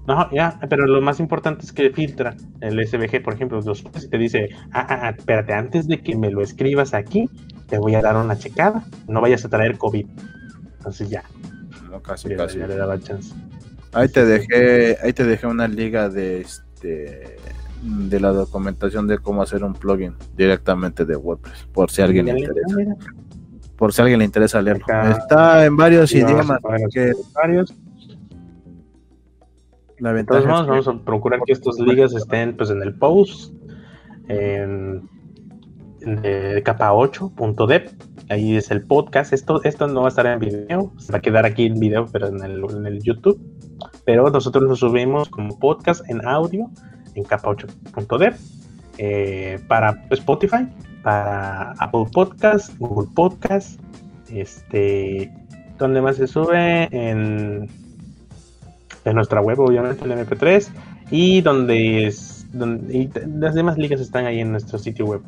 No, 0.08 0.26
ya, 0.30 0.58
pero 0.70 0.86
lo 0.86 1.02
más 1.02 1.20
importante 1.20 1.66
es 1.66 1.72
que 1.72 1.90
filtra 1.90 2.34
el 2.62 2.82
SVG, 2.88 3.22
por 3.22 3.34
ejemplo, 3.34 3.60
los, 3.60 3.84
te 3.84 4.16
dice, 4.16 4.48
ah, 4.72 4.86
ah, 4.88 5.00
ah, 5.02 5.10
espérate, 5.10 5.52
antes 5.52 5.86
de 5.86 6.00
que 6.00 6.16
me 6.16 6.30
lo 6.30 6.40
escribas 6.40 6.94
aquí, 6.94 7.28
te 7.68 7.76
voy 7.76 7.94
a 7.94 8.00
dar 8.00 8.16
una 8.16 8.38
checada, 8.38 8.86
no 9.06 9.20
vayas 9.20 9.44
a 9.44 9.50
traer 9.50 9.76
COVID. 9.76 10.06
Entonces 10.78 11.10
ya. 11.10 11.24
No, 11.90 12.00
casi, 12.00 12.34
casi. 12.34 12.56
le 12.56 12.74
daba 12.74 12.98
chance. 12.98 13.34
Ahí 13.92 14.08
te 14.08 14.24
dejé, 14.24 14.96
ahí 15.02 15.12
te 15.12 15.24
dejé 15.24 15.46
una 15.46 15.68
liga 15.68 16.08
de 16.08 16.40
este 16.40 17.36
de 17.82 18.18
la 18.18 18.30
documentación 18.30 19.06
de 19.06 19.18
cómo 19.18 19.42
hacer 19.42 19.62
un 19.62 19.74
plugin 19.74 20.14
directamente 20.34 21.04
de 21.04 21.16
WordPress, 21.16 21.68
por 21.70 21.90
si 21.90 22.00
alguien 22.00 22.24
le 22.24 22.40
interesa. 22.40 22.76
Por 23.76 23.92
si 23.92 24.00
alguien 24.00 24.20
le 24.20 24.24
interesa 24.24 24.62
leerlo. 24.62 24.86
Está 25.10 25.66
en 25.66 25.76
varios 25.76 26.12
idiomas. 26.12 26.60
varios 27.34 27.74
entonces 30.00 30.46
vamos 30.46 30.88
a 30.88 30.98
procurar 31.04 31.40
que 31.44 31.52
estos 31.52 31.78
ligas 31.80 32.14
estén 32.14 32.56
pues 32.56 32.70
en 32.70 32.82
el 32.82 32.94
post 32.94 33.52
en, 34.28 35.08
de 36.00 36.62
capa 36.64 36.92
8.dep. 36.92 37.88
Ahí 38.30 38.56
es 38.56 38.70
el 38.70 38.82
podcast. 38.82 39.32
Esto, 39.32 39.62
esto 39.64 39.88
no 39.88 40.00
va 40.00 40.06
a 40.06 40.10
estar 40.10 40.26
en 40.26 40.38
video, 40.38 40.92
se 40.98 41.12
va 41.12 41.18
a 41.18 41.22
quedar 41.22 41.46
aquí 41.46 41.66
en 41.66 41.80
video, 41.80 42.06
pero 42.12 42.28
en 42.28 42.42
el, 42.44 42.62
en 42.70 42.86
el 42.86 43.02
YouTube. 43.02 43.40
Pero 44.04 44.30
nosotros 44.30 44.64
lo 44.64 44.76
subimos 44.76 45.28
como 45.28 45.58
podcast 45.58 46.08
en 46.08 46.26
audio 46.26 46.70
en 47.14 47.24
capa 47.24 47.50
8.dep 47.50 48.34
eh, 48.98 49.58
para 49.66 50.04
Spotify, 50.10 50.68
para 51.02 51.72
Apple 51.78 52.06
Podcast, 52.12 52.76
Google 52.78 53.08
Podcast, 53.14 53.80
este, 54.30 55.32
donde 55.78 56.00
más 56.02 56.16
se 56.16 56.26
sube 56.26 56.88
en 56.90 57.68
de 59.04 59.14
nuestra 59.14 59.40
web, 59.40 59.60
obviamente, 59.60 60.04
el 60.04 60.12
MP3, 60.12 60.68
y 61.10 61.40
donde, 61.40 62.06
es, 62.06 62.46
donde 62.52 63.10
las 63.26 63.54
demás 63.54 63.78
ligas 63.78 64.00
están 64.00 64.26
ahí 64.26 64.40
en 64.40 64.52
nuestro 64.52 64.78
sitio 64.78 65.06
web. 65.06 65.22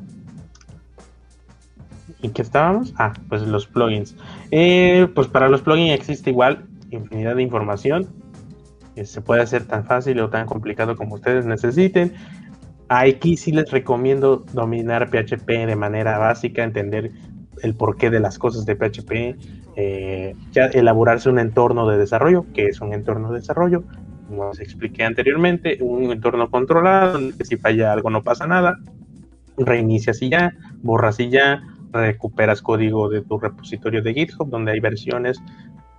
¿Y 2.23 2.29
qué 2.31 2.43
estábamos? 2.43 2.93
Ah, 2.99 3.13
pues 3.29 3.43
los 3.43 3.67
plugins. 3.67 4.15
Eh, 4.51 5.09
pues 5.15 5.27
para 5.29 5.49
los 5.49 5.63
plugins 5.63 5.95
existe 5.95 6.31
igual 6.31 6.67
infinidad 6.91 7.37
de 7.37 7.43
información. 7.43 8.09
Que 8.95 9.05
se 9.05 9.21
puede 9.21 9.43
hacer 9.43 9.65
tan 9.65 9.85
fácil 9.85 10.21
o 10.21 10.29
tan 10.29 10.47
complicado 10.47 10.97
como 10.97 11.15
ustedes 11.15 11.47
necesiten. 11.47 12.13
Aquí 12.89 13.37
sí 13.37 13.53
les 13.53 13.71
recomiendo 13.71 14.45
dominar 14.53 15.09
PHP 15.09 15.47
de 15.47 15.77
manera 15.77 16.19
básica, 16.19 16.65
entender 16.65 17.13
el 17.63 17.75
porqué 17.75 18.11
de 18.11 18.21
las 18.21 18.39
cosas 18.39 18.67
de 18.67 18.75
PHP, 18.75 19.60
eh, 19.83 20.37
ya 20.53 20.67
elaborarse 20.67 21.31
un 21.31 21.39
entorno 21.39 21.89
de 21.89 21.97
desarrollo, 21.97 22.45
que 22.53 22.67
es 22.67 22.83
un 22.83 22.93
entorno 22.93 23.33
de 23.33 23.41
desarrollo, 23.41 23.83
como 24.29 24.51
os 24.51 24.61
expliqué 24.61 25.05
anteriormente, 25.05 25.79
un 25.81 26.13
entorno 26.13 26.51
controlado, 26.51 27.15
donde 27.15 27.45
si 27.47 27.57
falla 27.57 27.91
algo 27.91 28.11
no 28.11 28.23
pasa 28.23 28.47
nada, 28.47 28.77
reinicias 29.57 30.21
y 30.21 30.29
ya, 30.29 30.53
borras 30.83 31.19
y 31.19 31.31
ya, 31.31 31.63
recuperas 31.93 32.61
código 32.61 33.09
de 33.09 33.23
tu 33.23 33.39
repositorio 33.39 34.03
de 34.03 34.13
GitHub, 34.13 34.51
donde 34.51 34.73
hay 34.73 34.81
versiones 34.81 35.43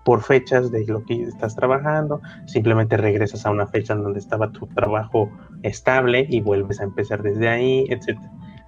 por 0.05 0.21
fechas 0.21 0.71
de 0.71 0.85
lo 0.85 1.03
que 1.05 1.23
estás 1.23 1.55
trabajando, 1.55 2.21
simplemente 2.45 2.97
regresas 2.97 3.45
a 3.47 3.51
una 3.51 3.65
fecha 3.65 3.93
en 3.93 4.03
donde 4.03 4.19
estaba 4.19 4.51
tu 4.51 4.67
trabajo 4.67 5.31
estable 5.63 6.27
y 6.29 6.41
vuelves 6.41 6.79
a 6.79 6.83
empezar 6.83 7.23
desde 7.23 7.49
ahí, 7.49 7.85
etc. 7.89 8.19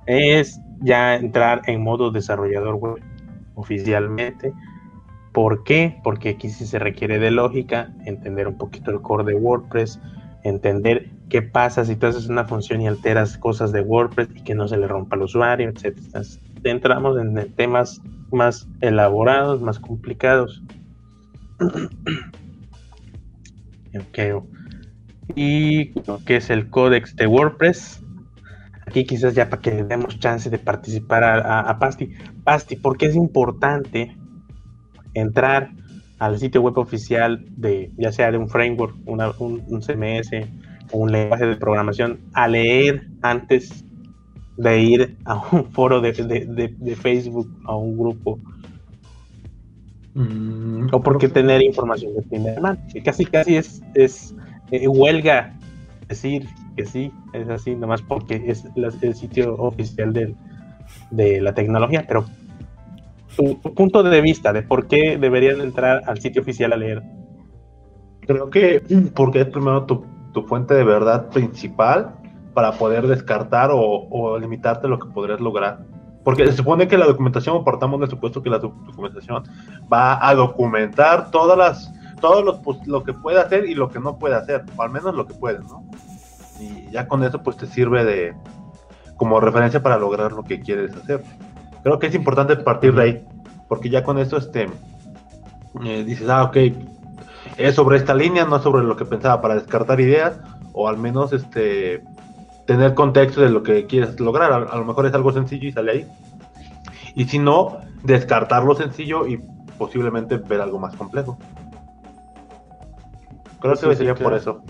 Es 0.07 0.59
ya 0.81 1.15
entrar 1.15 1.61
en 1.67 1.83
modo 1.83 2.09
desarrollador 2.09 2.75
web 2.75 3.03
oficialmente. 3.55 4.53
¿Por 5.33 5.63
qué? 5.63 5.99
Porque 6.03 6.29
aquí 6.29 6.49
sí 6.49 6.65
se 6.65 6.79
requiere 6.79 7.17
de 7.19 7.31
lógica, 7.31 7.91
entender 8.05 8.47
un 8.47 8.57
poquito 8.57 8.91
el 8.91 9.01
core 9.01 9.23
de 9.23 9.33
WordPress, 9.33 9.99
entender 10.43 11.09
qué 11.29 11.41
pasa 11.41 11.83
si 11.85 11.95
tú 11.95 12.05
haces 12.05 12.29
una 12.29 12.45
función 12.45 12.81
y 12.81 12.87
alteras 12.87 13.37
cosas 13.37 13.71
de 13.71 13.81
WordPress 13.81 14.29
y 14.35 14.43
que 14.43 14.53
no 14.53 14.67
se 14.67 14.77
le 14.77 14.87
rompa 14.87 15.15
al 15.15 15.23
usuario, 15.23 15.69
etc. 15.69 15.97
Entramos 16.63 17.17
en 17.19 17.51
temas 17.55 18.01
más 18.31 18.67
elaborados, 18.81 19.59
más 19.61 19.79
complicados. 19.79 20.63
ok. 23.95 24.45
Y 25.35 25.93
qué 26.25 26.35
es 26.35 26.49
el 26.51 26.69
códex 26.69 27.15
de 27.15 27.25
WordPress. 27.25 28.03
Aquí 28.85 29.05
quizás 29.05 29.33
ya 29.33 29.49
para 29.49 29.61
que 29.61 29.83
demos 29.83 30.19
chance 30.19 30.49
de 30.49 30.59
participar 30.59 31.23
a, 31.23 31.79
Pasti. 31.79 32.11
Pasti, 32.43 32.75
¿por 32.75 32.97
qué 32.97 33.07
es 33.07 33.15
importante 33.15 34.15
entrar 35.13 35.71
al 36.19 36.39
sitio 36.39 36.61
web 36.61 36.77
oficial 36.77 37.45
de, 37.57 37.91
ya 37.97 38.11
sea 38.11 38.31
de 38.31 38.37
un 38.37 38.49
framework, 38.49 38.95
un, 39.05 39.81
CMS 39.81 40.31
o 40.91 40.99
un 40.99 41.11
lenguaje 41.11 41.45
de 41.45 41.55
programación, 41.55 42.19
a 42.33 42.47
leer 42.47 43.07
antes 43.21 43.83
de 44.57 44.81
ir 44.81 45.17
a 45.25 45.41
un 45.51 45.65
foro 45.71 46.01
de, 46.01 46.11
de 46.11 46.95
Facebook, 46.95 47.49
a 47.65 47.75
un 47.75 47.97
grupo 47.97 48.39
Mm, 50.15 50.89
o 50.91 51.01
porque 51.01 51.27
tener 51.27 51.61
información 51.61 52.13
de 52.13 52.21
primera 52.21 52.61
mano. 52.61 52.79
Que 52.91 53.01
casi, 53.01 53.25
casi 53.25 53.55
es, 53.55 53.81
es 53.95 54.35
eh, 54.71 54.87
huelga 54.87 55.53
decir 56.07 56.47
que 56.75 56.85
sí, 56.85 57.11
es 57.33 57.49
así, 57.49 57.75
nomás 57.75 58.01
porque 58.01 58.43
es 58.47 58.65
el 59.01 59.15
sitio 59.15 59.55
oficial 59.55 60.13
de 61.11 61.41
la 61.41 61.53
tecnología. 61.53 62.05
Pero 62.07 62.25
tu, 63.35 63.59
punto 63.59 64.03
de 64.03 64.21
vista 64.21 64.53
de 64.53 64.63
por 64.63 64.87
qué 64.87 65.17
deberían 65.17 65.61
entrar 65.61 66.01
al 66.05 66.19
sitio 66.19 66.41
oficial 66.41 66.73
a 66.73 66.77
leer. 66.77 67.03
Creo 68.21 68.49
que 68.49 68.81
porque 69.15 69.41
es 69.41 69.47
primero 69.47 69.85
tu, 69.85 70.05
fuente 70.47 70.73
de 70.73 70.83
verdad 70.83 71.29
principal 71.29 72.15
para 72.53 72.71
poder 72.73 73.07
descartar 73.07 73.69
o, 73.71 74.07
o 74.09 74.37
limitarte 74.39 74.87
lo 74.87 74.99
que 74.99 75.09
podrías 75.09 75.39
lograr. 75.39 75.85
Porque 76.23 76.47
se 76.47 76.53
supone 76.53 76.87
que 76.87 76.97
la 76.97 77.05
documentación, 77.05 77.63
partamos 77.63 77.99
del 77.99 78.09
supuesto 78.09 78.41
que 78.41 78.49
la 78.49 78.59
documentación 78.59 79.43
va 79.91 80.25
a 80.25 80.33
documentar 80.33 81.31
todas 81.31 81.57
las, 81.57 81.93
todo 82.21 82.41
lo, 82.41 82.61
pues, 82.61 82.87
lo 82.87 83.03
que 83.03 83.13
puede 83.13 83.39
hacer 83.39 83.69
y 83.69 83.75
lo 83.75 83.89
que 83.89 83.99
no 83.99 84.17
puede 84.17 84.35
hacer, 84.35 84.63
o 84.77 84.81
al 84.81 84.89
menos 84.89 85.13
lo 85.13 85.27
que 85.27 85.33
puede, 85.33 85.59
¿no? 85.59 85.83
Y 86.59 86.89
ya 86.91 87.07
con 87.07 87.23
eso 87.23 87.43
pues 87.43 87.57
te 87.57 87.67
sirve 87.67 88.05
de 88.05 88.33
como 89.17 89.41
referencia 89.41 89.83
para 89.83 89.97
lograr 89.97 90.31
lo 90.31 90.43
que 90.43 90.61
quieres 90.61 90.95
hacer. 90.95 91.21
Creo 91.83 91.99
que 91.99 92.07
es 92.07 92.15
importante 92.15 92.55
partir 92.55 92.95
de 92.95 93.01
ahí, 93.01 93.25
porque 93.67 93.89
ya 93.89 94.03
con 94.03 94.17
eso 94.17 94.37
este, 94.37 94.69
eh, 95.83 96.03
dices, 96.03 96.29
ah, 96.29 96.43
ok, 96.43 96.57
es 97.57 97.75
sobre 97.75 97.97
esta 97.97 98.13
línea, 98.13 98.45
no 98.45 98.59
sobre 98.59 98.83
lo 98.83 98.95
que 98.95 99.05
pensaba 99.05 99.41
para 99.41 99.55
descartar 99.55 99.99
ideas, 99.99 100.39
o 100.73 100.87
al 100.87 100.97
menos 100.97 101.33
este 101.33 102.03
tener 102.65 102.93
contexto 102.93 103.41
de 103.41 103.49
lo 103.49 103.63
que 103.63 103.85
quieres 103.85 104.19
lograr. 104.19 104.51
A, 104.53 104.77
lo 104.77 104.85
mejor 104.85 105.05
es 105.05 105.13
algo 105.13 105.31
sencillo 105.31 105.67
y 105.67 105.71
sale 105.71 105.91
ahí. 105.91 106.07
Y 107.15 107.25
si 107.25 107.39
no, 107.39 107.79
descartar 108.03 108.63
lo 108.63 108.75
sencillo 108.75 109.27
y 109.27 109.41
posiblemente 109.77 110.37
ver 110.37 110.61
algo 110.61 110.79
más 110.79 110.95
complejo. 110.95 111.37
Creo 113.59 113.75
que 113.75 113.95
sería 113.95 114.15
por 114.15 114.33
eso. 114.33 114.61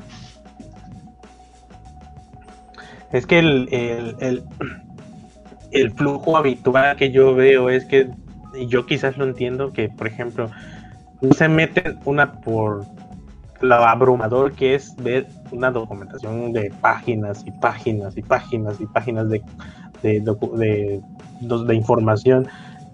Es 3.11 3.26
que 3.28 3.39
el, 3.39 3.70
el, 3.72 4.43
flujo 5.96 6.38
habitual 6.38 6.96
que 6.96 7.12
yo 7.12 7.34
veo 7.34 7.70
es 7.70 7.86
que, 7.86 8.10
yo 8.68 8.86
quizás 8.86 9.18
lo 9.18 9.26
entiendo, 9.26 9.72
que 9.72 9.90
por 9.90 10.08
ejemplo, 10.08 10.50
se 11.36 11.48
meten 11.48 12.00
una 12.06 12.34
por 12.34 12.86
lo 13.62 13.76
abrumador 13.76 14.52
que 14.54 14.76
es 14.76 14.96
ver 14.98 15.28
una 15.52 15.72
documentación 15.72 16.52
de 16.52 16.72
páginas 16.82 17.44
y 17.46 17.52
páginas 17.52 18.18
y 18.18 18.22
páginas 18.22 18.82
y 18.82 18.86
páginas 18.88 19.30
de, 19.30 19.42
de, 20.02 20.20
de, 20.20 21.76
información 21.76 22.48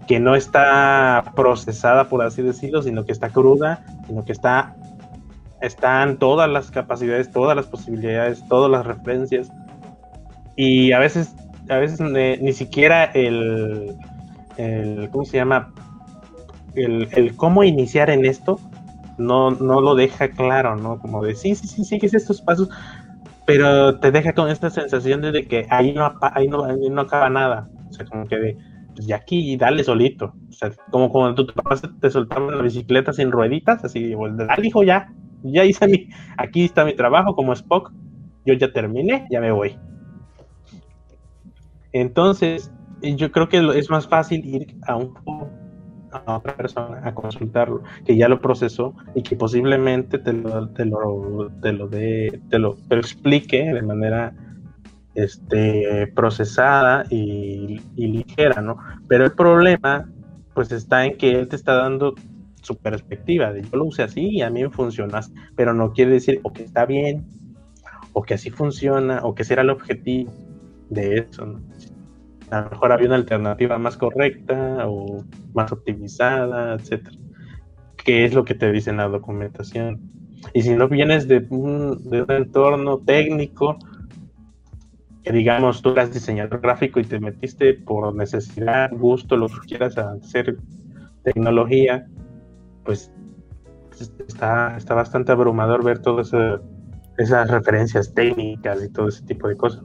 que 0.08 0.20
no 0.20 0.36
está 0.36 1.34
procesada, 1.36 2.08
por 2.08 2.22
así 2.22 2.42
decirlo, 2.42 2.84
sino 2.84 3.04
que 3.04 3.12
está 3.12 3.30
cruda, 3.30 3.84
sino 4.08 4.24
que 4.26 4.32
está 4.32 4.76
están 5.62 6.18
todas 6.18 6.50
las 6.50 6.72
capacidades, 6.72 7.32
todas 7.32 7.56
las 7.56 7.66
posibilidades, 7.66 8.44
todas 8.48 8.72
las 8.72 8.86
referencias. 8.86 9.52
Y 10.56 10.92
a 10.92 11.00
veces, 11.00 11.36
a 11.70 11.78
veces 11.78 12.00
ni 12.02 12.54
siquiera 12.54 13.06
el, 13.06 13.96
el, 14.58 15.10
¿cómo 15.12 15.26
se 15.26 15.38
llama? 15.38 15.74
El, 16.76 17.08
el 17.12 17.36
cómo 17.36 17.64
iniciar 17.64 18.10
en 18.10 18.26
esto 18.26 18.60
no, 19.18 19.52
no 19.52 19.82
lo 19.82 19.96
deja 19.96 20.30
claro, 20.30 20.76
¿no? 20.76 21.00
Como 21.00 21.24
de 21.24 21.36
sí, 21.36 21.56
sí, 21.56 21.68
sí, 21.68 21.84
sigues 21.84 22.14
estos 22.14 22.42
pasos, 22.42 22.70
pero 23.46 24.00
te 24.00 24.12
deja 24.12 24.34
con 24.34 24.50
esta 24.50 24.70
sensación 24.70 25.22
de 25.22 25.48
que 25.48 25.68
ahí 25.70 25.94
no, 25.94 26.14
ahí 26.22 26.48
no, 26.48 26.68
no 26.68 27.02
acaba 27.02 27.30
nada. 27.30 27.70
O 27.90 27.94
sea, 27.94 28.06
como 28.06 28.28
que 28.28 28.38
de, 28.38 28.58
pues 28.96 29.08
ya 29.08 29.18
aquí 29.18 29.58
dale 29.58 29.84
solito. 29.84 30.34
O 30.50 30.54
sea, 30.54 30.72
como 30.92 31.10
cuando 31.10 31.36
tú 31.36 31.48
te, 31.48 31.88
te 32.00 32.10
soltaban 32.10 32.56
la 32.58 32.64
bicicleta 32.64 33.14
sin 33.14 33.32
rueditas, 33.32 33.84
así, 33.84 34.14
dale 34.36 34.68
hijo 34.68 34.84
ya, 34.84 35.12
ya 35.44 35.66
hice 35.66 35.88
mi, 35.88 36.10
aquí 36.38 36.66
está 36.66 36.86
mi 36.86 36.94
trabajo 36.96 37.36
como 37.36 37.54
Spock, 37.54 37.92
yo 38.46 38.54
ya 38.54 38.72
terminé, 38.72 39.28
ya 39.30 39.42
me 39.42 39.52
voy. 39.52 39.78
Entonces, 41.92 42.72
yo 43.02 43.32
creo 43.32 43.50
que 43.50 43.58
es 43.78 43.90
más 43.90 44.08
fácil 44.08 44.46
ir 44.46 44.76
a 44.88 44.96
un 44.96 45.14
a 46.12 46.38
otra 46.38 46.56
persona 46.56 47.02
a 47.04 47.14
consultarlo, 47.14 47.84
que 48.06 48.16
ya 48.16 48.28
lo 48.28 48.42
procesó 48.42 48.96
y 49.16 49.24
que 49.24 49.36
posiblemente 49.36 50.18
te 50.20 50.34
lo, 50.34 50.70
te 50.70 50.86
lo, 50.86 51.52
te 51.62 51.72
lo, 51.72 51.90
te 51.90 52.60
lo, 52.60 52.78
explique 52.90 53.74
de 53.74 53.82
manera 53.82 54.34
este, 55.16 56.08
procesada 56.16 57.06
y, 57.10 57.80
ligera, 57.96 58.62
¿no? 58.62 58.78
Pero 59.08 59.26
el 59.26 59.32
problema, 59.34 60.10
pues 60.54 60.72
está 60.72 61.06
en 61.06 61.18
que 61.18 61.32
él 61.32 61.48
te 61.48 61.56
está 61.56 61.76
dando 61.76 62.16
su 62.62 62.76
perspectiva 62.76 63.54
de 63.54 63.62
yo 63.62 63.78
lo 63.78 63.86
usé 63.86 64.04
así 64.04 64.30
y 64.30 64.42
a 64.42 64.50
mí 64.50 64.62
me 64.64 64.70
funciona, 64.70 65.22
pero 65.56 65.74
no 65.74 65.94
quiere 65.94 66.12
decir 66.12 66.42
o 66.44 66.52
que 66.52 66.64
está 66.64 66.86
bien, 66.86 67.26
o 68.14 68.24
que 68.24 68.34
así 68.34 68.50
funciona, 68.50 69.22
o 69.24 69.34
que 69.34 69.44
será 69.44 69.62
el 69.62 69.70
objetivo 69.70 70.32
de 70.90 71.20
eso, 71.20 71.46
¿no? 71.46 71.62
A 72.52 72.62
lo 72.62 72.70
mejor 72.72 72.92
había 72.92 73.08
una 73.08 73.16
alternativa 73.16 73.78
más 73.78 73.98
correcta 73.98 74.88
o 74.88 75.24
más 75.54 75.72
optimizada, 75.72 76.76
etcétera. 76.76 77.18
¿Qué 77.98 78.26
es 78.26 78.34
lo 78.34 78.44
que 78.46 78.56
te 78.56 78.72
dice 78.72 78.94
la 78.94 79.08
documentación? 79.08 80.00
Y 80.54 80.62
si 80.62 80.74
no 80.74 80.88
vienes 80.88 81.28
de 81.28 81.46
un, 81.50 82.02
entorno 82.30 83.00
técnico, 83.00 83.78
que 85.24 85.32
digamos 85.32 85.82
tú 85.82 85.90
eres 85.92 86.14
diseñador 86.14 86.62
gráfico 86.62 87.00
y 87.00 87.04
te 87.04 87.20
metiste 87.20 87.74
por 87.74 88.16
necesidad, 88.16 88.90
gusto, 88.94 89.36
lo 89.36 89.48
que 89.48 89.60
quieras 89.68 89.98
hacer 89.98 90.58
tecnología, 91.24 92.08
pues 92.84 93.12
está, 94.28 94.78
está 94.78 94.96
bastante 94.96 95.34
abrumador 95.34 95.84
ver 95.84 96.00
todas 96.00 96.32
esas 97.18 97.52
referencias 97.52 98.14
técnicas 98.14 98.84
y 98.84 98.90
todo 98.90 99.10
ese 99.10 99.26
tipo 99.26 99.50
de 99.50 99.58
cosas 99.58 99.84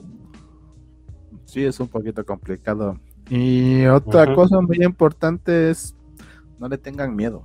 sí 1.45 1.65
es 1.65 1.81
un 1.81 1.89
poquito 1.89 2.25
complicado. 2.25 2.99
Y 3.29 3.87
otra 3.87 4.35
cosa 4.35 4.61
muy 4.61 4.85
importante 4.85 5.71
es 5.71 5.95
no 6.59 6.69
le 6.69 6.79
tengan 6.79 7.15
miedo. 7.15 7.45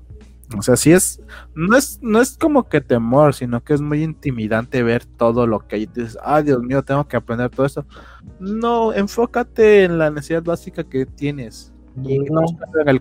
O 0.58 0.64
sea, 0.64 0.76
sí 0.76 0.92
es, 0.92 1.22
no 1.54 1.78
es, 1.78 2.00
no 2.02 2.20
es 2.20 2.36
como 2.36 2.68
que 2.68 2.82
temor, 2.82 3.36
sino 3.36 3.64
que 3.64 3.76
es 3.76 3.82
muy 3.82 4.02
intimidante 4.02 4.82
ver 4.82 5.06
todo 5.06 5.46
lo 5.46 5.68
que 5.68 5.76
hay. 5.76 5.86
Dices, 5.86 6.18
ah, 6.24 6.42
Dios 6.42 6.60
mío, 6.64 6.84
tengo 6.84 7.08
que 7.08 7.18
aprender 7.18 7.52
todo 7.52 7.68
eso. 7.68 7.86
No, 8.40 8.92
enfócate 8.92 9.84
en 9.84 10.00
la 10.00 10.10
necesidad 10.10 10.44
básica 10.44 10.84
que 10.84 11.06
tienes. 11.06 11.72
Y 12.04 12.18
no, 12.20 12.42
en 12.82 12.90
el 12.90 13.00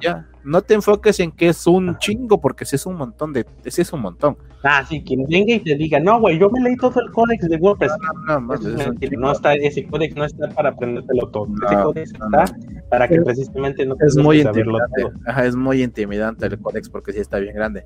ya 0.00 0.26
no 0.46 0.62
te 0.62 0.74
enfoques 0.74 1.18
en 1.20 1.32
que 1.32 1.48
es 1.48 1.66
un 1.66 1.98
chingo, 1.98 2.40
porque 2.40 2.64
si 2.64 2.76
es 2.76 2.86
un 2.86 2.96
montón 2.96 3.32
de, 3.32 3.44
si 3.66 3.82
es 3.82 3.92
un 3.92 4.00
montón. 4.00 4.38
Ah, 4.62 4.84
sí, 4.88 5.02
quien 5.02 5.24
venga 5.24 5.54
y 5.54 5.60
te 5.60 5.74
diga, 5.74 6.00
no, 6.00 6.20
güey, 6.20 6.38
yo 6.38 6.48
me 6.50 6.60
leí 6.60 6.76
todo 6.76 7.00
el 7.00 7.10
códex 7.12 7.48
de 7.48 7.56
WordPress. 7.56 7.92
No, 8.26 8.40
no, 8.40 8.54
no, 8.56 9.18
no 9.18 9.32
está, 9.32 9.54
ese 9.54 9.86
códex 9.86 10.14
no 10.16 10.24
está 10.24 10.48
para 10.48 10.70
aprendértelo 10.70 11.28
todo. 11.28 11.48
ese 11.66 11.82
códex 11.82 12.12
está 12.12 12.44
para 12.90 13.08
que 13.08 13.20
precisamente 13.20 13.84
no 13.84 13.96
es 14.00 14.16
muy 14.16 14.40
intimidante. 14.40 15.08
Ajá, 15.26 15.46
es 15.46 15.56
muy 15.56 15.82
intimidante 15.82 16.46
el 16.46 16.58
códex 16.58 16.88
porque 16.88 17.12
sí 17.12 17.18
está 17.18 17.38
bien 17.38 17.54
grande. 17.54 17.84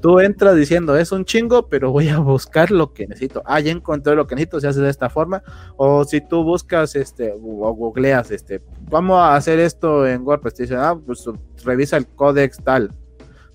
Tú 0.00 0.20
entras 0.20 0.56
diciendo, 0.56 0.96
es 0.96 1.12
un 1.12 1.24
chingo, 1.24 1.68
pero 1.68 1.92
voy 1.92 2.08
a 2.08 2.18
buscar 2.18 2.70
lo 2.70 2.92
que 2.92 3.06
necesito. 3.06 3.42
Ah, 3.46 3.60
ya 3.60 3.72
encontré 3.72 4.14
lo 4.14 4.26
que 4.26 4.34
necesito, 4.34 4.60
se 4.60 4.68
hace 4.68 4.80
de 4.80 4.90
esta 4.90 5.08
forma. 5.08 5.42
O 5.76 6.04
si 6.04 6.20
tú 6.20 6.44
buscas, 6.44 6.94
este, 6.94 7.32
o 7.32 7.74
googleas, 7.74 8.30
este, 8.30 8.62
vamos 8.90 9.18
a 9.18 9.34
hacer 9.34 9.58
esto 9.58 10.06
en 10.06 10.22
WordPress, 10.22 10.54
te 10.54 10.62
dicen, 10.64 10.78
ah, 10.78 10.94
pues 11.04 11.24
revisa 11.64 12.01
el 12.02 12.06
códex 12.16 12.58
tal 12.62 12.90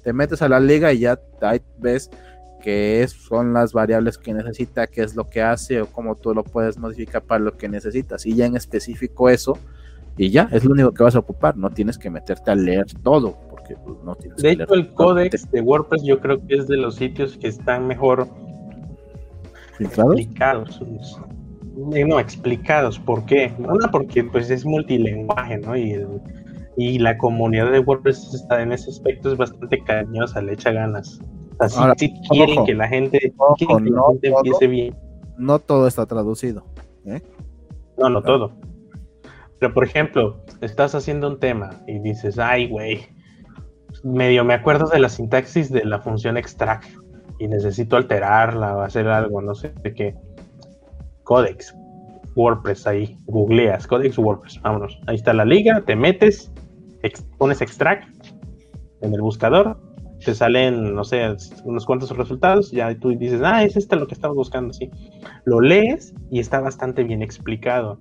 te 0.04 0.14
metes 0.14 0.42
a 0.42 0.48
la 0.50 0.60
liga 0.60 0.94
y 0.94 1.00
ya 1.00 1.20
ahí 1.42 1.60
ves 1.80 2.10
qué 2.62 3.04
es, 3.04 3.12
son 3.12 3.54
las 3.54 3.74
variables 3.74 4.18
que 4.18 4.34
necesita, 4.34 4.88
qué 4.88 5.04
es 5.04 5.16
lo 5.16 5.30
que 5.30 5.42
hace 5.42 5.82
o 5.82 5.88
cómo 5.88 6.16
tú 6.16 6.34
lo 6.34 6.44
puedes 6.44 6.78
modificar 6.78 7.22
para 7.22 7.40
lo 7.44 7.56
que 7.58 7.68
necesitas. 7.70 8.26
Y 8.26 8.34
ya 8.36 8.46
en 8.46 8.56
específico 8.56 9.30
eso, 9.30 9.58
y 10.18 10.30
ya, 10.32 10.50
es 10.52 10.64
lo 10.66 10.72
único 10.72 10.92
que 10.94 11.04
vas 11.04 11.16
a 11.16 11.20
ocupar, 11.20 11.56
no 11.58 11.70
tienes 11.70 11.98
que 11.98 12.10
meterte 12.10 12.50
a 12.52 12.56
leer 12.56 12.86
todo, 13.04 13.38
porque 13.50 13.76
pues, 13.76 13.98
no 14.04 14.16
tienes 14.16 14.38
De 14.42 14.56
que 14.58 14.64
hecho, 14.64 14.74
leer 14.76 14.86
el 14.88 14.94
códex 14.94 15.52
de 15.52 15.62
WordPress 15.62 16.04
yo 16.04 16.20
creo 16.20 16.46
que 16.48 16.56
es 16.56 16.68
de 16.68 16.78
los 16.78 16.96
sitios 16.96 17.38
que 17.38 17.48
están 17.50 17.86
mejor 17.86 18.28
filtrados. 19.78 20.16
explicados. 20.20 20.82
Eh, 21.94 22.06
No, 22.06 22.20
explicados. 22.20 22.98
¿Por 23.00 23.26
qué? 23.26 23.54
Una, 23.60 23.92
porque 23.92 24.24
pues 24.24 24.50
es 24.50 24.66
multilenguaje, 24.66 25.58
¿no? 25.60 25.76
Y, 25.78 25.92
el- 25.92 26.08
y 26.78 27.00
la 27.00 27.18
comunidad 27.18 27.72
de 27.72 27.80
WordPress 27.80 28.34
está 28.34 28.62
en 28.62 28.72
ese 28.72 28.90
aspecto 28.92 29.32
es 29.32 29.38
bastante 29.38 29.84
cariñosa, 29.84 30.42
le 30.42 30.54
echa 30.54 30.72
ganas. 30.72 31.20
O 31.60 31.68
sea, 31.68 31.70
sí- 31.70 31.80
Ahora, 31.80 31.94
sí 31.98 32.14
quieren 32.30 32.58
ojo, 32.60 32.66
que 32.68 32.74
la 32.76 32.88
gente, 32.88 33.34
ojo, 33.38 33.56
que 33.58 33.66
la 33.66 33.80
no 33.80 34.08
gente 34.10 34.30
todo. 34.30 34.38
empiece 34.40 34.68
bien. 34.68 34.96
No 35.38 35.60
todo 35.60 35.88
está 35.88 36.06
traducido. 36.06 36.64
¿eh? 37.06 37.22
No, 37.98 38.10
no 38.10 38.22
todo. 38.22 38.52
Pero 39.60 39.74
por 39.74 39.84
ejemplo, 39.86 40.44
estás 40.62 40.94
haciendo 40.94 41.28
un 41.28 41.40
tema 41.40 41.72
y 41.88 41.98
dices, 42.00 42.38
ay, 42.38 42.68
güey, 42.70 43.08
medio 44.04 44.44
me 44.46 44.54
acuerdo 44.54 44.88
de 44.88 45.00
la 45.00 45.10
sintaxis 45.10 45.72
de 45.72 45.84
la 45.84 46.00
función 46.00 46.38
extract 46.38 46.86
y 47.40 47.48
necesito 47.48 47.98
alterarla 47.98 48.76
o 48.78 48.82
hacer 48.82 49.08
algo, 49.08 49.42
no 49.42 49.56
sé 49.56 49.74
de 49.82 49.94
qué. 49.96 50.16
Codex, 51.24 51.76
WordPress 52.36 52.86
ahí, 52.88 53.18
googleas, 53.26 53.88
Codex 53.88 54.18
WordPress, 54.20 54.62
vámonos. 54.62 55.00
Ahí 55.08 55.16
está 55.16 55.34
la 55.34 55.44
liga, 55.46 55.82
te 55.86 55.96
metes, 55.96 56.52
pones 57.38 57.62
extract 57.62 58.08
en 59.02 59.14
el 59.14 59.22
buscador, 59.22 59.80
te 60.24 60.34
salen, 60.34 60.96
no 60.96 61.04
sé, 61.04 61.36
unos 61.64 61.86
cuantos 61.86 62.16
resultados, 62.16 62.72
ya 62.72 62.94
tú 62.98 63.10
dices, 63.18 63.42
ah, 63.44 63.64
es 63.64 63.78
este 63.78 63.96
lo 63.96 64.08
que 64.08 64.16
estamos 64.16 64.36
buscando, 64.36 64.74
sí. 64.74 64.90
Lo 65.46 65.62
lees 65.62 66.14
y 66.32 66.40
está 66.40 66.60
bastante 66.60 67.04
bien 67.04 67.22
explicado. 67.22 68.00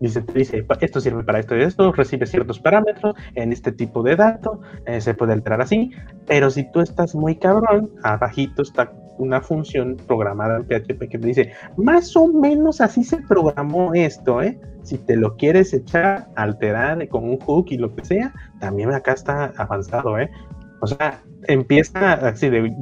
Dice, 0.00 0.24
dice, 0.34 0.64
"Pa- 0.64 0.78
esto 0.80 1.00
sirve 1.00 1.22
para 1.22 1.38
esto 1.38 1.56
y 1.56 1.62
esto, 1.62 1.92
recibe 1.92 2.26
ciertos 2.26 2.58
parámetros 2.58 3.14
en 3.36 3.52
este 3.52 3.70
tipo 3.70 4.02
de 4.02 4.16
dato, 4.16 4.60
eh, 4.84 5.00
se 5.00 5.14
puede 5.14 5.32
alterar 5.32 5.62
así, 5.62 5.90
pero 6.26 6.50
si 6.50 6.70
tú 6.72 6.80
estás 6.80 7.14
muy 7.14 7.36
cabrón, 7.36 7.90
abajito 8.02 8.62
está 8.62 8.92
una 9.18 9.40
función 9.40 9.96
programada 10.06 10.58
en 10.58 10.64
PHP 10.64 11.08
que 11.08 11.18
te 11.18 11.26
dice, 11.26 11.52
más 11.76 12.16
o 12.16 12.28
menos 12.28 12.80
así 12.80 13.04
se 13.04 13.18
programó 13.18 13.94
esto, 13.94 14.42
¿eh? 14.42 14.58
Si 14.82 14.98
te 14.98 15.16
lo 15.16 15.36
quieres 15.36 15.72
echar, 15.72 16.28
alterar 16.34 17.08
con 17.08 17.24
un 17.24 17.38
hook 17.38 17.66
y 17.70 17.78
lo 17.78 17.94
que 17.94 18.04
sea, 18.04 18.32
también 18.60 18.92
acá 18.92 19.12
está 19.12 19.52
avanzado, 19.56 20.18
¿eh? 20.18 20.30
O 20.80 20.86
sea, 20.86 21.22
empieza 21.46 22.14
así 22.14 22.50
de, 22.50 22.74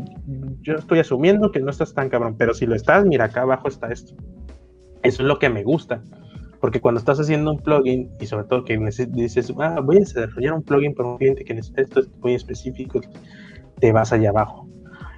yo 0.62 0.74
estoy 0.74 1.00
asumiendo 1.00 1.52
que 1.52 1.60
no 1.60 1.70
estás 1.70 1.92
tan 1.92 2.08
cabrón, 2.08 2.36
pero 2.38 2.54
si 2.54 2.64
lo 2.64 2.74
estás, 2.74 3.04
mira, 3.04 3.26
acá 3.26 3.42
abajo 3.42 3.68
está 3.68 3.92
esto. 3.92 4.14
Eso 5.02 5.22
es 5.22 5.28
lo 5.28 5.38
que 5.38 5.50
me 5.50 5.62
gusta. 5.62 6.02
Porque 6.60 6.80
cuando 6.80 6.98
estás 6.98 7.18
haciendo 7.18 7.52
un 7.52 7.58
plugin 7.58 8.10
y 8.20 8.26
sobre 8.26 8.44
todo 8.44 8.64
que 8.64 8.78
dices, 9.10 9.52
ah, 9.58 9.80
voy 9.82 9.96
a 9.96 10.00
desarrollar 10.00 10.54
un 10.54 10.62
plugin 10.62 10.94
para 10.94 11.10
un 11.10 11.18
cliente 11.18 11.44
que 11.44 11.54
necesita 11.54 11.82
esto 11.82 12.02
muy 12.20 12.34
específico, 12.34 13.00
te 13.78 13.92
vas 13.92 14.12
allá 14.12 14.30
abajo. 14.30 14.69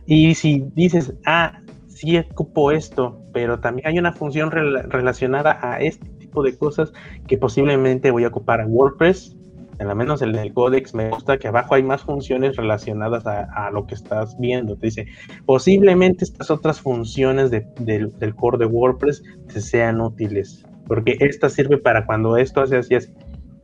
Y 0.07 0.35
si 0.35 0.65
dices, 0.75 1.15
ah, 1.27 1.61
sí 1.89 2.19
ocupo 2.19 2.73
esto, 2.73 3.21
pero 3.33 3.61
también 3.61 3.87
hay 3.89 3.99
una 3.99 4.13
función 4.13 4.51
rela- 4.51 4.83
relacionada 4.89 5.59
a 5.63 5.81
este 5.81 6.09
tipo 6.19 6.43
de 6.43 6.57
cosas 6.57 6.93
que 7.27 7.39
posiblemente 7.39 8.11
voy 8.11 8.25
a 8.25 8.29
ocupar 8.29 8.61
en 8.61 8.69
WordPress, 8.71 9.37
lo 9.85 9.95
menos 9.97 10.23
en 10.23 10.35
el 10.35 10.53
Codex 10.53 10.95
me 10.95 11.11
gusta 11.11 11.39
que 11.39 11.49
abajo 11.49 11.75
hay 11.75 11.83
más 11.83 12.03
funciones 12.03 12.57
relacionadas 12.57 13.27
a, 13.27 13.71
lo 13.71 13.87
que 13.87 13.95
estás 13.95 14.39
viendo. 14.39 14.77
Te 14.77 14.87
dice, 14.87 15.07
posiblemente 15.47 16.25
estas 16.25 16.51
otras 16.51 16.81
funciones 16.81 17.51
de- 17.51 17.67
del, 17.81 18.17
del 18.19 18.35
core 18.35 18.59
de 18.59 18.67
WordPress 18.67 19.23
te 19.53 19.61
sean 19.61 20.01
útiles, 20.01 20.65
porque 20.87 21.17
esta 21.21 21.49
sirve 21.49 21.79
para 21.79 22.07
cuando 22.07 22.37
esto 22.37 22.61
hace 22.61 22.77
así, 22.77 22.95
así. 22.95 23.13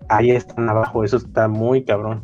ahí 0.08 0.30
están 0.30 0.68
abajo, 0.68 1.04
eso 1.04 1.16
está 1.16 1.48
muy 1.48 1.84
cabrón. 1.84 2.22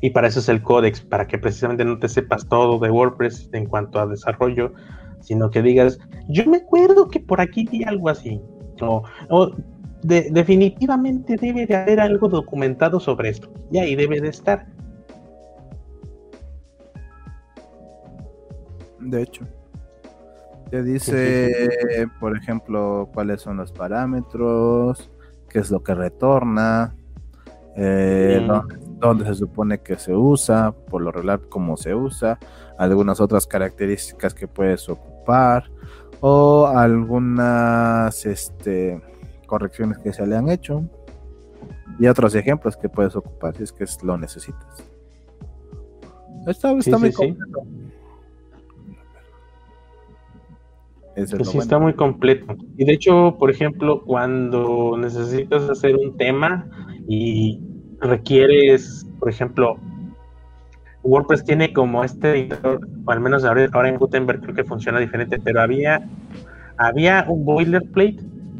Y 0.00 0.10
para 0.10 0.28
eso 0.28 0.40
es 0.40 0.48
el 0.48 0.62
Codex, 0.62 1.00
para 1.02 1.26
que 1.26 1.38
precisamente 1.38 1.84
no 1.84 1.98
te 1.98 2.08
sepas 2.08 2.48
todo 2.48 2.78
de 2.78 2.90
WordPress 2.90 3.50
en 3.52 3.66
cuanto 3.66 4.00
a 4.00 4.06
desarrollo, 4.06 4.72
sino 5.20 5.50
que 5.50 5.60
digas, 5.62 5.98
yo 6.28 6.46
me 6.46 6.58
acuerdo 6.58 7.08
que 7.08 7.20
por 7.20 7.40
aquí 7.40 7.66
vi 7.70 7.84
algo 7.84 8.08
así, 8.08 8.40
o, 8.80 9.02
o 9.28 9.50
de- 10.02 10.30
definitivamente 10.30 11.36
debe 11.36 11.66
de 11.66 11.76
haber 11.76 12.00
algo 12.00 12.28
documentado 12.28 12.98
sobre 12.98 13.28
esto, 13.28 13.50
y 13.70 13.78
ahí 13.78 13.94
debe 13.94 14.20
de 14.20 14.28
estar. 14.28 14.66
De 19.00 19.22
hecho. 19.22 19.44
Te 20.70 20.82
dice, 20.84 22.06
por 22.20 22.36
ejemplo, 22.36 23.10
cuáles 23.12 23.40
son 23.42 23.56
los 23.56 23.72
parámetros, 23.72 25.10
qué 25.48 25.58
es 25.58 25.70
lo 25.70 25.82
que 25.82 25.94
retorna, 25.94 26.94
eh, 27.76 28.38
Mm. 28.40 28.46
dónde, 28.46 28.76
dónde 29.00 29.24
se 29.24 29.34
supone 29.34 29.78
que 29.80 29.96
se 29.96 30.14
usa, 30.14 30.72
por 30.72 31.02
lo 31.02 31.10
regular 31.10 31.40
cómo 31.48 31.76
se 31.76 31.94
usa, 31.94 32.38
algunas 32.78 33.20
otras 33.20 33.46
características 33.46 34.34
que 34.34 34.46
puedes 34.46 34.88
ocupar 34.88 35.64
o 36.20 36.66
algunas 36.66 38.26
este, 38.26 39.00
correcciones 39.46 39.98
que 39.98 40.12
se 40.12 40.26
le 40.26 40.36
han 40.36 40.48
hecho 40.50 40.84
y 41.98 42.06
otros 42.06 42.34
ejemplos 42.34 42.76
que 42.76 42.88
puedes 42.88 43.16
ocupar 43.16 43.56
si 43.56 43.64
es 43.64 43.72
que 43.72 43.84
lo 44.02 44.16
necesitas. 44.16 44.84
Está, 46.46 46.72
está 46.72 46.96
Sí, 46.96 47.00
muy 47.02 47.10
sí, 47.10 47.16
completo. 47.16 47.62
Es 51.16 51.30
sí 51.30 51.36
bueno. 51.36 51.60
está 51.60 51.78
muy 51.78 51.94
completo. 51.94 52.56
Y 52.76 52.84
de 52.84 52.92
hecho, 52.92 53.36
por 53.38 53.50
ejemplo, 53.50 54.02
cuando 54.04 54.96
necesitas 54.96 55.68
hacer 55.68 55.96
un 55.96 56.16
tema 56.16 56.66
y 57.08 57.60
requieres, 58.00 59.06
por 59.18 59.28
ejemplo, 59.28 59.76
WordPress 61.02 61.44
tiene 61.44 61.72
como 61.72 62.04
este 62.04 62.30
editor, 62.32 62.80
al 63.06 63.20
menos 63.20 63.44
ahora, 63.44 63.66
ahora 63.72 63.88
en 63.88 63.96
Gutenberg 63.96 64.40
creo 64.42 64.54
que 64.54 64.64
funciona 64.64 64.98
diferente, 64.98 65.38
pero 65.38 65.62
había, 65.62 66.06
había 66.76 67.24
un 67.28 67.44
boilerplate 67.44 68.18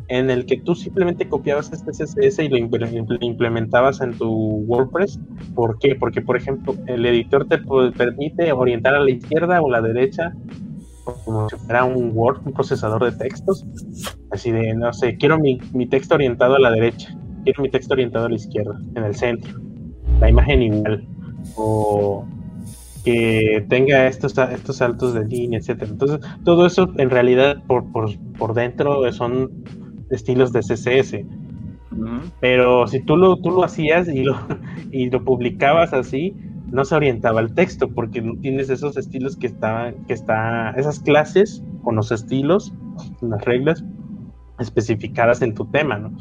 en 0.09 0.29
el 0.31 0.45
que 0.45 0.57
tú 0.57 0.75
simplemente 0.75 1.29
copiabas 1.29 1.73
este 1.73 1.93
CSS 1.93 2.41
y 2.43 2.49
lo 2.49 2.57
imple- 2.57 2.91
imple- 2.91 3.19
implementabas 3.21 4.01
en 4.01 4.12
tu 4.15 4.29
WordPress. 4.67 5.21
¿Por 5.55 5.79
qué? 5.79 5.95
Porque, 5.95 6.21
por 6.21 6.37
ejemplo, 6.37 6.75
el 6.87 7.07
editor 7.07 7.47
te 7.47 7.59
permite 7.97 8.51
orientar 8.53 8.95
a 8.95 9.01
la 9.01 9.11
izquierda 9.11 9.61
o 9.62 9.71
la 9.71 9.81
derecha 9.81 10.33
como 11.25 11.49
si 11.49 11.57
fuera 11.57 11.85
un 11.85 12.11
Word, 12.15 12.41
un 12.45 12.53
procesador 12.53 13.05
de 13.05 13.12
textos. 13.12 13.65
Así 14.31 14.51
de, 14.51 14.75
no 14.75 14.93
sé, 14.93 15.17
quiero 15.17 15.39
mi, 15.39 15.59
mi 15.73 15.87
texto 15.87 16.15
orientado 16.15 16.57
a 16.57 16.61
la 16.61 16.71
derecha, 16.71 17.17
quiero 17.45 17.62
mi 17.62 17.71
texto 17.71 17.95
orientado 17.95 18.27
a 18.27 18.29
la 18.29 18.37
izquierda, 18.37 18.79
en 18.95 19.05
el 19.05 19.15
centro. 19.15 19.61
La 20.21 20.29
imagen 20.29 20.62
igual. 20.62 21.07
O 21.57 22.27
que 23.05 23.65
tenga 23.69 24.07
estos, 24.07 24.37
estos 24.37 24.77
saltos 24.77 25.15
de 25.15 25.25
línea, 25.25 25.59
etcétera. 25.59 25.91
Entonces, 25.91 26.21
todo 26.45 26.67
eso 26.67 26.93
en 26.99 27.11
realidad 27.11 27.62
por, 27.67 27.91
por, 27.93 28.11
por 28.39 28.55
dentro 28.55 29.11
son 29.12 29.65
estilos 30.11 30.53
de 30.53 30.61
CSS. 30.61 31.25
Pero 32.41 32.87
si 32.87 33.01
tú 33.01 33.17
lo, 33.17 33.37
tú 33.37 33.51
lo 33.51 33.65
hacías 33.65 34.09
y 34.09 34.23
lo, 34.23 34.37
y 34.91 35.11
lo 35.11 35.25
publicabas 35.25 35.93
así, 35.93 36.35
no 36.71 36.85
se 36.85 36.95
orientaba 36.95 37.41
al 37.41 37.55
texto, 37.55 37.89
porque 37.89 38.23
no 38.23 38.37
tienes 38.41 38.71
esos 38.71 38.97
estilos 38.97 39.37
que 39.37 39.49
estaban, 39.49 40.05
que 40.07 40.12
está, 40.12 40.71
esas 40.71 41.01
clases 41.01 41.65
con 41.83 41.97
los 41.97 42.12
estilos, 42.12 42.73
las 43.21 43.45
reglas 43.45 43.85
especificadas 44.59 45.43
en 45.43 45.55
tu 45.55 45.65
tema, 45.67 45.99
¿no? 45.99 46.12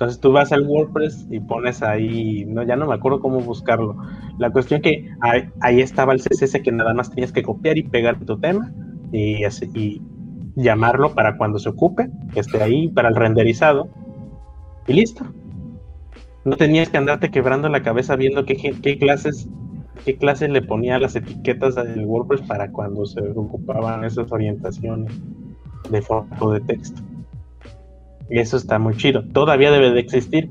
Entonces 0.00 0.18
tú 0.18 0.32
vas 0.32 0.50
al 0.50 0.66
WordPress 0.66 1.26
y 1.28 1.40
pones 1.40 1.82
ahí, 1.82 2.46
no, 2.46 2.62
ya 2.62 2.74
no 2.74 2.86
me 2.86 2.94
acuerdo 2.94 3.20
cómo 3.20 3.38
buscarlo. 3.40 3.98
La 4.38 4.50
cuestión 4.50 4.80
que 4.80 5.10
ahí, 5.20 5.82
estaba 5.82 6.14
el 6.14 6.22
CSS 6.22 6.62
que 6.62 6.72
nada 6.72 6.94
más 6.94 7.10
tenías 7.10 7.32
que 7.32 7.42
copiar 7.42 7.76
y 7.76 7.82
pegar 7.82 8.18
tu 8.18 8.40
tema 8.40 8.72
y, 9.12 9.44
llamarlo 10.56 11.14
para 11.14 11.36
cuando 11.36 11.58
se 11.58 11.68
ocupe, 11.68 12.08
que 12.32 12.40
esté 12.40 12.62
ahí 12.62 12.88
para 12.88 13.10
el 13.10 13.14
renderizado 13.14 13.90
y 14.86 14.94
listo. 14.94 15.22
No 16.46 16.56
tenías 16.56 16.88
que 16.88 16.96
andarte 16.96 17.30
quebrando 17.30 17.68
la 17.68 17.82
cabeza 17.82 18.16
viendo 18.16 18.46
qué, 18.46 18.56
clases 18.98 19.50
qué 20.06 20.16
clases 20.16 20.48
le 20.48 20.62
ponía 20.62 20.98
las 20.98 21.14
etiquetas 21.14 21.74
del 21.74 22.06
WordPress 22.06 22.40
para 22.40 22.72
cuando 22.72 23.04
se 23.04 23.20
ocupaban 23.20 24.02
esas 24.04 24.32
orientaciones 24.32 25.12
de 25.90 26.00
formato 26.00 26.52
de 26.52 26.60
texto. 26.60 27.02
Y 28.30 28.38
eso 28.38 28.56
está 28.56 28.78
muy 28.78 28.96
chido. 28.96 29.24
Todavía 29.24 29.70
debe 29.70 29.90
de 29.90 30.00
existir. 30.00 30.48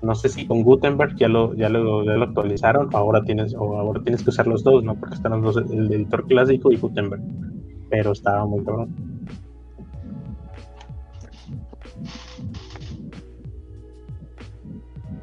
No 0.00 0.14
sé 0.14 0.28
si 0.28 0.46
con 0.46 0.62
Gutenberg 0.62 1.16
ya 1.16 1.28
lo, 1.28 1.54
ya 1.54 1.68
lo, 1.68 2.04
ya 2.04 2.12
lo 2.12 2.24
actualizaron, 2.24 2.88
ahora 2.92 3.24
tienes, 3.24 3.52
o 3.54 3.76
ahora 3.76 4.00
tienes 4.02 4.22
que 4.22 4.30
usar 4.30 4.46
los 4.46 4.62
dos, 4.62 4.84
¿no? 4.84 4.94
Porque 4.94 5.16
están 5.16 5.40
los 5.42 5.56
dos, 5.56 5.70
el 5.72 5.92
editor 5.92 6.24
clásico 6.26 6.70
y 6.70 6.76
Gutenberg. 6.76 7.22
Pero 7.90 8.12
estaba 8.12 8.46
muy 8.46 8.64
cabrón. 8.64 8.94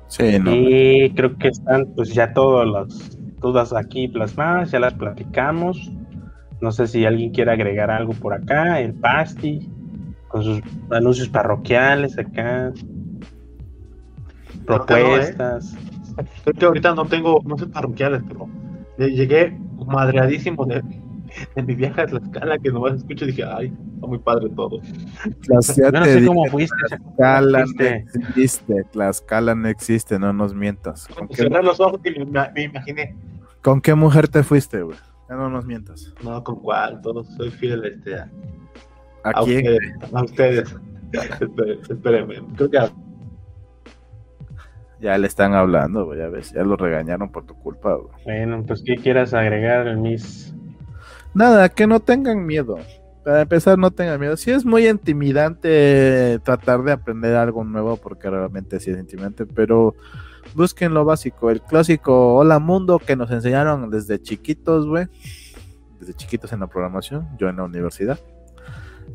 Sí, 0.08 0.40
no. 0.40 0.54
Y 0.54 1.12
creo 1.16 1.38
que 1.38 1.50
están 1.50 1.88
pues 1.96 2.14
ya 2.14 2.34
todos 2.34 2.66
los 2.66 3.18
dudas 3.40 3.74
aquí 3.74 4.08
plasmadas, 4.08 4.72
ya 4.72 4.80
las 4.80 4.94
platicamos. 4.94 5.92
No 6.62 6.72
sé 6.72 6.88
si 6.88 7.06
alguien 7.06 7.32
quiere 7.32 7.52
agregar 7.52 7.92
algo 7.92 8.14
por 8.14 8.34
acá, 8.34 8.80
el 8.80 8.94
Pasti, 8.94 9.70
con 10.36 10.44
sus 10.44 10.62
anuncios 10.91 11.30
parroquiales 11.30 12.20
acá, 12.20 12.74
propuestas. 14.66 15.78
Creo 16.44 16.53
que 16.60 16.66
ahorita 16.66 16.94
no 16.94 17.06
tengo, 17.06 17.41
no 17.45 17.57
sé 17.57 17.68
parroquiales, 17.68 18.22
pero 18.28 18.49
llegué 18.98 19.57
madreadísimo 19.88 20.66
de, 20.66 20.84
de 21.56 21.64
mi 21.64 21.74
viaje 21.74 22.02
a 22.02 22.07
Tlaxcala, 22.07 22.57
que 22.57 22.70
nomás 22.70 22.95
escucho 22.95 23.24
y 23.24 23.28
dije, 23.30 23.45
ay, 23.45 23.74
está 23.94 24.07
muy 24.07 24.20
padre 24.20 24.49
todo. 24.49 24.82
Yo 24.82 25.91
no 25.94 26.03
sé 26.03 26.26
cómo 26.26 26.44
fuiste. 26.48 26.76
Tlaxcala 26.90 27.64
no 27.64 27.86
existe, 27.86 28.84
Tlaxcala 28.91 29.56
no 29.56 29.70
existe, 29.70 30.20
no 30.20 30.34
nos 30.34 30.53
mientas. 30.53 31.07
¿Con 31.07 31.30
qué, 31.30 31.36
Cerré 31.36 31.64
los 31.64 31.80
ojos 31.80 32.02
y 32.03 32.26
me, 32.26 32.52
me 32.53 32.64
imaginé, 32.64 33.16
con 33.62 33.80
qué 33.80 33.95
mujer 33.95 34.28
te 34.28 34.44
fuiste, 34.44 34.82
güey? 34.82 34.98
Ya 35.30 35.36
no 35.36 35.49
nos 35.49 35.66
mientas. 35.66 36.14
no, 36.26 36.44
con 36.44 36.57
cuál, 36.57 36.99
todos 37.02 37.26
soy 37.38 37.52
fiel 37.52 37.86
este, 37.86 38.16
a, 38.16 38.30
¿A 39.26 39.30
a 39.41 39.43
quién? 39.43 39.57
ustedes. 39.65 39.93
A 40.14 40.23
ustedes. 40.23 40.76
Espérenme, 41.89 42.41
creo 42.56 42.69
que 42.69 42.77
a- 42.77 42.91
Ya 45.02 45.18
le 45.18 45.27
están 45.27 45.53
hablando, 45.53 46.06
güey, 46.06 46.19
ya 46.19 46.30
ves, 46.30 46.52
ya 46.53 46.64
lo 46.64 46.77
regañaron 46.77 47.31
por 47.31 47.45
tu 47.45 47.53
culpa, 47.56 47.93
güey. 47.95 48.14
Bueno, 48.23 48.64
pues 48.65 48.81
¿qué 48.85 48.95
quieras 48.95 49.34
agregar, 49.34 49.95
mis? 49.97 50.53
Nada, 51.34 51.68
que 51.69 51.85
no 51.85 51.99
tengan 51.99 52.45
miedo. 52.45 52.77
Para 53.23 53.41
empezar, 53.41 53.77
no 53.77 53.91
tengan 53.91 54.19
miedo. 54.19 54.38
Sí 54.38 54.52
es 54.52 54.64
muy 54.65 54.88
intimidante 54.88 56.39
tratar 56.43 56.84
de 56.84 56.91
aprender 56.93 57.35
algo 57.35 57.64
nuevo, 57.64 57.97
porque 57.97 58.30
realmente 58.30 58.80
sí 58.80 58.91
es 58.91 58.97
intimidante, 58.99 59.45
pero 59.45 59.95
busquen 60.53 60.93
lo 60.93 61.03
básico, 61.06 61.49
el 61.49 61.61
clásico 61.61 62.35
Hola 62.35 62.60
Mundo 62.60 62.99
que 62.99 63.15
nos 63.15 63.31
enseñaron 63.31 63.89
desde 63.89 64.22
chiquitos, 64.22 64.88
güey. 64.88 65.07
Desde 65.99 66.14
chiquitos 66.14 66.53
en 66.53 66.60
la 66.61 66.68
programación, 66.68 67.27
yo 67.38 67.49
en 67.49 67.57
la 67.57 67.64
universidad. 67.64 68.19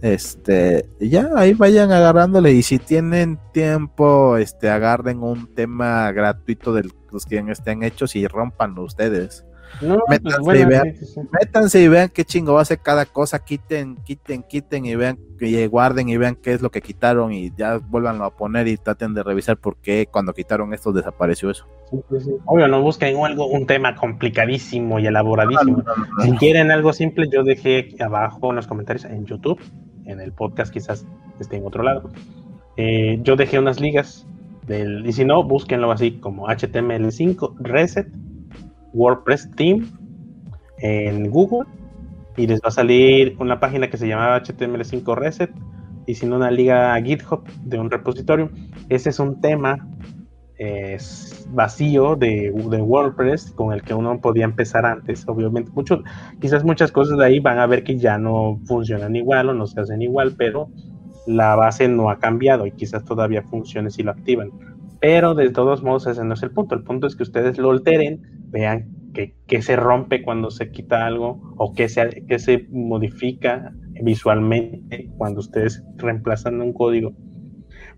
Este, 0.02 0.88
ya 0.98 1.30
ahí 1.36 1.52
vayan 1.52 1.92
agarrándole 1.92 2.52
y 2.52 2.62
si 2.62 2.78
tienen 2.78 3.38
tiempo, 3.52 4.36
este, 4.38 4.70
agarren 4.70 5.22
un 5.22 5.54
tema 5.54 6.10
gratuito 6.12 6.72
de 6.72 6.88
los 7.12 7.26
que 7.26 7.36
ya 7.36 7.52
estén 7.52 7.82
hechos 7.82 8.16
y 8.16 8.26
rompanlo 8.26 8.82
ustedes. 8.82 9.44
No, 9.80 9.98
Métanse 10.08 10.36
pues, 10.36 10.38
bueno, 10.44 10.60
y 10.60 10.64
vean. 10.64 10.94
sí, 10.94 11.06
sí, 11.06 11.12
sí. 11.14 11.20
Métanse 11.32 11.82
y 11.82 11.88
vean 11.88 12.10
qué 12.10 12.24
chingo 12.24 12.54
va 12.54 12.60
a 12.60 12.62
hacer 12.62 12.78
cada 12.80 13.06
cosa, 13.06 13.38
quiten, 13.38 13.96
quiten, 14.04 14.42
quiten 14.42 14.84
y 14.84 14.94
vean, 14.94 15.18
y 15.40 15.66
guarden 15.66 16.08
y 16.08 16.16
vean 16.16 16.36
qué 16.36 16.52
es 16.52 16.60
lo 16.60 16.70
que 16.70 16.82
quitaron 16.82 17.32
y 17.32 17.52
ya 17.56 17.78
vuelvan 17.78 18.20
a 18.22 18.30
poner 18.30 18.68
y 18.68 18.76
traten 18.76 19.14
de 19.14 19.22
revisar 19.22 19.56
por 19.56 19.76
qué 19.76 20.06
cuando 20.10 20.32
quitaron 20.34 20.74
esto 20.74 20.92
desapareció 20.92 21.50
eso. 21.50 21.66
Sí. 21.90 22.30
Obvio, 22.44 22.68
no 22.68 22.82
busquen 22.82 23.16
algo, 23.24 23.46
un 23.46 23.66
tema 23.66 23.96
complicadísimo 23.96 24.98
y 24.98 25.06
elaboradísimo. 25.06 25.82
Si 26.22 26.30
quieren 26.32 26.70
algo 26.70 26.92
simple, 26.92 27.28
yo 27.32 27.42
dejé 27.42 27.94
abajo 28.00 28.50
en 28.50 28.56
los 28.56 28.66
comentarios 28.66 29.04
en 29.06 29.24
YouTube, 29.24 29.60
en 30.04 30.20
el 30.20 30.32
podcast 30.32 30.72
quizás 30.72 31.06
esté 31.40 31.56
en 31.56 31.66
otro 31.66 31.82
lado. 31.82 32.10
Eh, 32.76 33.18
yo 33.22 33.36
dejé 33.36 33.58
unas 33.58 33.80
ligas 33.80 34.26
del, 34.66 35.06
y 35.06 35.12
si 35.12 35.24
no, 35.24 35.42
búsquenlo 35.42 35.90
así 35.90 36.12
como 36.12 36.46
HTML5 36.48 37.56
Reset 37.58 38.08
WordPress 38.92 39.50
Team 39.56 39.90
en 40.78 41.30
Google 41.30 41.68
y 42.36 42.46
les 42.46 42.60
va 42.60 42.68
a 42.68 42.72
salir 42.72 43.36
una 43.38 43.60
página 43.60 43.90
que 43.90 43.96
se 43.96 44.08
llamaba 44.08 44.42
HTML5 44.42 45.14
Reset 45.14 45.50
y 46.06 46.14
si 46.14 46.26
no 46.26 46.36
una 46.36 46.50
liga 46.50 46.94
a 46.94 47.02
GitHub 47.02 47.44
de 47.64 47.78
un 47.78 47.90
repositorio. 47.90 48.50
Ese 48.88 49.10
es 49.10 49.18
un 49.18 49.40
tema 49.40 49.86
es 50.60 51.46
vacío 51.52 52.16
de, 52.16 52.52
de 52.52 52.82
WordPress 52.82 53.52
con 53.52 53.72
el 53.72 53.82
que 53.82 53.94
uno 53.94 54.20
podía 54.20 54.44
empezar 54.44 54.84
antes. 54.84 55.26
Obviamente, 55.26 55.70
mucho, 55.74 56.02
quizás 56.38 56.64
muchas 56.64 56.92
cosas 56.92 57.16
de 57.16 57.24
ahí 57.24 57.40
van 57.40 57.58
a 57.58 57.66
ver 57.66 57.82
que 57.82 57.96
ya 57.96 58.18
no 58.18 58.60
funcionan 58.66 59.16
igual 59.16 59.48
o 59.48 59.54
no 59.54 59.66
se 59.66 59.80
hacen 59.80 60.02
igual, 60.02 60.34
pero 60.36 60.68
la 61.26 61.56
base 61.56 61.88
no 61.88 62.10
ha 62.10 62.18
cambiado 62.18 62.66
y 62.66 62.72
quizás 62.72 63.06
todavía 63.06 63.42
funcione 63.42 63.90
si 63.90 64.02
lo 64.02 64.10
activan. 64.10 64.50
Pero 65.00 65.34
de 65.34 65.48
todos 65.48 65.82
modos 65.82 66.06
ese 66.06 66.22
no 66.24 66.34
es 66.34 66.42
el 66.42 66.50
punto. 66.50 66.74
El 66.74 66.82
punto 66.82 67.06
es 67.06 67.16
que 67.16 67.22
ustedes 67.22 67.56
lo 67.56 67.70
alteren, 67.70 68.39
vean 68.50 68.88
que, 69.14 69.34
que 69.46 69.62
se 69.62 69.76
rompe 69.76 70.22
cuando 70.22 70.50
se 70.50 70.70
quita 70.70 71.06
algo 71.06 71.54
o 71.56 71.72
que 71.72 71.88
se, 71.88 72.24
que 72.26 72.38
se 72.38 72.66
modifica 72.70 73.72
visualmente 74.02 75.10
cuando 75.16 75.40
ustedes 75.40 75.82
reemplazan 75.96 76.60
un 76.60 76.72
código. 76.72 77.12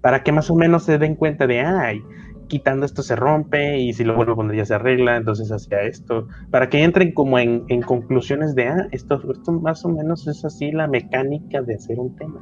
Para 0.01 0.23
que 0.23 0.33
más 0.33 0.51
o 0.51 0.55
menos 0.55 0.85
se 0.85 0.99
den 0.99 1.15
cuenta 1.15 1.47
de, 1.47 1.61
ay, 1.61 2.01
quitando 2.49 2.85
esto 2.85 3.03
se 3.03 3.17
rompe 3.17 3.79
y 3.79 3.93
si 3.93 4.05
lo 4.05 4.15
vuelvo 4.15 4.33
a 4.33 4.37
poner 4.37 4.57
ya 4.57 4.67
se 4.67 4.75
arregla, 4.75 5.17
entonces 5.17 5.51
hacia 5.51 5.83
esto, 5.83 6.29
para 6.51 6.69
que 6.69 6.83
entren 6.83 7.13
como 7.13 7.39
en, 7.39 7.65
en 7.69 7.83
conclusiones 7.83 8.55
de, 8.55 8.69
ah, 8.69 8.89
esto, 8.91 9.21
esto 9.33 9.53
más 9.53 9.85
o 9.85 9.89
menos 9.89 10.27
es 10.27 10.45
así 10.45 10.73
la 10.73 10.87
mecánica 10.87 11.63
de 11.63 11.77
hacer 11.77 11.99
un 11.99 12.15
tema. 12.17 12.41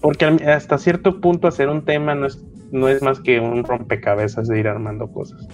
Porque 0.00 0.24
hasta 0.24 0.78
cierto 0.78 1.20
punto 1.20 1.48
hacer 1.48 1.68
un 1.68 1.84
tema 1.84 2.14
no 2.14 2.26
es, 2.26 2.42
no 2.72 2.88
es 2.88 3.02
más 3.02 3.20
que 3.20 3.40
un 3.40 3.64
rompecabezas 3.64 4.48
de 4.48 4.58
ir 4.58 4.68
armando 4.68 5.12
cosas. 5.12 5.46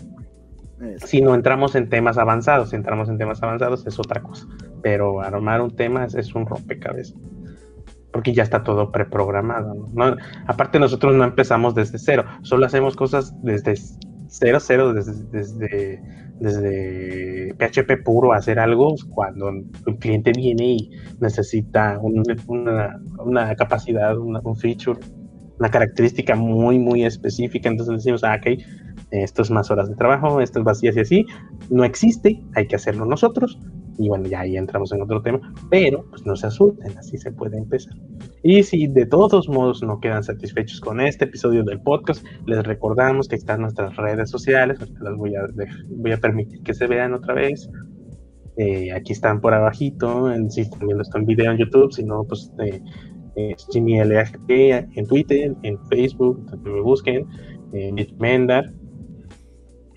Si 0.99 1.21
no 1.23 1.35
entramos 1.35 1.75
en 1.75 1.89
temas 1.89 2.19
avanzados, 2.19 2.71
si 2.71 2.77
entramos 2.77 3.09
en 3.09 3.19
temas 3.19 3.43
avanzados 3.43 3.87
es 3.87 3.99
otra 3.99 4.23
cosa. 4.23 4.47
Pero 4.83 5.21
armar 5.23 5.61
un 5.63 5.75
tema 5.75 6.05
es, 6.05 6.15
es 6.15 6.35
un 6.35 6.47
rompecabezas. 6.47 7.17
Porque 8.13 8.33
ya 8.33 8.43
está 8.43 8.63
todo 8.63 8.91
preprogramado. 8.93 9.75
¿no? 9.75 10.11
No- 10.11 10.17
aparte 10.47 10.79
nosotros 10.79 11.15
no 11.15 11.25
empezamos 11.25 11.75
desde 11.75 11.99
cero, 11.99 12.25
solo 12.43 12.67
hacemos 12.67 12.97
cosas 12.97 13.35
desde 13.43 13.75
cero, 14.29 14.59
cero, 14.61 14.93
desde, 14.93 15.13
desde, 15.31 16.03
desde 16.41 17.55
PHP 17.55 18.03
puro 18.05 18.33
hacer 18.33 18.59
algo 18.59 18.95
cuando 19.11 19.49
un 19.49 19.97
cliente 19.99 20.33
viene 20.37 20.65
y 20.75 20.91
necesita 21.21 21.99
un- 22.01 22.23
una, 22.47 23.01
una 23.19 23.55
capacidad, 23.57 24.17
una- 24.19 24.41
un 24.45 24.57
feature, 24.57 24.99
una 25.59 25.71
característica 25.71 26.35
muy, 26.35 26.79
muy 26.79 27.05
específica. 27.05 27.69
Entonces 27.69 27.97
decimos, 27.97 28.25
ah, 28.25 28.37
ok, 28.39 28.61
esto 29.11 29.43
es 29.43 29.51
más 29.51 29.71
horas 29.71 29.89
de 29.89 29.95
trabajo, 29.95 30.41
esto 30.41 30.59
es 30.59 30.65
vacías 30.65 30.97
y 30.97 31.01
así. 31.01 31.27
No 31.71 31.85
existe, 31.85 32.43
hay 32.55 32.67
que 32.67 32.77
hacerlo 32.77 33.05
nosotros. 33.05 33.59
Y 33.99 34.09
bueno, 34.09 34.27
ya 34.27 34.41
ahí 34.41 34.57
entramos 34.57 34.93
en 34.93 35.01
otro 35.01 35.23
tema, 35.23 35.41
pero 35.71 36.05
pues 36.11 36.27
no 36.27 36.37
se 36.37 36.49
asusten, 36.49 36.97
así 36.99 37.17
se 37.17 37.33
puede 37.33 37.57
empezar. 37.57 37.95
Y 38.43 38.63
si 38.63 38.89
de 38.89 39.07
todos 39.07 39.49
modos 39.49 39.83
no 39.83 40.01
quedan 40.01 40.23
satisfechos 40.23 40.81
con 40.81 41.01
este 41.01 41.25
episodio 41.25 41.65
del 41.65 41.81
podcast, 41.81 42.23
les 42.47 42.63
recordamos 42.63 43.27
que 43.27 43.37
están 43.37 43.63
nuestras 43.63 43.97
redes 43.97 44.29
sociales, 44.31 44.79
las 45.01 45.17
voy 45.17 45.35
a, 45.35 45.47
voy 45.89 46.13
a 46.13 46.19
permitir 46.19 46.63
que 46.63 46.75
se 46.75 46.87
vean 46.87 47.15
otra 47.15 47.33
vez. 47.33 47.71
Eh, 48.59 48.93
aquí 48.93 49.13
están 49.13 49.41
por 49.41 49.55
abajito, 49.55 50.31
en, 50.31 50.51
si 50.51 50.63
están 50.63 50.81
viendo 50.81 51.03
esto 51.03 51.19
en 51.19 51.27
video 51.27 51.53
en 51.53 51.59
YouTube, 51.59 51.93
si 51.93 52.05
no, 52.05 52.25
pues 52.25 52.53
eh, 52.59 52.83
eh, 53.37 53.55
Jimmy 53.71 54.03
LAGP 54.03 54.51
en 54.97 55.07
Twitter, 55.07 55.55
en 55.63 55.79
Facebook, 55.89 56.43
donde 56.47 56.71
me 56.71 56.81
busquen, 56.81 57.27
eh, 57.73 57.93
Mendar. 58.19 58.73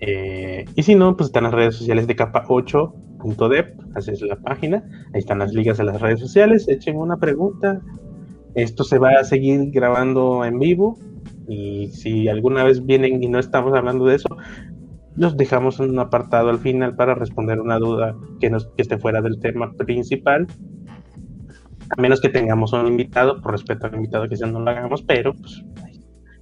Eh, 0.00 0.64
y 0.74 0.82
si 0.82 0.94
no, 0.94 1.16
pues 1.16 1.28
están 1.28 1.44
las 1.44 1.52
redes 1.52 1.76
sociales 1.76 2.06
de 2.06 2.16
capa 2.16 2.44
8.dev, 2.46 3.74
así 3.94 4.10
es 4.10 4.22
la 4.22 4.36
página. 4.36 4.82
Ahí 5.12 5.20
están 5.20 5.38
las 5.38 5.52
ligas 5.52 5.78
de 5.78 5.84
las 5.84 6.00
redes 6.00 6.20
sociales. 6.20 6.68
Echen 6.68 6.96
una 6.96 7.18
pregunta. 7.18 7.80
Esto 8.54 8.84
se 8.84 8.98
va 8.98 9.10
a 9.20 9.24
seguir 9.24 9.70
grabando 9.70 10.44
en 10.44 10.58
vivo. 10.58 10.98
Y 11.46 11.88
si 11.88 12.28
alguna 12.28 12.64
vez 12.64 12.84
vienen 12.84 13.22
y 13.22 13.28
no 13.28 13.38
estamos 13.38 13.74
hablando 13.74 14.06
de 14.06 14.16
eso, 14.16 14.36
los 15.16 15.36
dejamos 15.36 15.80
en 15.80 15.90
un 15.90 15.98
apartado 15.98 16.48
al 16.48 16.58
final 16.58 16.96
para 16.96 17.14
responder 17.14 17.60
una 17.60 17.78
duda 17.78 18.16
que, 18.40 18.50
nos, 18.50 18.66
que 18.68 18.82
esté 18.82 18.98
fuera 18.98 19.20
del 19.20 19.38
tema 19.40 19.72
principal. 19.74 20.46
A 21.96 22.00
menos 22.00 22.20
que 22.20 22.28
tengamos 22.28 22.72
un 22.72 22.86
invitado, 22.86 23.42
por 23.42 23.52
respeto 23.52 23.86
al 23.86 23.96
invitado 23.96 24.28
que 24.28 24.36
ya 24.36 24.46
no 24.46 24.60
lo 24.60 24.70
hagamos, 24.70 25.02
pero 25.02 25.34
pues 25.34 25.64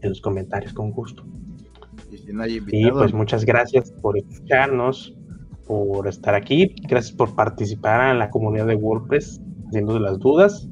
en 0.00 0.10
los 0.10 0.20
comentarios 0.20 0.72
con 0.74 0.90
gusto. 0.90 1.24
Invitado, 2.28 2.98
pues 2.98 3.14
muchas 3.14 3.44
gracias 3.44 3.90
por 3.90 4.18
escucharnos, 4.18 5.14
por 5.66 6.06
estar 6.06 6.34
aquí, 6.34 6.74
gracias 6.88 7.14
por 7.14 7.34
participar 7.34 8.12
en 8.12 8.18
la 8.18 8.30
comunidad 8.30 8.66
de 8.66 8.74
WordPress, 8.74 9.40
haciendo 9.68 9.98
las 9.98 10.18
dudas. 10.18 10.68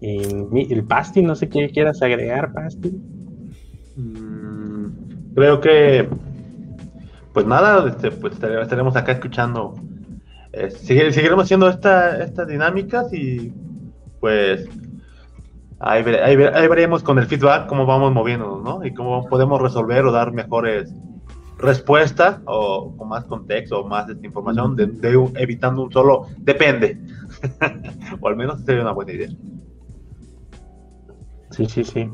Y 0.00 0.72
el 0.72 0.84
Pasti, 0.84 1.22
no 1.22 1.34
sé 1.34 1.48
qué 1.48 1.70
quieras 1.70 2.02
agregar, 2.02 2.52
Pasti. 2.52 2.90
Mm, 3.96 5.34
creo 5.34 5.60
que 5.60 6.08
pues 7.32 7.46
nada 7.46 7.88
este, 7.88 8.10
pues 8.10 8.34
estaremos 8.34 8.96
acá 8.96 9.12
escuchando 9.12 9.74
eh, 10.52 10.70
seguiremos 10.70 11.44
haciendo 11.44 11.68
esta 11.68 12.22
estas 12.22 12.46
dinámicas 12.46 13.12
y 13.12 13.52
pues 14.20 14.68
ahí, 15.80 16.02
vere- 16.02 16.22
ahí, 16.22 16.36
ve- 16.36 16.48
ahí 16.54 16.68
veremos 16.68 17.02
con 17.02 17.18
el 17.18 17.26
feedback 17.26 17.66
cómo 17.66 17.86
vamos 17.86 18.12
moviéndonos 18.12 18.62
no 18.62 18.84
y 18.84 18.92
cómo 18.94 19.26
podemos 19.28 19.60
resolver 19.60 20.04
o 20.06 20.12
dar 20.12 20.32
mejores 20.32 20.92
respuestas 21.58 22.40
o 22.46 22.94
con 22.96 23.08
más 23.08 23.24
contexto 23.26 23.80
o 23.80 23.88
más 23.88 24.08
esta 24.08 24.26
información 24.26 24.76
de, 24.76 24.86
de 24.86 25.30
evitando 25.36 25.82
un 25.82 25.92
solo 25.92 26.26
depende 26.38 26.98
o 28.20 28.28
al 28.28 28.36
menos 28.36 28.60
sería 28.64 28.82
una 28.82 28.92
buena 28.92 29.12
idea 29.12 29.28
Sí, 31.50 31.66
sí, 31.66 31.84
sí. 31.84 32.10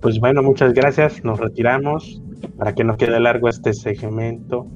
Pues 0.00 0.18
bueno, 0.18 0.42
muchas 0.42 0.72
gracias, 0.72 1.22
nos 1.24 1.38
retiramos 1.38 2.22
para 2.56 2.74
que 2.74 2.84
no 2.84 2.96
quede 2.96 3.20
largo 3.20 3.48
este 3.48 3.72
segmento. 3.74 4.66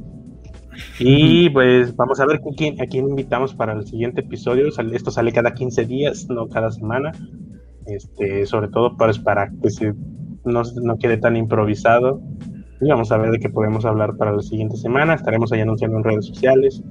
Y 0.99 1.51
pues 1.51 1.95
vamos 1.97 2.21
a 2.21 2.27
ver 2.27 2.37
a 2.37 2.41
quién, 2.57 2.81
a 2.81 2.87
quién 2.87 3.09
invitamos 3.09 3.55
para 3.55 3.73
el 3.73 3.87
siguiente 3.87 4.23
episodio. 4.23 4.69
Esto 4.69 5.11
sale 5.11 5.33
cada 5.33 5.55
15 5.55 5.85
días, 5.85 6.27
no 6.29 6.49
cada 6.49 6.71
semana. 6.71 7.13
Este, 7.87 8.47
sobre 8.47 8.69
todo 8.69 8.97
pues, 8.97 9.19
para 9.19 9.51
que 9.51 9.95
no, 10.45 10.63
no 10.83 10.99
quede 10.99 11.17
tan 11.19 11.37
improvisado. 11.37 12.21
Y 12.81 12.89
vamos 12.89 13.13
a 13.13 13.17
ver 13.17 13.31
de 13.31 13.39
qué 13.39 13.49
podemos 13.49 13.85
hablar 13.85 14.17
para 14.17 14.33
la 14.33 14.43
siguiente 14.43 14.77
semana. 14.77 15.15
Estaremos 15.15 15.53
ahí 15.53 15.61
anunciando 15.61 15.97
en 15.97 16.05
redes 16.05 16.27
sociales 16.27 16.83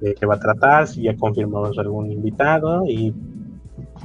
de 0.00 0.14
qué 0.14 0.26
va 0.26 0.34
a 0.34 0.40
tratar, 0.40 0.86
si 0.86 1.02
ya 1.02 1.16
confirmamos 1.16 1.78
algún 1.78 2.10
invitado 2.10 2.84
y 2.86 3.14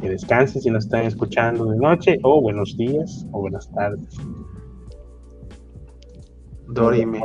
que 0.01 0.09
descansen 0.09 0.61
si 0.61 0.69
nos 0.69 0.85
están 0.85 1.05
escuchando 1.05 1.65
de 1.65 1.77
noche 1.77 2.19
o 2.23 2.41
buenos 2.41 2.75
días 2.77 3.25
o 3.31 3.41
buenas 3.41 3.71
tardes. 3.71 4.17
Dorime. 6.67 7.21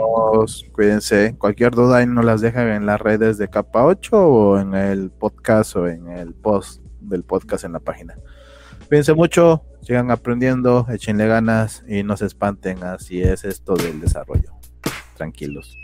Cuídense. 0.73 1.37
Cualquier 1.39 1.73
duda 1.73 1.99
ahí 1.99 2.07
nos 2.07 2.25
las 2.25 2.41
dejan 2.41 2.69
en 2.69 2.87
las 2.87 3.01
redes 3.01 3.39
de 3.39 3.49
capa 3.49 3.85
8 3.85 4.17
o 4.17 4.59
en 4.59 4.75
el 4.75 5.11
podcast 5.11 5.77
o 5.77 5.89
en 5.89 6.09
el 6.09 6.35
post 6.35 6.83
del 7.01 7.25
podcast 7.25 7.65
en 7.65 7.73
la 7.73 7.81
página. 7.81 8.19
Cuídense 8.89 9.13
mucho, 9.13 9.63
sigan 9.83 10.11
aprendiendo, 10.11 10.87
échenle 10.89 11.27
ganas 11.27 11.85
y 11.87 12.03
no 12.03 12.17
se 12.17 12.25
espanten. 12.25 12.83
Así 12.83 13.21
es 13.21 13.45
esto 13.45 13.77
del 13.77 14.01
desarrollo. 14.01 14.55
Tranquilos. 15.15 15.77